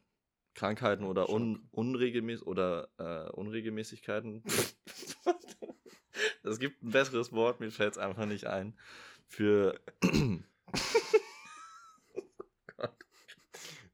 [0.55, 1.67] Krankheiten oder Un.
[1.71, 4.43] Unregelmäß oder äh, Unregelmäßigkeiten.
[6.43, 8.77] Es gibt ein besseres Wort, mir fällt es einfach nicht ein.
[9.27, 9.79] Für.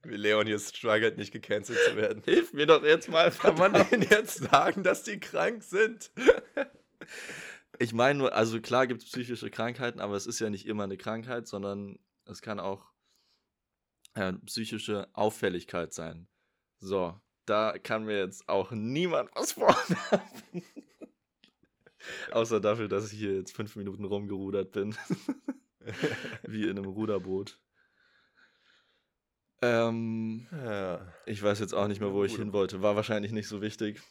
[0.04, 2.24] Wie Leon hier struggelt, nicht gecancelt zu werden.
[2.26, 3.30] Hilf mir doch jetzt mal.
[3.32, 6.12] Kann man denen jetzt sagen, dass die krank sind?
[7.78, 10.84] Ich meine nur, also klar gibt es psychische Krankheiten, aber es ist ja nicht immer
[10.84, 12.92] eine Krankheit, sondern es kann auch
[14.14, 16.28] äh, psychische Auffälligkeit sein.
[16.80, 20.64] So, da kann mir jetzt auch niemand was vorwerfen.
[22.32, 24.96] Außer dafür, dass ich hier jetzt fünf Minuten rumgerudert bin.
[26.44, 27.60] Wie in einem Ruderboot.
[29.62, 31.14] Ähm, Ja.
[31.26, 32.82] ich weiß jetzt auch nicht mehr, wo ich hin wollte.
[32.82, 34.02] War wahrscheinlich nicht so wichtig.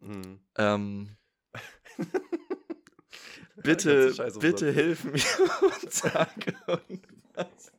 [0.00, 0.40] Hm.
[0.56, 1.16] Ähm,
[3.56, 5.22] bitte, bitte hilf mir
[5.62, 7.72] und sag irgendwas.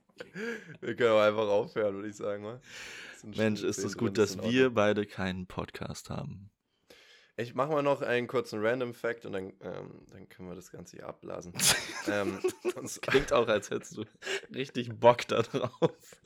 [0.81, 2.43] Wir können auch einfach aufhören, würde ich sagen.
[2.43, 2.61] Mal.
[3.23, 6.49] Mensch, ist es gut, drin, dass wir beide keinen Podcast haben.
[7.40, 10.72] Ich mache mal noch einen kurzen Random Fact und dann, ähm, dann können wir das
[10.72, 11.53] Ganze hier abblasen.
[12.07, 12.40] ähm,
[12.76, 14.03] Das klingt auch, als hättest du
[14.53, 16.18] richtig Bock da drauf.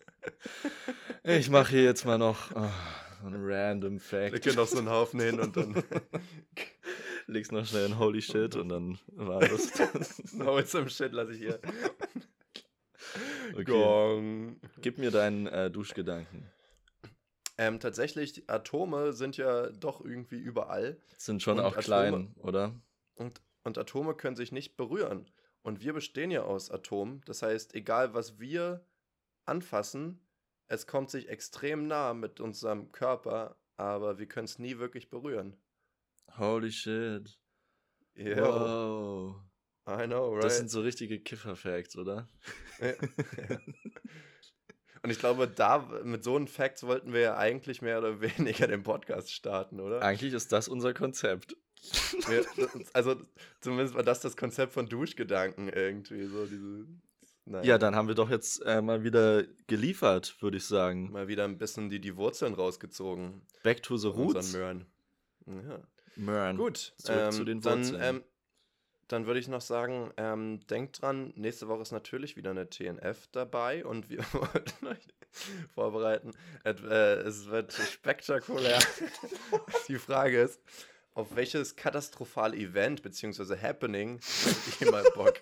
[1.24, 4.44] Ich mache hier jetzt mal noch oh, einen random wir Fact.
[4.44, 5.84] können noch so einen Haufen hin und dann
[7.28, 10.34] Legst noch schnell ein Holy Shit und dann war das.
[10.34, 11.60] no, it's some shit lasse ich hier.
[13.54, 13.64] Okay.
[13.66, 14.60] Gong.
[14.82, 16.52] Gib mir deinen äh, Duschgedanken.
[17.58, 22.74] Ähm, tatsächlich, Atome sind ja doch irgendwie überall Sind schon Und auch Atome- klein, oder?
[23.16, 25.30] und, und Atome können sich nicht berühren.
[25.62, 27.22] Und wir bestehen ja aus Atomen.
[27.26, 28.86] Das heißt, egal was wir
[29.46, 30.20] anfassen,
[30.68, 35.56] es kommt sich extrem nah mit unserem Körper, aber wir können es nie wirklich berühren.
[36.38, 37.40] Holy shit.
[38.16, 39.36] Yo, Wow.
[39.88, 40.44] I know, right?
[40.46, 42.28] Das sind so richtige Kiffer-Facts, oder?
[42.80, 42.94] Ja.
[45.04, 48.68] Und ich glaube, da mit so einem Facts wollten wir ja eigentlich mehr oder weniger
[48.68, 50.02] den Podcast starten, oder?
[50.02, 51.56] Eigentlich ist das unser Konzept.
[52.28, 52.46] Wir,
[52.94, 53.18] also
[53.60, 56.86] zumindest war das das Konzept von Duschgedanken irgendwie so diese.
[57.46, 61.12] Naja, Ja, dann haben wir doch jetzt äh, mal wieder geliefert, würde ich sagen.
[61.12, 63.42] mal wieder ein bisschen die, die Wurzeln rausgezogen.
[63.64, 64.54] Back to the roots.
[64.54, 64.86] Möhren.
[65.46, 65.82] Ja.
[66.16, 66.56] Möhren.
[66.56, 68.02] Gut, Zurück ähm, zu den dann, Wurzeln.
[68.02, 68.24] ähm,
[69.08, 73.28] dann würde ich noch sagen, ähm, denkt dran, nächste Woche ist natürlich wieder eine TNF
[73.32, 75.08] dabei und wir wollten euch
[75.74, 76.32] vorbereiten.
[76.64, 78.80] Et, äh, es wird spektakulär.
[79.88, 80.62] Die Frage ist,
[81.14, 83.58] auf welches katastrophale Event bzw.
[83.58, 85.36] Happening habt ihr mal Bock?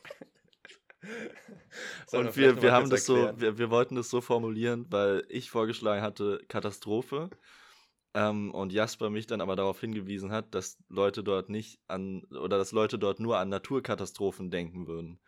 [2.12, 3.42] Und wir, wir haben das so, erklären?
[3.42, 7.30] wir, wir wollten das so formulieren, weil ich vorgeschlagen hatte Katastrophe
[8.14, 12.58] ähm, und Jasper mich dann aber darauf hingewiesen hat, dass Leute dort nicht an oder
[12.58, 15.20] dass Leute dort nur an Naturkatastrophen denken würden.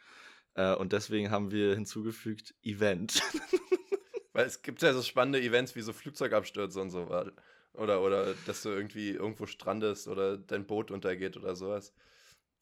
[0.56, 3.22] Äh, und deswegen haben wir hinzugefügt Event.
[4.34, 7.28] Weil es gibt ja so spannende Events wie so Flugzeugabstürze und so was.
[7.74, 11.94] Oder, oder dass du irgendwie irgendwo strandest oder dein Boot untergeht oder sowas.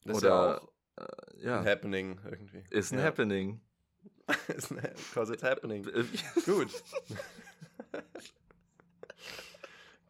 [0.04, 2.64] Das ist ja Oder- auch äh, ja, ein Happening irgendwie.
[2.70, 3.04] ist ein ja.
[3.06, 3.60] Happening.
[4.56, 4.80] ist ein
[5.12, 5.86] Cause it's happening.
[5.86, 6.04] Äh,
[6.46, 6.70] Gut.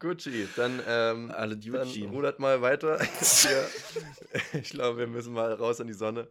[0.03, 2.99] Gucci, dann, ähm, Alle dann rudert mal weiter.
[4.53, 6.27] Ich glaube, wir müssen mal raus in die Sonne.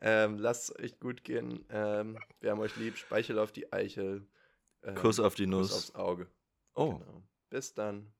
[0.00, 1.64] Ähm, lasst es euch gut gehen.
[1.70, 2.98] Ähm, wir haben euch lieb.
[2.98, 4.26] Speichel auf die Eichel.
[4.82, 5.72] Ähm, Kuss auf die Kuss Nuss.
[5.72, 6.26] aufs Auge.
[6.74, 7.22] Oh, Genau.
[7.48, 8.12] Bis dann.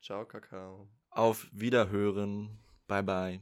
[0.00, 0.88] Ciao, Kakao.
[1.10, 2.56] auf Wiederhören.
[2.86, 3.40] Bye bye.